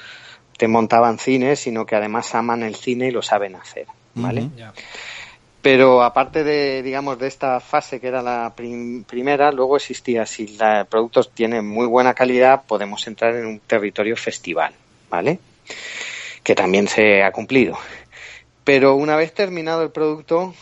[0.56, 4.42] te montaban cines, sino que además aman el cine y lo saben hacer, ¿vale?
[5.62, 10.56] Pero aparte de, digamos, de esta fase que era la prim- primera, luego existía, si
[10.56, 14.72] la- el producto tiene muy buena calidad, podemos entrar en un territorio festival,
[15.10, 15.38] ¿vale?
[16.42, 17.76] Que también se ha cumplido.
[18.64, 20.54] Pero una vez terminado el producto,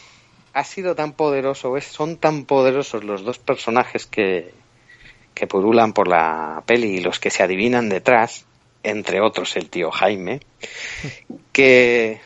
[0.55, 4.53] ha sido tan poderoso, son tan poderosos los dos personajes que,
[5.35, 8.47] que purulan por la peli y los que se adivinan detrás,
[8.83, 10.41] entre otros el tío Jaime,
[11.53, 12.21] que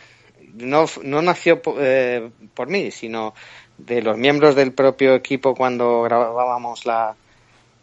[0.55, 3.35] no, no nació eh, por mí, sino
[3.79, 7.17] de los miembros del propio equipo cuando grabábamos la,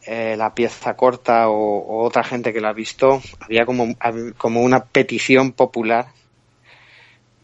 [0.06, 3.96] eh, la pieza corta o, o otra gente que la ha visto, había como,
[4.38, 6.08] como una petición popular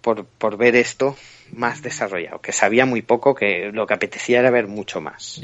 [0.02, 1.16] por, por ver esto
[1.52, 5.42] más desarrollado, que sabía muy poco, que lo que apetecía era ver mucho más.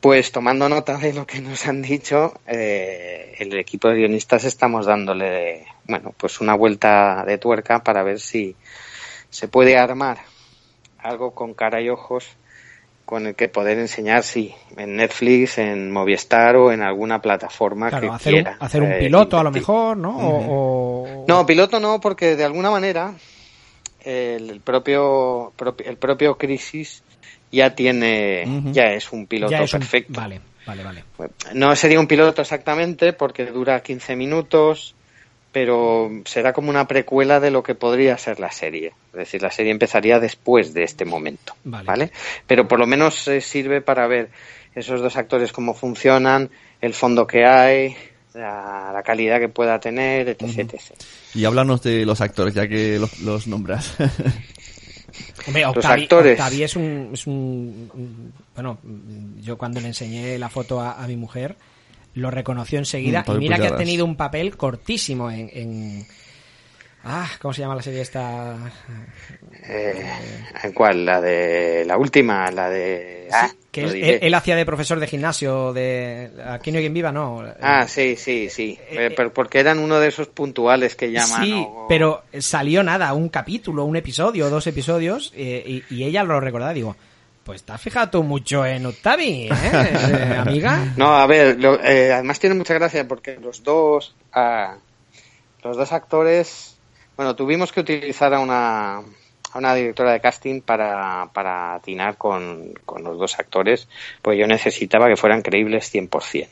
[0.00, 4.86] Pues tomando nota de lo que nos han dicho, eh, el equipo de guionistas estamos
[4.86, 8.54] dándole, bueno, pues una vuelta de tuerca para ver si
[9.30, 10.18] se puede armar
[10.98, 12.36] algo con cara y ojos
[13.08, 18.08] con el que poder enseñar, sí, en Netflix, en Movistar o en alguna plataforma Claro,
[18.10, 18.56] que hacer un, quiera.
[18.60, 20.14] hacer un eh, piloto a lo mejor, ¿no?
[20.14, 23.14] O- o- No, piloto no, porque de alguna manera
[24.04, 27.02] el, propio, propi- el propio Crisis
[27.50, 30.20] ya tiene, ya es un piloto es un- perfecto.
[30.20, 31.04] Vale, vale, vale.
[31.54, 34.94] No sería un piloto exactamente porque dura 15 minutos,
[35.52, 38.92] pero será como una precuela de lo que podría ser la serie.
[39.12, 41.86] Es decir, la serie empezaría después de este momento, Vale.
[41.86, 42.12] ¿vale?
[42.46, 44.30] Pero por lo menos eh, sirve para ver
[44.74, 46.50] esos dos actores cómo funcionan,
[46.80, 47.96] el fondo que hay,
[48.34, 50.42] la, la calidad que pueda tener, etc.
[50.58, 50.80] etc.
[51.34, 53.94] Y háblanos de los actores, ya que los, los nombras.
[55.46, 56.38] Hombre, Los actores.
[56.38, 58.78] Octavi es un, es un- un- Bueno,
[59.40, 61.56] yo cuando le enseñé la foto a, a mi mujer,
[62.18, 63.24] lo reconoció enseguida.
[63.26, 66.06] Mm, y mira que ha tenido un papel cortísimo en, en-
[67.04, 68.56] Ah, ¿cómo se llama la serie esta?
[69.68, 70.04] Eh,
[70.64, 71.04] ¿En cuál?
[71.06, 73.28] La de la última, la de...
[73.32, 74.08] Ah, Que él, diré.
[74.14, 76.30] él- él hacía de profesor de gimnasio de...
[76.46, 77.42] Aquí no hay quien viva, no.
[77.60, 78.78] Ah, sí, sí, sí.
[78.90, 81.44] Eh, pero porque eran uno de esos puntuales que llaman.
[81.44, 86.24] Sí, o- pero salió nada, un capítulo, un episodio, dos episodios, eh, y, y ella
[86.24, 86.72] lo recordaba.
[86.74, 86.96] Digo,
[87.48, 90.92] pues te has fijado mucho en Octavi, ¿eh, eh, amiga?
[90.98, 94.76] No, a ver, lo- eh, además tiene mucha gracia porque los dos, ah,
[95.64, 96.76] los dos actores,
[97.16, 99.02] bueno, tuvimos que utilizar a una, a
[99.54, 103.88] una directora de casting para, para atinar con, con los dos actores,
[104.20, 106.48] pues yo necesitaba que fueran creíbles 100%.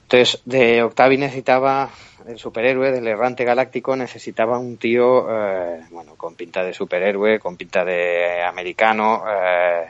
[0.00, 1.90] Entonces, de Octavi necesitaba,
[2.26, 7.58] el superhéroe, del errante galáctico, necesitaba un tío, eh, bueno, con pinta de superhéroe, con
[7.58, 9.88] pinta de americano, eh,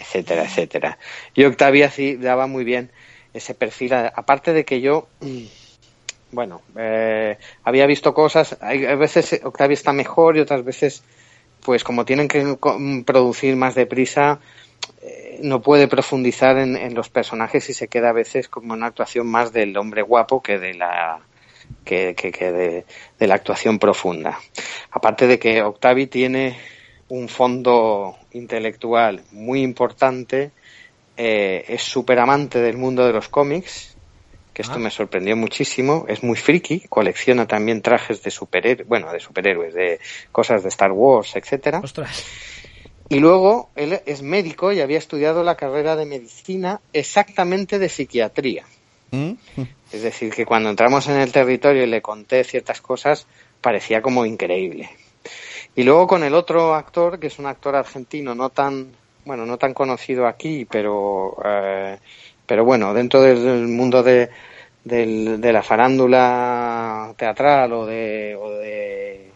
[0.00, 0.98] etcétera, etcétera.
[1.34, 2.90] Y Octavi así daba muy bien
[3.32, 5.08] ese perfil, aparte de que yo,
[6.32, 11.02] bueno, eh, había visto cosas, hay, a veces Octavi está mejor y otras veces,
[11.64, 12.56] pues como tienen que
[13.04, 14.40] producir más deprisa,
[15.02, 19.26] eh, no puede profundizar en, los personajes y se queda a veces como una actuación
[19.26, 21.20] más del hombre guapo que de la
[21.84, 22.86] que, que- que de,
[23.18, 24.38] de la actuación profunda.
[24.90, 26.56] Aparte de que Octavi tiene
[27.08, 30.50] un fondo intelectual muy importante,
[31.16, 33.96] eh, es súper amante del mundo de los cómics,
[34.52, 34.78] que esto Ah.
[34.78, 40.00] me sorprendió muchísimo, es muy friki, colecciona también trajes de superhéroes, bueno, de superhéroes, de
[40.32, 41.82] cosas de Star Wars, etcétera.
[43.08, 48.64] Y luego él es médico y había estudiado la carrera de medicina exactamente de psiquiatría.
[49.92, 53.26] Es decir, que cuando entramos en el territorio y le conté ciertas cosas,
[53.60, 54.90] parecía como increíble.
[55.76, 58.92] Y luego con el otro actor, que es un actor argentino, no tan,
[59.24, 61.98] bueno, no tan conocido aquí, pero, eh,
[62.46, 64.30] pero bueno, dentro del mundo de,
[64.84, 69.32] del- de la farándula teatral o de, o de,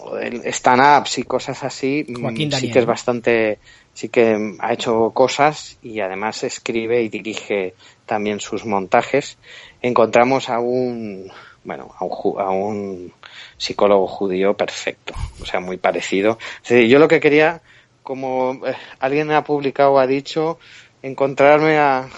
[0.00, 3.58] o del stand-ups y cosas así, mm, Joaquín sí Daniel, que es bastante,
[3.92, 7.74] sí que ha hecho cosas y además escribe y dirige
[8.06, 9.38] también sus montajes.
[9.80, 11.30] Encontramos a un,
[11.64, 13.12] bueno, a un, a un
[13.56, 16.38] psicólogo judío perfecto, o sea, muy parecido.
[16.68, 17.60] Yo lo que quería,
[18.02, 20.58] como eh, alguien ha publicado, ha dicho,
[21.02, 22.08] encontrarme a,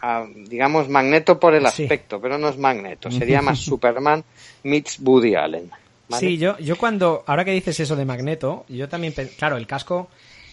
[0.00, 1.82] a, digamos, Magneto por el Sí.
[1.84, 4.24] aspecto, pero no es Magneto, sería más Superman
[4.64, 5.70] meets Woody Allen.
[6.08, 6.26] ¿vale?
[6.28, 10.08] Sí, yo, yo cuando, ahora que dices eso de Magneto, yo también, claro, el casco,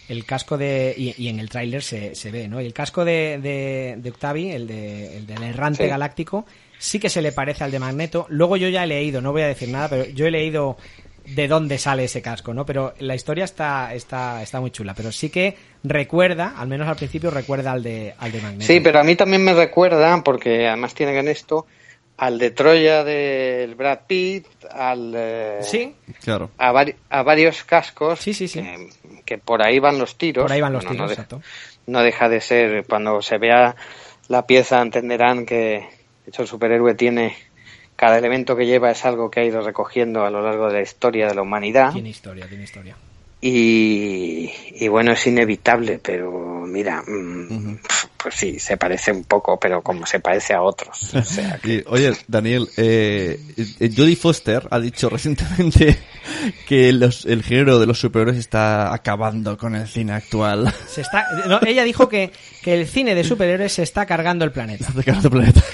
[0.07, 2.61] el casco de, y, y en el tráiler se, se ve, ¿no?
[2.61, 5.89] Y el casco de, de, de Octavi, el, de, el del errante Sí.
[5.89, 6.45] galáctico,
[6.79, 8.25] sí que se le parece al de Magneto.
[8.29, 10.77] Luego yo ya he leído, no voy a decir nada, pero yo he leído
[11.25, 12.65] de dónde sale ese casco, ¿no?
[12.65, 16.95] Pero la historia está, está, está muy chula, pero sí que recuerda, al menos al
[16.95, 18.65] principio recuerda al de, al de Magneto.
[18.65, 21.67] Sí, pero a mí también me recuerda, porque además tienen en esto,
[22.17, 25.13] al de Troya del Brad Pitt, al...
[25.15, 25.93] eh, Sí.
[26.23, 26.49] Claro.
[26.57, 28.89] a, vari- a varios cascos Que,
[29.23, 30.43] que por ahí van los tiros.
[30.43, 31.41] Por ahí van los Bueno, tiros, no, de- exacto.
[31.85, 33.75] no deja de ser, cuando se vea
[34.29, 35.87] la pieza entenderán que
[36.29, 37.35] de hecho el superhéroe tiene,
[37.95, 40.81] cada elemento que lleva es algo que ha ido recogiendo a lo largo de la
[40.83, 42.95] historia de la humanidad Tiene historia, tiene historia.
[43.41, 46.31] y, y bueno, es inevitable, pero
[46.67, 47.77] mira, mm,
[48.21, 51.13] pues sí, se parece un poco, pero como se parece a otros.
[51.15, 53.39] O sea, Y, oye, Daniel, eh,
[53.79, 55.97] eh, Jodie Foster ha dicho recientemente
[56.67, 60.71] que los, el género de los superhéroes está acabando con el cine actual.
[60.87, 62.31] Se está, no, ella dijo que,
[62.61, 64.85] que el cine de superhéroes se está cargando el planeta.
[64.87, 65.61] Está cargando el planeta.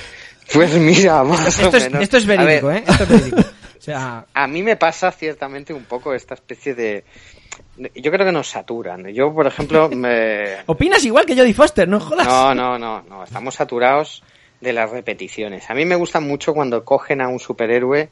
[0.55, 2.01] Pues mira, más Esto o es, menos.
[2.01, 2.83] esto es verídico, ver, ¿eh?
[2.87, 3.41] Esto es verídico.
[3.77, 7.03] O sea, A mí me pasa ciertamente un poco esta especie de...
[7.93, 9.05] Yo creo que nos saturan.
[9.09, 10.57] Yo, por ejemplo, me...
[10.65, 12.25] opinas igual que Jodie Foster, no jodas.
[12.25, 13.23] No, no, no, no.
[13.23, 14.23] Estamos saturados
[14.59, 15.69] de las repeticiones.
[15.69, 18.09] A mí me gusta mucho cuando cogen a un superhéroe,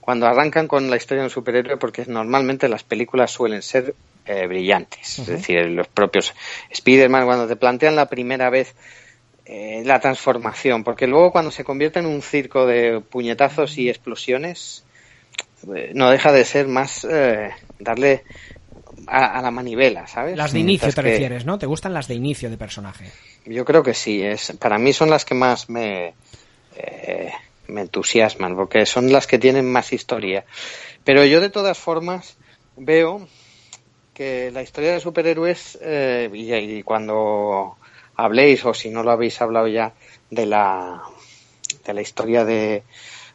[0.00, 3.94] cuando arrancan con la historia de un superhéroe, porque normalmente las películas suelen ser
[4.26, 5.20] eh, brillantes.
[5.20, 6.34] Es decir, los propios
[6.70, 8.74] Spider-Man, cuando te plantean la primera vez
[9.46, 14.84] eh, la transformación, porque luego cuando se convierte en un circo de puñetazos y explosiones,
[15.74, 18.24] eh, no deja de ser más eh, darle
[19.06, 20.36] a, a la manivela, ¿sabes?
[20.36, 21.58] Las de inicio Mientras te que- refieres, ¿no?
[21.58, 23.10] ¿Te gustan las de inicio de personaje?
[23.46, 26.14] yo creo que sí, es, para mí son las que más me,
[26.76, 27.30] eh,
[27.68, 30.46] me entusiasman, porque son las que tienen más historia.
[31.04, 32.38] Pero yo de todas formas
[32.76, 33.28] veo
[34.14, 35.78] que la historia de superhéroes,
[36.32, 37.76] y, y cuando
[38.16, 39.92] habléis, o si no lo habéis hablado ya,
[40.30, 41.02] de la,
[41.86, 42.82] de la historia de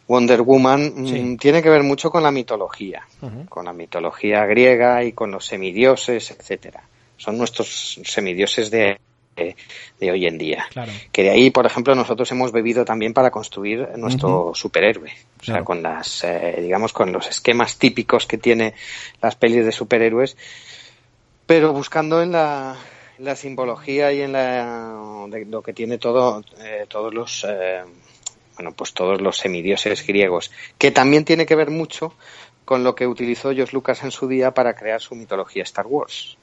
[0.08, 1.38] Wonder Woman, mm, Sí.
[1.40, 3.04] tiene que ver mucho con la mitología
[3.48, 6.82] con la mitología griega y con los semidioses, etcétera.
[7.18, 8.98] Son nuestros semidioses de,
[9.36, 9.56] de,
[10.00, 10.66] de hoy en día.
[10.72, 10.92] Claro.
[11.12, 15.12] Que de ahí, por ejemplo, nosotros hemos bebido también para construir nuestro superhéroe.
[15.42, 18.74] O sea, con las, eh, digamos, con los esquemas típicos que tiene
[19.22, 20.38] las pelis de superhéroes,
[21.46, 22.76] pero buscando en la,
[23.20, 27.82] la simbología y en la, de lo que tiene todo, eh, todos los, eh,
[28.56, 32.14] bueno, pues todos los semidioses griegos, que también tiene que ver mucho
[32.66, 36.38] con lo que utilizó George Lucas en su día para crear su mitología Star Wars,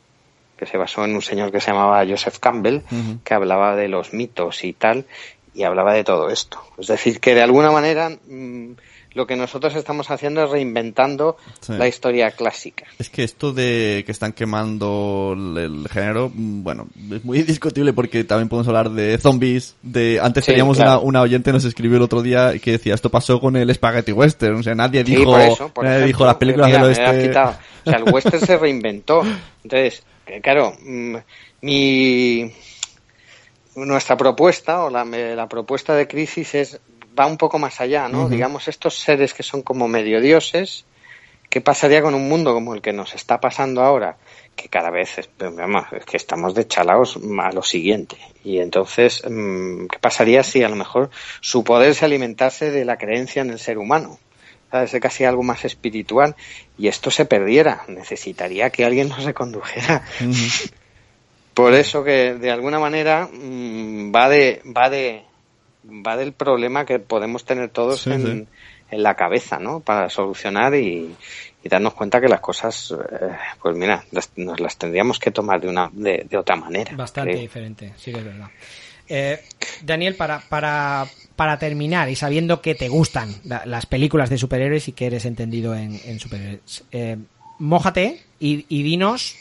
[0.56, 2.80] que se basó en un señor que se llamaba Joseph Campbell,
[3.22, 5.06] que hablaba de los mitos y tal,
[5.54, 6.62] y hablaba de todo esto.
[6.78, 8.72] Es decir, que de alguna manera mm,
[9.16, 11.72] lo que nosotros estamos haciendo es reinventando Sí.
[11.72, 12.84] la historia clásica.
[12.98, 17.94] Es que esto de que están quemando el, el género, mm, bueno, es muy discutible
[17.94, 20.98] porque también podemos hablar de zombies, de antes Sí, teníamos claro.
[21.00, 24.12] una, una oyente nos escribió el otro día que decía esto pasó con el Spaghetti
[24.12, 26.78] Western, o sea, nadie Sí, dijo, por eso, por nadie ejemplo, dijo las películas mira,
[26.86, 27.30] del oeste.
[27.86, 29.22] O sea, el western se reinventó.
[29.62, 30.02] Entonces,
[30.42, 31.16] claro, mm,
[31.62, 32.52] mi
[33.76, 36.80] nuestra propuesta o la, la propuesta de crisis es
[37.18, 38.28] va un poco más allá, ¿no?
[38.28, 40.84] Digamos estos seres que son como medio dioses.
[41.48, 44.16] ¿Qué pasaría con un mundo como el que nos está pasando ahora?
[44.56, 45.30] Que cada vez es
[46.04, 48.16] que estamos de chalaos a lo siguiente.
[48.44, 51.10] Y entonces, mm, ¿qué pasaría si a lo mejor
[51.40, 54.18] su poder se alimentase de la creencia en el ser humano?
[54.70, 54.92] ¿Sabes?
[54.92, 56.34] De casi algo más espiritual.
[56.76, 57.84] Y esto se perdiera.
[57.88, 60.02] Necesitaría que alguien nos recondujera.
[61.54, 65.24] Por eso que de alguna manera mm, va de va de
[65.88, 68.46] va del problema que podemos tener todos Sí, en, sí.
[68.90, 69.80] en la cabeza, ¿no?
[69.80, 71.14] Para solucionar y,
[71.62, 73.28] y darnos cuenta que las cosas, eh,
[73.62, 76.94] pues mira, las- nos las tendríamos que tomar de una de, de otra manera.
[76.96, 77.42] Bastante creo.
[77.42, 78.48] diferente, sí que es verdad.
[79.08, 79.40] Eh,
[79.82, 81.06] Daniel, para, para,
[81.36, 85.24] para terminar y sabiendo que te gustan la- las películas de superhéroes y que eres
[85.24, 87.16] entendido en, en superhéroes, eh,
[87.60, 89.36] mójate y, y dinos.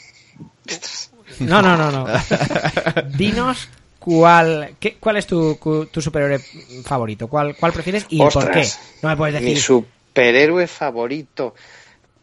[1.40, 2.06] No, no, no, no.
[3.16, 3.68] dinos
[4.06, 5.58] cuál, qué, cuál es tu,
[5.90, 6.38] tu superhéroe
[6.84, 8.64] favorito, cuál, cuál prefieres y por qué.
[9.02, 9.60] No me puedes Mi decir.
[9.62, 11.54] superhéroe favorito.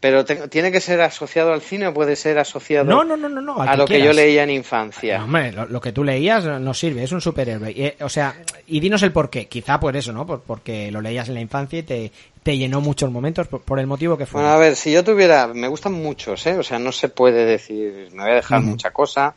[0.00, 3.28] Pero te- tiene que ser asociado al cine o puede ser asociado No, no, no,
[3.28, 5.16] no, no, a lo que yo leía en infancia.
[5.18, 7.70] No, hombre, lo, lo que tú leías no sirve, es un superhéroe.
[7.72, 8.34] Y, eh, o sea,
[8.66, 9.46] y dinos el por qué.
[9.46, 10.26] Quizá por eso, ¿no?
[10.26, 12.12] Por, porque lo leías en la infancia y te,
[12.42, 14.40] te llenó muchos momentos por, por el motivo que fue.
[14.42, 16.58] Bueno, a ver, si yo tuviera, me gustan muchos, ¿eh?
[16.58, 19.34] O sea, no se puede decir, me voy a dejar mucha cosa,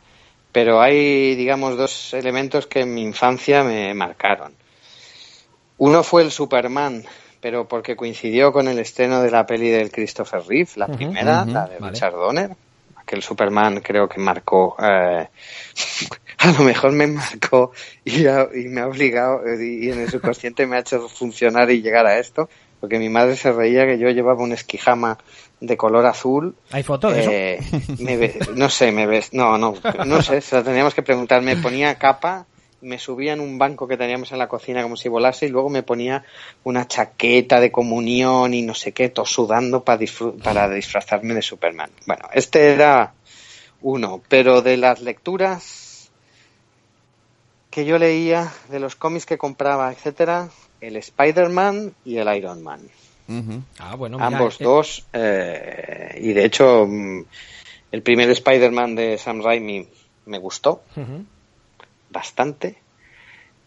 [0.52, 4.54] pero hay, digamos, dos elementos que en mi infancia me marcaron.
[5.76, 7.04] Uno fue el Superman,
[7.40, 11.66] pero porque coincidió con el estreno de la peli del Christopher Reeve, la primera, la
[11.66, 11.92] de vale.
[11.92, 12.56] Richard Donner.
[12.96, 15.28] Aquel Superman creo que marcó, eh,
[16.38, 17.72] a lo mejor me marcó
[18.04, 18.24] y,
[18.68, 22.06] me ha obligado eh, y, y en el subconsciente me ha hecho funcionar y llegar
[22.06, 22.50] a esto,
[22.80, 25.16] porque mi madre se reía que yo llevaba un esquijama
[25.60, 26.54] de color azul.
[26.70, 27.60] ¿Hay foto de Eh,
[28.16, 29.74] ve- no sé, me ves, no, no,
[30.06, 31.42] no sé, se lo teníamos que preguntar.
[31.42, 32.46] Me ponía capa,
[32.80, 35.68] me subía en un banco que teníamos en la cocina como si volase y luego
[35.68, 36.24] me ponía
[36.64, 40.04] una chaqueta de comunión y no sé qué, todo sudando para,
[40.42, 41.90] para disfrazarme de Superman.
[42.06, 43.14] Bueno, este era
[43.82, 44.22] uno.
[44.28, 46.10] Pero de las lecturas
[47.70, 50.48] que yo leía, de los cómics que compraba, etcétera,
[50.80, 52.80] el Spider-Man y el Iron Man.
[53.78, 55.04] Ah, bueno, mira, Ambos eh, dos.
[55.12, 57.24] eh, y de hecho, mm,
[57.92, 59.86] el primer Spider-Man de Sam Raimi
[60.26, 60.82] me gustó
[62.10, 62.78] bastante.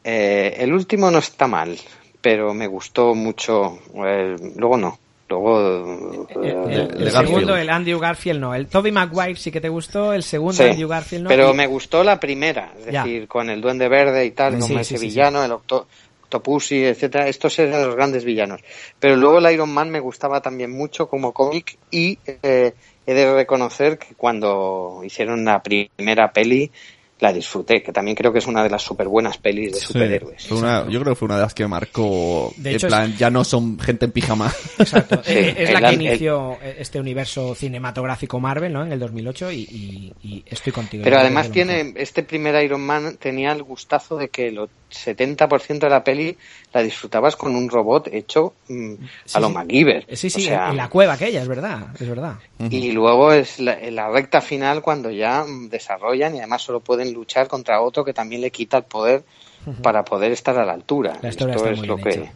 [0.03, 1.77] Eh, el último no está mal,
[2.21, 3.79] pero me gustó mucho.
[4.05, 4.97] eh, luego no.
[5.29, 6.27] Luego.
[6.35, 8.53] El, el- segundo, el Andrew Garfield, no.
[8.53, 11.29] El Toby Maguire sí que te gustó, el segundo, Sí, Andrew Garfield, no.
[11.29, 13.03] pero Y- me gustó la primera, es Ya.
[13.03, 15.05] decir, con el Duende Verde y tal, Sí, como sí, ese sí, sí.
[15.05, 15.87] villano, el Octo
[16.31, 17.27] Octopussy, etcétera.
[17.27, 18.61] Estos eran los grandes villanos.
[18.99, 22.73] Pero luego el Iron Man me gustaba también mucho como cómic y eh,
[23.05, 26.71] he de reconocer que cuando hicieron la primera peli
[27.21, 29.85] la disfruté, que también creo que es una de las super buenas pelis de Sí,
[29.85, 30.47] superhéroes.
[30.47, 32.51] fue una- yo creo que fue una de las que marcó.
[32.57, 34.51] De en hecho, plan, ya no son gente en pijama.
[34.79, 35.21] Exacto.
[35.23, 38.83] Sí, es la que el- inició este universo cinematográfico Marvel, ¿no?
[38.83, 41.03] En el 2008 y, y- y estoy contigo.
[41.03, 42.01] Pero además tiene, mejor.
[42.01, 44.59] este primer Iron Man tenía el gustazo de que el
[44.91, 46.37] 70% de la peli
[46.73, 48.93] la disfrutabas con un robot hecho mm,
[49.25, 49.53] Sí, a lo sí.
[49.53, 50.05] MacGyver.
[50.17, 52.35] Sí, sí, O sea, en la cueva aquella, es verdad, es verdad.
[52.69, 56.79] Y luego es la, en la recta final cuando ya mm, desarrollan y además solo
[56.81, 59.23] pueden luchar contra otro que también le quita el poder
[59.81, 61.17] para poder estar a la altura.
[61.21, 62.31] La historia Esto está es muy lo bien que.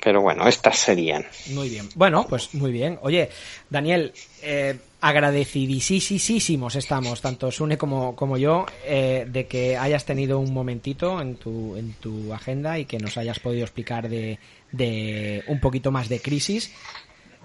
[0.00, 1.26] Pero bueno, estas serían.
[1.50, 1.88] Muy bien.
[1.96, 2.98] Bueno, pues muy bien.
[3.02, 3.30] Oye,
[3.68, 4.12] Daniel,
[4.42, 11.20] eh, agradecidísimos estamos, tanto Sune como, como yo, eh, de que hayas tenido un momentito
[11.20, 14.38] en tu, en tu agenda y que nos hayas podido explicar de,
[14.70, 16.72] de un poquito más de crisis.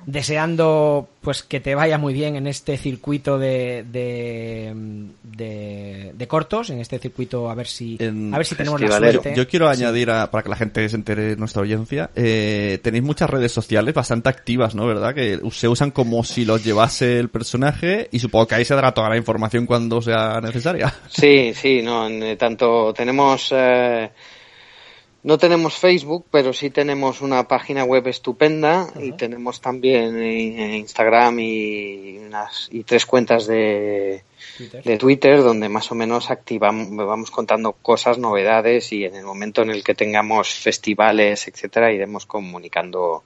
[0.06, 4.74] Deseando pues que te vaya muy bien en este circuito de, de,
[5.24, 9.34] de, de cortos, en este circuito a ver si a ver si tenemos la suerte.
[9.36, 9.82] Yo quiero Sí.
[9.82, 13.52] añadir, a- para que la gente se entere de nuestra audiencia, eh, tenéis muchas redes
[13.54, 14.86] sociales bastante activas, ¿no?
[14.86, 15.16] ¿Verdad?
[15.16, 18.94] Que se usan como si los llevase el personaje y supongo que ahí se dará
[18.94, 20.94] toda la información cuando sea necesaria.
[21.08, 24.10] Sí, sí, no, en, eh, tanto tenemos, eh,
[25.24, 31.40] no tenemos Facebook, pero sí tenemos una página web estupenda y tenemos también eh, Instagram
[31.40, 34.24] y, unas, y tres cuentas de,
[34.58, 34.84] Twitter.
[34.84, 39.62] de Twitter donde más o menos activamos, vamos contando cosas, novedades y en el momento
[39.62, 43.24] en el que tengamos festivales, etcétera, iremos comunicando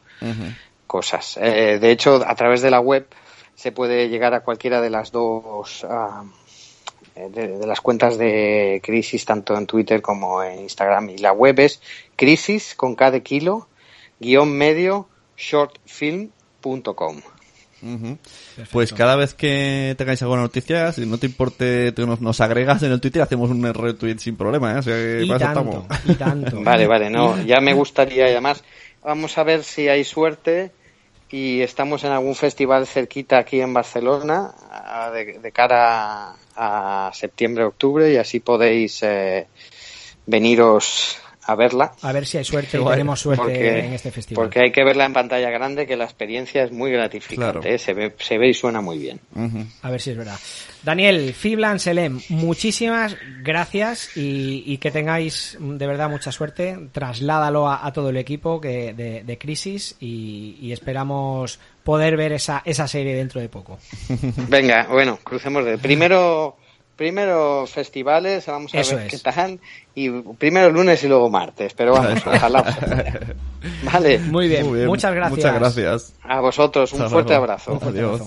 [0.85, 1.37] cosas.
[1.41, 3.07] Eh, de hecho, a través de la web
[3.55, 6.25] se puede llegar a cualquiera de las dos ah,
[7.33, 11.09] de, de las cuentas de Crisis, tanto en Twitter como en Instagram.
[11.09, 11.81] Y la web es
[12.15, 13.67] crisis con K de kilo,
[14.19, 15.07] guion medio,
[15.37, 17.21] shortfilm.com.
[17.81, 18.17] Ujú.
[18.71, 22.81] Pues cada vez que tengáis alguna noticia, si no te importe, te nos, nos agregas
[22.81, 24.77] en el Twitter, hacemos un retweet sin problema, ¿eh?
[24.79, 26.09] O sea, que Y para eso tanto, estamos.
[26.09, 26.61] y tanto.
[26.63, 28.63] Vale, vale, no, ya me gustaría y además
[29.03, 30.71] vamos a ver si hay suerte
[31.29, 34.53] y estamos en algún festival cerquita aquí en Barcelona
[35.13, 39.47] de, de cara a, a septiembre, octubre y así podéis eh,
[40.25, 41.93] veniros a verla.
[42.01, 42.95] A ver si hay suerte guay.
[42.95, 44.43] tenemos suerte Porque- en este festival.
[44.43, 47.63] Porque hay que verla en pantalla grande, que la experiencia es muy gratificante, Claro.
[47.63, 47.77] ¿eh?
[47.77, 49.19] se, ve, se ve y suena muy bien.
[49.81, 50.37] A ver si es verdad.
[50.87, 56.79] Daniel, Fiblan, Selem, muchísimas gracias y, y que tengáis de verdad mucha suerte.
[56.93, 62.31] Trasládalo a, a todo el equipo que, de, de Crisis y, y esperamos poder ver
[62.31, 63.77] esa, esa serie dentro de poco.
[64.47, 66.55] Venga, bueno, crucemos de primero
[66.95, 69.11] primero festivales, vamos a Eso ver es.
[69.11, 69.59] qué tal
[69.93, 72.63] y primero lunes y luego martes, pero vamos, ojalá.
[73.83, 74.19] Vale.
[74.19, 75.37] Muy bien, Muy bien, muchas gracias.
[75.37, 76.13] muchas gracias.
[76.23, 77.43] A vosotros, un Hasta fuerte luego.
[77.43, 77.79] abrazo.
[77.83, 78.21] Adiós.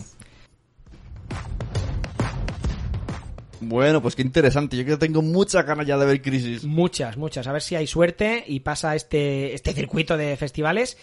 [3.70, 4.76] Bueno, pues qué interesante.
[4.76, 6.64] Yo que tengo mucha ganas ya de ver Crisis.
[6.64, 7.46] Muchas, muchas.
[7.46, 10.98] A ver si hay suerte y pasa este, este circuito de festivales.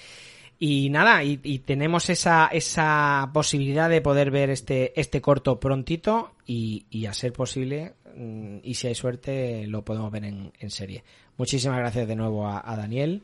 [0.59, 6.33] Y nada, y, y tenemos esa, esa posibilidad de poder ver este, este corto prontito
[6.45, 10.69] y, y a ser posible, mm, y si hay suerte, lo podemos ver en, en
[10.69, 11.05] serie.
[11.37, 13.23] Muchísimas gracias de nuevo a, a Daniel.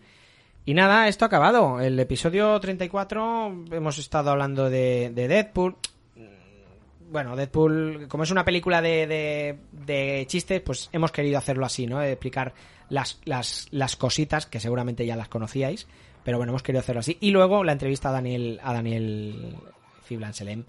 [0.66, 1.82] Y nada, esto ha acabado.
[1.82, 5.76] El episodio 34 hemos estado hablando de, de Deadpool.
[7.14, 11.86] Bueno, Deadpool, como es una película de, de, de chistes, pues hemos querido hacerlo así,
[11.88, 12.02] ¿no?
[12.02, 12.54] Explicar
[12.90, 15.88] las, las, las cositas que seguramente ya las conocíais.
[16.26, 17.18] Pero bueno, hemos querido hacerlo así.
[17.22, 19.56] Y luego la entrevista a Daniel, a Daniel
[20.06, 20.64] Fiblan Selem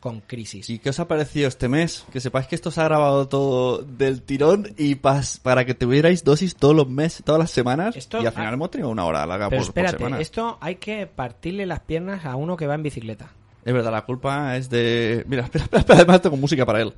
[0.00, 0.70] con Crisis.
[0.70, 2.04] ¿Y qué os ha parecido este mes?
[2.12, 6.22] Que sepáis que esto se ha grabado todo del tirón y pas- para que tuvierais
[6.22, 7.96] dosis todos los meses, todas las semanas.
[7.96, 10.20] Esto- y al final ah, hemos tenido una hora larga Pero por, por espérate, semana.
[10.20, 13.32] esto hay que partirle las piernas a uno que va en bicicleta.
[13.68, 15.26] Es verdad, la culpa es de...
[15.28, 16.94] Mira, espera, espera, espera, además tengo música para él.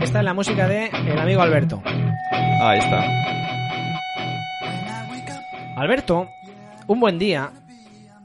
[0.00, 1.82] Esta es la música de el amigo Alberto.
[2.62, 3.04] Ahí está.
[5.76, 6.28] Alberto,
[6.86, 7.52] un buen día,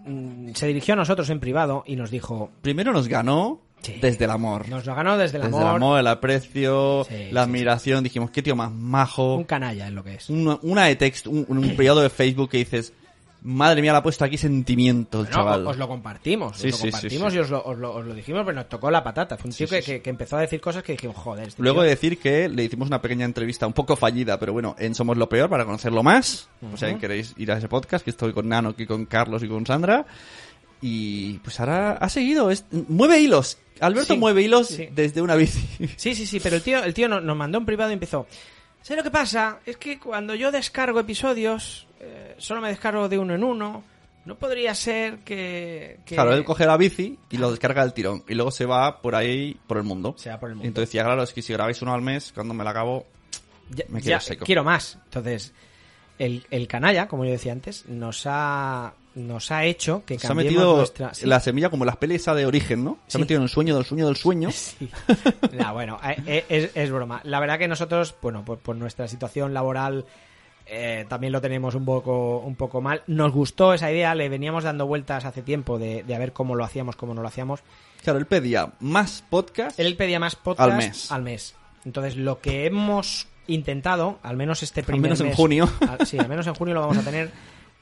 [0.05, 2.49] mm, se dirigió a nosotros en privado y nos dijo...
[2.61, 3.59] Primero nos ganó
[3.99, 4.69] desde el amor.
[4.69, 5.69] Nos lo ganó desde el Desde amor.
[5.69, 8.01] el amor, el aprecio, Sí, la sí, admiración.
[8.05, 9.35] Dijimos, qué tío más majo.
[9.35, 10.29] Un canalla es lo que es.
[10.29, 12.93] Una, una de texto, un, un periodo de Facebook que dices,
[13.43, 15.67] madre mía, le ha puesto aquí sentimiento el chaval.
[15.67, 17.37] os lo compartimos, Sí, os lo sí, sí, compartimos sí.
[17.37, 19.37] y os lo, os, lo, os lo dijimos, pero nos tocó la patata.
[19.37, 21.77] Fue un tío que, que- que empezó a decir cosas que dijimos, joder, este Luego
[21.79, 24.95] tío- de decir que le hicimos una pequeña entrevista un poco fallida, pero bueno, en
[24.95, 26.47] Somos lo Peor para conocerlo más.
[26.73, 26.99] O sea, Ujú.
[26.99, 30.05] queréis ir a ese podcast, que estoy con Nano, aquí con Carlos y con Sandra.
[30.81, 33.57] Y pues ahora ha seguido, es- mueve hilos.
[33.79, 35.65] Alberto mueve hilos desde una bici.
[35.97, 38.27] Sí, sí, sí, pero el tío, el tío nos, nos mandó un privado y empezó.
[38.81, 39.59] ¿Sabes lo que pasa?
[39.65, 43.83] Es que cuando yo descargo episodios, eh, solo me descargo de uno en uno.
[44.25, 45.99] No podría ser que...
[46.05, 48.23] que- Claro, él coge la bici y lo descarga del tirón.
[48.29, 50.15] Y luego se va por ahí, por el mundo.
[50.17, 50.67] Se va por el mundo.
[50.67, 53.05] Entonces decía, claro, es que si grabáis uno al mes, cuando me la acabo,
[53.69, 54.45] Ya- me ya quedo seco.
[54.45, 54.97] quiero más.
[55.05, 55.53] Entonces,
[56.19, 60.33] el, el canalla, como yo decía antes, nos ha, nos ha hecho que Se ha
[60.33, 61.13] metido nuestra...
[61.13, 61.25] sí.
[61.25, 62.99] la semilla como las pelis de origen, ¿no?
[63.07, 63.17] Se Sí.
[63.17, 64.49] ha metido en el sueño del sueño del sueño.
[65.51, 67.19] No, bueno, eh, eh, es, es broma.
[67.25, 70.05] La verdad que nosotros, bueno, por, por nuestra situación laboral
[70.65, 73.03] eh, también lo tenemos un poco, un poco mal.
[73.07, 76.55] Nos gustó esa idea, le veníamos dando vueltas hace tiempo de, de a ver cómo
[76.55, 77.61] lo hacíamos, cómo no lo hacíamos.
[78.03, 79.79] Claro, él pedía más podcast.
[79.79, 81.11] Él pedía más podcast Al mes.
[81.11, 81.55] al mes.
[81.85, 85.69] Entonces, lo que hemos intentado, al menos este primer menos en mes- junio.
[85.87, 87.31] al- sí, al menos en junio lo vamos a tener.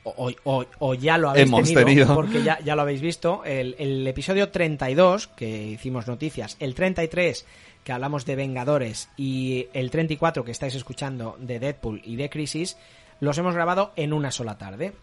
[0.04, 2.16] O, o- o ya lo habéis Hemos tenido, tenido.
[2.16, 3.44] porque ya, ya lo habéis visto.
[3.46, 7.46] El, el episodio 32, que hicimos noticias, el 33,
[7.84, 12.78] que hablamos de Vengadores, y el 34, que estáis escuchando, de Deadpool y de Crisis,
[13.20, 14.94] los hemos grabado en una sola tarde.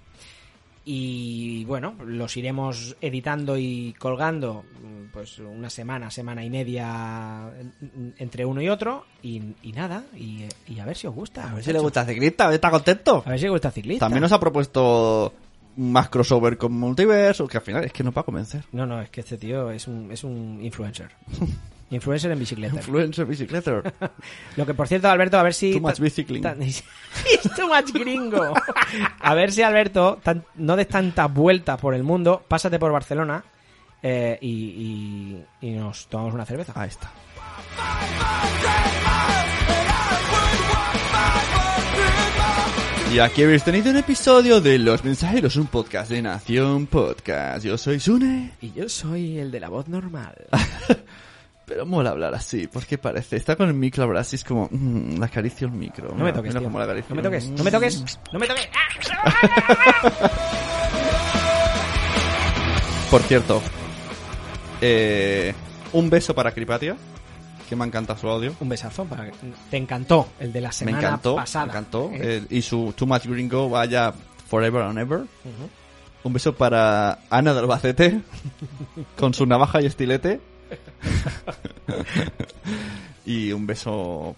[0.91, 8.15] Y bueno, los iremos editando y colgando mm, pues una semana, semana y media en-
[8.17, 9.05] entre uno y otro.
[9.23, 11.51] Y, y nada, y, y a ver si os gusta.
[11.51, 13.23] A ver si le gusta ciclista, a ver, está contento.
[13.27, 14.07] A ver si le gusta ciclista.
[14.07, 15.35] También nos ha propuesto
[15.77, 18.65] más crossover con multiverso, que al final es que no va a convencer.
[18.73, 21.11] No, no, es que este tío es un, es un influencer.
[21.91, 22.77] influencer en bicicleta.
[22.77, 23.83] Influencer bicicleta.
[24.57, 25.73] Lo que, por cierto, Alberto, a ver si...
[25.73, 26.43] Too much bicycling.
[27.57, 28.53] too much gringo.
[29.21, 33.43] A ver si, Alberto, tan- no des tantas vueltas por el mundo, pásate por Barcelona
[34.03, 34.49] eh, y,
[35.61, 36.73] y- y nos tomamos una cerveza.
[36.77, 37.11] Ahí está.
[43.15, 47.65] Y aquí habéis tenido un episodio de Los Mensajeros, un podcast de Nación Podcast.
[47.65, 48.53] Yo soy Sune.
[48.61, 50.35] Y yo soy el de la voz normal.
[51.69, 53.37] Pero mola hablar así, porque parece.
[53.37, 54.69] Está con el micro, ahora así es como.
[54.71, 56.09] mm, le acaricio el micro.
[56.17, 57.15] No me toques, Mira le acaricio.
[57.15, 58.69] No me toques, no me toques, no me toques.
[63.11, 63.63] Por cierto,
[64.83, 65.55] eh,
[65.95, 66.95] un beso para Cripatia,
[67.69, 68.55] que me encanta su audio.
[68.61, 69.31] Un besazo para
[69.71, 71.65] Te encantó el de la Me semana encantó, pasada.
[71.67, 72.11] me encantó.
[72.13, 72.19] ¿eh?
[72.21, 74.13] Eh, y su Too Much Gringo vaya
[74.49, 75.21] forever and ever.
[76.25, 78.21] Un beso para Ana de Albacete,
[79.17, 80.41] con su navaja y estilete.
[83.27, 84.35] y un beso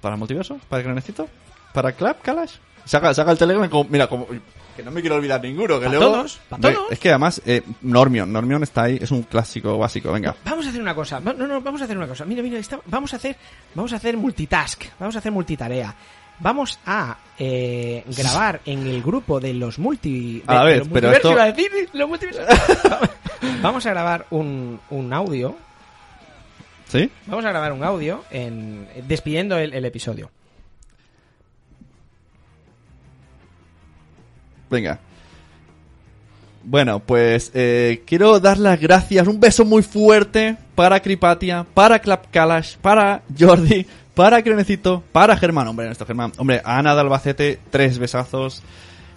[0.00, 1.28] para Multiverso, para Granecito,
[1.72, 2.54] para Clap, Kalash.
[2.84, 4.26] Saca, saca el Telegram como, mira, como,
[4.76, 6.12] que no me quiero olvidar ninguno, que Pa' luego...
[6.12, 6.90] todos, pa' todos.
[6.90, 10.34] Es que además, eh, Normion, Normion está ahí, es un clásico básico, venga.
[10.44, 11.20] Vamos a hacer una cosa.
[11.20, 12.24] No, no, vamos a hacer una cosa.
[12.24, 13.36] Mira, mira, está- vamos a hacer,
[13.74, 14.84] vamos a hacer multitask.
[14.98, 15.94] Vamos a hacer multitarea.
[16.42, 20.40] Vamos a eh, grabar en el grupo de los multi.
[20.40, 22.44] de- A de vez, los pero esto- iba a decir, los multiversos.
[23.62, 25.54] vamos a grabar un, un audio.
[26.88, 27.10] ¿Sí?
[27.26, 30.30] Vamos a grabar un audio en despidiendo el, el episodio.
[34.70, 34.98] Venga.
[36.64, 42.30] Bueno, pues eh, quiero dar las gracias, un beso muy fuerte para Cripatia, para Clap
[42.30, 47.98] Kalash, para Jordi, para Crenecito, para Germán, hombre, nuestro Germán, hombre, Ana de Albacete, tres
[47.98, 48.62] besazos,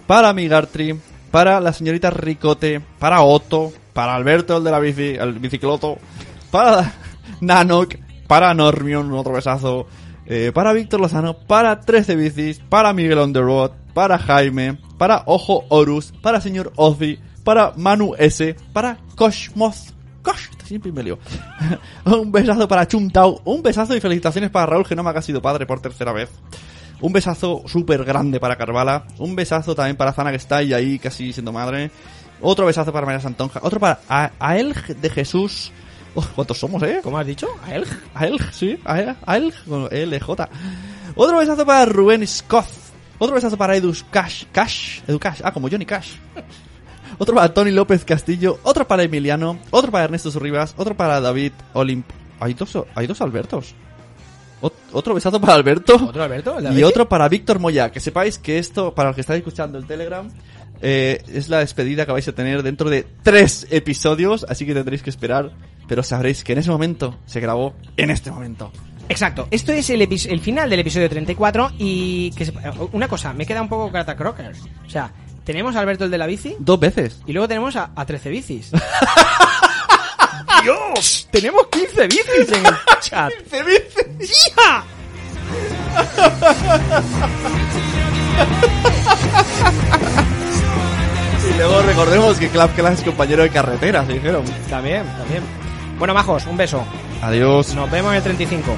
[0.08, 1.00] para Migartri,
[1.32, 5.98] para la señorita Ricote, para Otto, para Alberto, el de la bici, el bicicloto,
[6.52, 6.94] para
[7.42, 7.96] Nanok,
[8.28, 9.88] para Normion, otro besazo,
[10.26, 15.24] eh, para Víctor Lozano, para 13 bicis, para Miguel on the road, para Jaime, para
[15.26, 19.95] Ojo Horus, para señor Ozzy, para Manu S, para Koshmoth.
[20.26, 21.20] Kosh, siempre me lío.
[22.06, 25.66] un besazo para Chuntau, un besazo y felicitaciones para Raúl Genoma que ha sido padre
[25.66, 26.30] por tercera vez.
[27.02, 29.06] Un besazo súper grande para Carvala.
[29.20, 31.92] Un besazo también para Zana que está ahí, ahí casi siendo madre.
[32.42, 33.60] Otro besazo para María Santonja.
[33.64, 35.72] Otro para A- Aelg de Jesús.
[36.16, 37.02] Oh, ¿Cuántos somos, eh?
[37.04, 37.48] ¿Cómo has dicho?
[37.66, 37.88] ¿Aelg?
[38.14, 38.80] Aelg, sí.
[38.86, 40.50] Aelg, Aelg con LJ.
[41.16, 42.66] Otro besazo para Rubén Scott.
[43.20, 44.46] Otro besazo para Edu Cash.
[44.52, 45.02] Cash.
[45.08, 45.42] Edu Cash.
[45.44, 46.14] Ah, como Johnny Cash.
[47.18, 48.60] Otro para Tony López Castillo.
[48.64, 49.58] Otro para Emiliano.
[49.72, 50.74] Otro para Ernesto Surribas.
[50.78, 52.06] Otro para David Olimp.
[52.40, 53.74] Hay dos, hay dos Albertos.
[54.62, 55.96] Ot- otro besazo para Alberto.
[55.96, 56.58] ¿Otro Alberto?
[56.58, 57.92] ¿El de la Y otro para Víctor Moya.
[57.92, 60.30] Que sepáis que esto, para los que estáis escuchando el Telegram,
[60.82, 65.02] Eh, es la despedida que vais a tener dentro de tres episodios, así que tendréis
[65.02, 65.52] que esperar,
[65.88, 68.72] pero sabréis que en ese momento se grabó en este momento.
[69.08, 72.54] Exacto, esto es el, el final del episodio 34 y que se-
[72.92, 74.60] una cosa, me queda un poco Carta Crockers.
[74.86, 75.12] O sea,
[75.46, 77.22] tenemos a Alberto el de la bici Dos veces.
[77.26, 78.72] y luego tenemos a, a 13 bicis.
[80.64, 81.28] ¡Dios!
[81.32, 83.32] Tenemos 15 bicis en el chat.
[83.52, 84.46] ¡15 bicis!
[84.58, 84.84] ¡Ya!
[91.48, 94.44] Y luego recordemos que Clap Clash es compañero de carretera, se dijeron.
[94.70, 95.44] También, también.
[96.00, 96.84] Bueno, majos, un beso.
[97.22, 97.74] Adiós.
[97.76, 98.76] Nos vemos en el 35.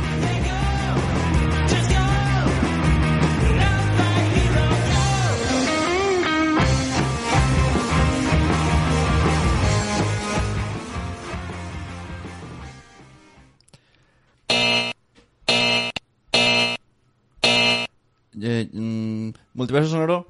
[18.50, 20.28] Eh, mm, multiverso sonoro,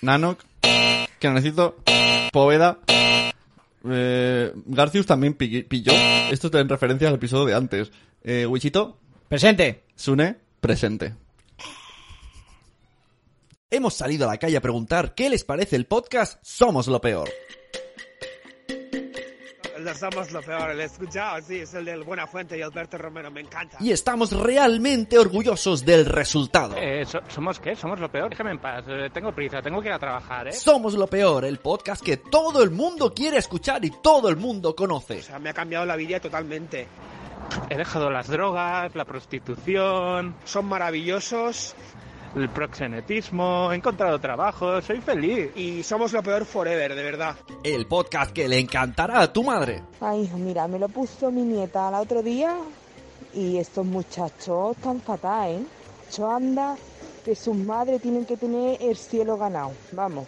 [0.00, 0.40] Nanok,
[1.18, 1.76] que no necesito,
[2.32, 2.78] Poveda,
[3.90, 5.92] eh, Garcius también pi- pilló.
[6.30, 7.92] Esto es en referencia al episodio de antes.
[8.24, 8.96] Eh, Wichito,
[9.28, 9.84] Presente.
[9.94, 11.14] Sune, presente.
[13.70, 17.28] Hemos salido a la calle a preguntar qué les parece el podcast Somos lo Peor.
[19.82, 22.98] Lo somos lo peor, lo he escuchado, sí, es el del Buena Fuente y Alberto
[22.98, 23.76] Romero, me encanta.
[23.80, 26.74] Y estamos realmente orgullosos del resultado.
[26.76, 27.74] Eh, so- ¿Somos qué?
[27.76, 28.30] ¿Somos lo peor?
[28.30, 30.52] Déjame en paz, eh, tengo prisa, tengo que ir a trabajar, ¿eh?
[30.52, 34.74] Somos lo Peor, el podcast que todo el mundo quiere escuchar y todo el mundo
[34.74, 35.18] conoce.
[35.18, 36.86] O sea, me ha cambiado la vida totalmente.
[37.68, 41.74] He dejado las drogas, la prostitución, Son maravillosos
[42.34, 45.50] el proxenetismo, he encontrado trabajo, soy feliz.
[45.56, 47.36] y somos lo peor forever, de verdad.
[47.62, 49.82] El podcast que le encantará a tu madre.
[50.00, 52.56] Ay, mira, me lo puso mi nieta el otro día
[53.34, 55.62] y estos muchachos están fatal, ¿eh?
[56.16, 56.76] Yo anda
[57.24, 60.26] que sus madres tienen que tener el cielo ganado, vamos.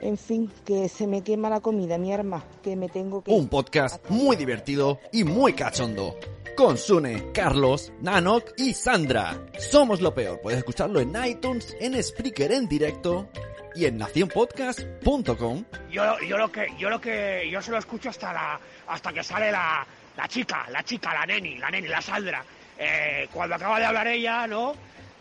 [0.00, 3.32] En fin, que se me quema la comida, mi arma, que me tengo que...
[3.32, 6.16] Un podcast muy divertido y muy cachondo.
[6.56, 9.40] Con Sune, Carlos, Nanok y Sandra.
[9.58, 10.40] Somos lo peor.
[10.40, 13.28] Puedes escucharlo en iTunes, en Spreaker en directo
[13.74, 15.64] y en nacionpodcast.com.
[15.90, 19.22] Yo, yo lo que, yo lo que, yo se lo escucho hasta la, hasta que
[19.22, 22.44] sale la, la chica, la chica, la neni, la neni, la Sandra.
[22.78, 24.74] Eh, cuando acaba de hablar ella, ¿no?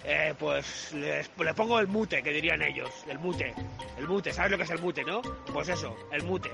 [0.09, 3.53] Eh, pues les- le pongo el mute, que dirían ellos, el mute,
[3.97, 5.21] el mute, ¿sabes lo que es el mute, no?
[5.51, 6.49] Pues eso, el mute.